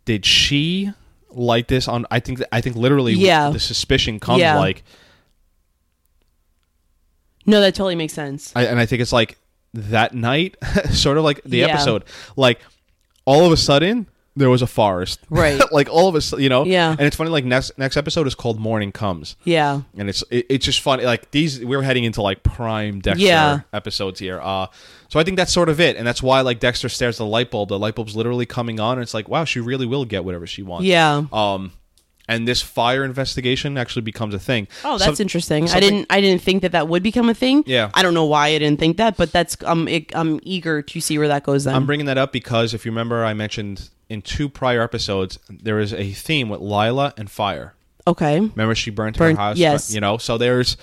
Did 0.05 0.25
she 0.25 0.91
light 1.31 1.69
this 1.69 1.89
on 1.89 2.05
I 2.11 2.21
think 2.21 2.43
I 2.53 2.61
think 2.61 2.77
literally 2.77 3.15
Yeah. 3.15 3.51
the 3.51 3.61
suspicion 3.61 4.21
comes 4.21 4.41
Yeah. 4.41 4.59
like 4.59 4.85
No, 7.47 7.61
that 7.61 7.75
totally 7.75 7.97
makes 7.97 8.13
sense. 8.13 8.53
I, 8.55 8.67
and 8.67 8.79
I 8.79 8.87
think 8.87 9.03
it's 9.03 9.13
like 9.13 9.37
that 9.75 10.15
night, 10.15 10.57
sort 10.91 11.19
of 11.19 11.25
like 11.25 11.41
the 11.45 11.59
Yeah. 11.59 11.67
episode, 11.69 12.05
like 12.37 12.61
all 13.25 13.45
of 13.47 13.53
a 13.53 13.57
sudden 13.57 14.07
there 14.35 14.49
was 14.49 14.63
a 14.63 14.67
forest, 14.67 15.21
Right. 15.31 15.61
like 15.73 15.89
all 15.91 16.09
of 16.09 16.15
us, 16.15 16.33
you 16.33 16.49
know, 16.49 16.65
Yeah. 16.65 16.91
And 16.91 17.03
it's 17.03 17.17
funny, 17.17 17.31
like 17.31 17.45
next 17.45 17.77
next 17.79 17.97
episode 17.97 18.27
is 18.27 18.35
called 18.35 18.59
Morning 18.59 18.91
Comes, 18.93 19.37
Yeah. 19.45 19.83
and 19.97 20.09
it's 20.09 20.25
it, 20.31 20.47
it's 20.49 20.65
just 20.65 20.81
funny. 20.81 21.05
Like 21.05 21.31
these, 21.33 21.63
we're 21.65 21.83
heading 21.83 22.05
into 22.05 22.23
like 22.23 22.43
prime 22.43 23.01
Dexter 23.01 23.25
Yeah. 23.27 23.61
episodes 23.73 24.21
here. 24.21 24.41
Uh, 24.41 24.67
so 25.09 25.21
I 25.21 25.25
think 25.25 25.37
that's 25.37 25.53
sort 25.53 25.69
of 25.69 25.81
it, 25.81 25.97
and 25.97 26.07
that's 26.07 26.23
why 26.23 26.41
like 26.41 26.61
Dexter 26.61 26.89
stares 26.89 27.17
at 27.17 27.19
the 27.19 27.27
light 27.27 27.51
bulb. 27.51 27.69
The 27.69 27.79
light 27.79 27.95
bulb's 27.95 28.17
literally 28.17 28.47
coming 28.47 28.81
on, 28.81 28.95
and 28.99 29.03
it's 29.03 29.13
like, 29.15 29.29
wow, 29.29 29.45
she 29.45 29.61
really 29.61 29.85
will 29.87 30.05
get 30.07 30.25
whatever 30.25 30.47
she 30.47 30.63
wants. 30.63 30.87
Yeah. 30.87 31.25
Um, 31.33 31.73
and 32.29 32.47
this 32.49 32.63
fire 32.63 33.05
investigation 33.05 33.77
actually 33.77 34.03
becomes 34.03 34.33
a 34.33 34.39
thing. 34.39 34.69
Oh, 34.85 34.97
that's 34.97 35.19
Some- 35.19 35.25
interesting. 35.25 35.69
I 35.69 35.81
didn't. 35.81 36.07
I 36.09 36.21
didn't 36.23 36.41
think 36.41 36.63
that 36.63 36.73
that 36.73 36.89
would 36.89 37.03
become 37.03 37.29
a 37.29 37.35
thing. 37.35 37.65
Yeah. 37.67 37.91
I 37.93 38.03
don't 38.03 38.15
know 38.15 38.25
why 38.25 38.47
I 38.49 38.59
didn't 38.59 38.79
think 38.81 38.97
that, 38.97 39.17
but 39.19 39.33
that's. 39.33 39.57
Um, 39.65 39.89
it, 39.89 40.15
I'm 40.17 40.39
eager 40.43 40.81
to 40.81 41.01
see 41.01 41.19
where 41.19 41.29
that 41.29 41.43
goes. 41.43 41.65
Then. 41.65 41.75
I'm 41.75 41.85
bringing 41.85 42.07
that 42.07 42.17
up 42.19 42.33
because 42.33 42.73
if 42.75 42.87
you 42.87 42.93
remember, 42.93 43.25
I 43.25 43.35
mentioned 43.35 43.91
in 44.13 44.23
two 44.23 44.49
prior 44.49 44.83
episodes 44.83 45.39
there 45.49 45.79
is 45.81 45.93
a 45.95 46.13
theme 46.13 46.49
with 46.49 46.61
Lila 46.61 47.15
and 47.17 47.31
fire. 47.31 47.75
okay. 48.07 48.39
Remember, 48.41 48.75
she 48.75 48.91
burnt, 48.91 49.17
Burnt- 49.17 49.39
her 49.39 49.43
house. 49.43 49.57
yes. 49.57 49.95
you 49.95 50.01
know. 50.01 50.19
So 50.19 50.39
there's 50.39 50.77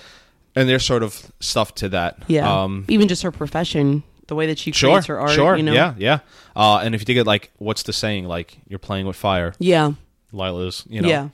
and 0.56 0.68
there's 0.68 0.84
sort 0.84 1.02
of 1.02 1.30
stuff 1.40 1.74
to 1.76 1.88
that. 1.90 2.18
Yeah. 2.26 2.62
Um, 2.62 2.84
Even 2.88 3.06
just 3.08 3.22
her 3.22 3.30
profession, 3.30 4.02
the 4.26 4.34
way 4.34 4.46
that 4.46 4.58
she 4.58 4.72
sure. 4.72 4.90
creates 4.90 5.06
her 5.06 5.20
art. 5.20 5.30
sure. 5.30 5.56
You 5.56 5.62
know. 5.62 5.72
Yeah. 5.72 5.94
Yeah. 5.96 6.18
Uh, 6.56 6.78
and 6.82 6.94
if 6.94 7.00
you 7.00 7.04
think 7.04 7.18
it 7.18 7.26
like, 7.26 7.50
what's 7.58 7.84
the 7.84 7.92
saying? 7.92 8.24
Like, 8.26 8.58
you're 8.68 8.78
playing 8.80 9.06
with 9.06 9.16
fire. 9.16 9.54
Yeah. 9.60 9.92
Lila's. 10.32 10.84
You 10.88 11.02
know. 11.02 11.08
Yeah. 11.08 11.28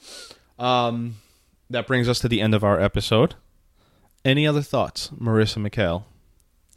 Um, 0.59 1.17
that 1.71 1.87
brings 1.87 2.09
us 2.09 2.19
to 2.21 2.29
the 2.29 2.41
end 2.43 2.55
of 2.55 2.63
our 2.63 2.79
episode. 2.81 3.35
Any 4.25 4.47
other 4.47 4.63
thoughts, 4.63 5.09
Marissa 5.19 5.67
McHale? 5.67 6.05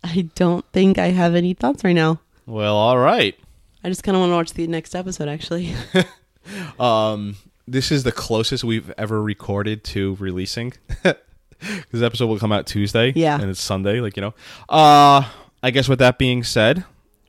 I 0.04 0.30
don't 0.36 0.66
think 0.72 0.98
I 0.98 1.08
have 1.08 1.36
any 1.36 1.54
thoughts 1.54 1.84
right 1.84 1.94
now. 1.94 2.22
Well, 2.46 2.76
all 2.76 2.98
right. 2.98 3.38
I 3.84 3.90
just 3.90 4.04
kind 4.04 4.16
of 4.16 4.22
want 4.22 4.32
to 4.32 4.36
watch 4.36 4.54
the 4.54 4.68
next 4.68 4.96
episode. 4.96 5.28
Actually. 5.28 5.74
Um, 6.80 7.36
this 7.68 7.92
is 7.92 8.04
the 8.04 8.12
closest 8.12 8.64
we've 8.64 8.92
ever 8.98 9.22
recorded 9.22 9.84
to 9.86 10.16
releasing. 10.20 10.74
this 11.04 12.02
episode 12.02 12.26
will 12.28 12.40
come 12.40 12.52
out 12.52 12.66
Tuesday. 12.66 13.14
Yeah. 13.16 13.40
and 13.40 13.50
it's 13.52 13.62
Sunday. 13.62 14.00
Like 14.02 14.16
you 14.18 14.22
know. 14.22 14.34
Uh, 14.68 15.30
I 15.62 15.70
guess 15.72 15.88
with 15.88 16.00
that 16.00 16.18
being 16.18 16.44
said, 16.44 16.86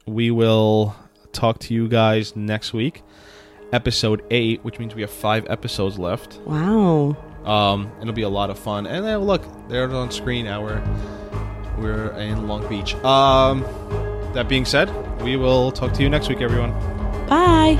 we 0.06 0.30
will 0.30 0.94
talk 1.32 1.58
to 1.60 1.74
you 1.74 1.86
guys 1.88 2.34
next 2.34 2.72
week, 2.72 3.02
episode 3.72 4.22
eight, 4.30 4.64
which 4.64 4.78
means 4.78 4.94
we 4.94 5.02
have 5.02 5.10
five 5.10 5.46
episodes 5.50 5.98
left. 5.98 6.38
wow. 6.46 7.16
Um, 7.44 7.90
it'll 8.00 8.12
be 8.14 8.22
a 8.22 8.28
lot 8.28 8.48
of 8.50 8.58
fun. 8.58 8.86
And 8.86 9.04
then 9.04 9.18
look, 9.20 9.42
there's 9.68 9.92
on 9.92 10.10
screen 10.10 10.44
now. 10.46 10.62
We're 10.62 10.82
we're 11.78 12.12
in 12.12 12.46
Long 12.46 12.66
Beach. 12.68 12.94
Um, 12.96 13.64
that 14.34 14.48
being 14.48 14.64
said, 14.64 14.88
we 15.22 15.36
will 15.36 15.70
talk 15.70 15.92
to 15.94 16.02
you 16.02 16.08
next 16.08 16.28
week, 16.28 16.40
everyone. 16.40 16.72
Bye. 17.28 17.76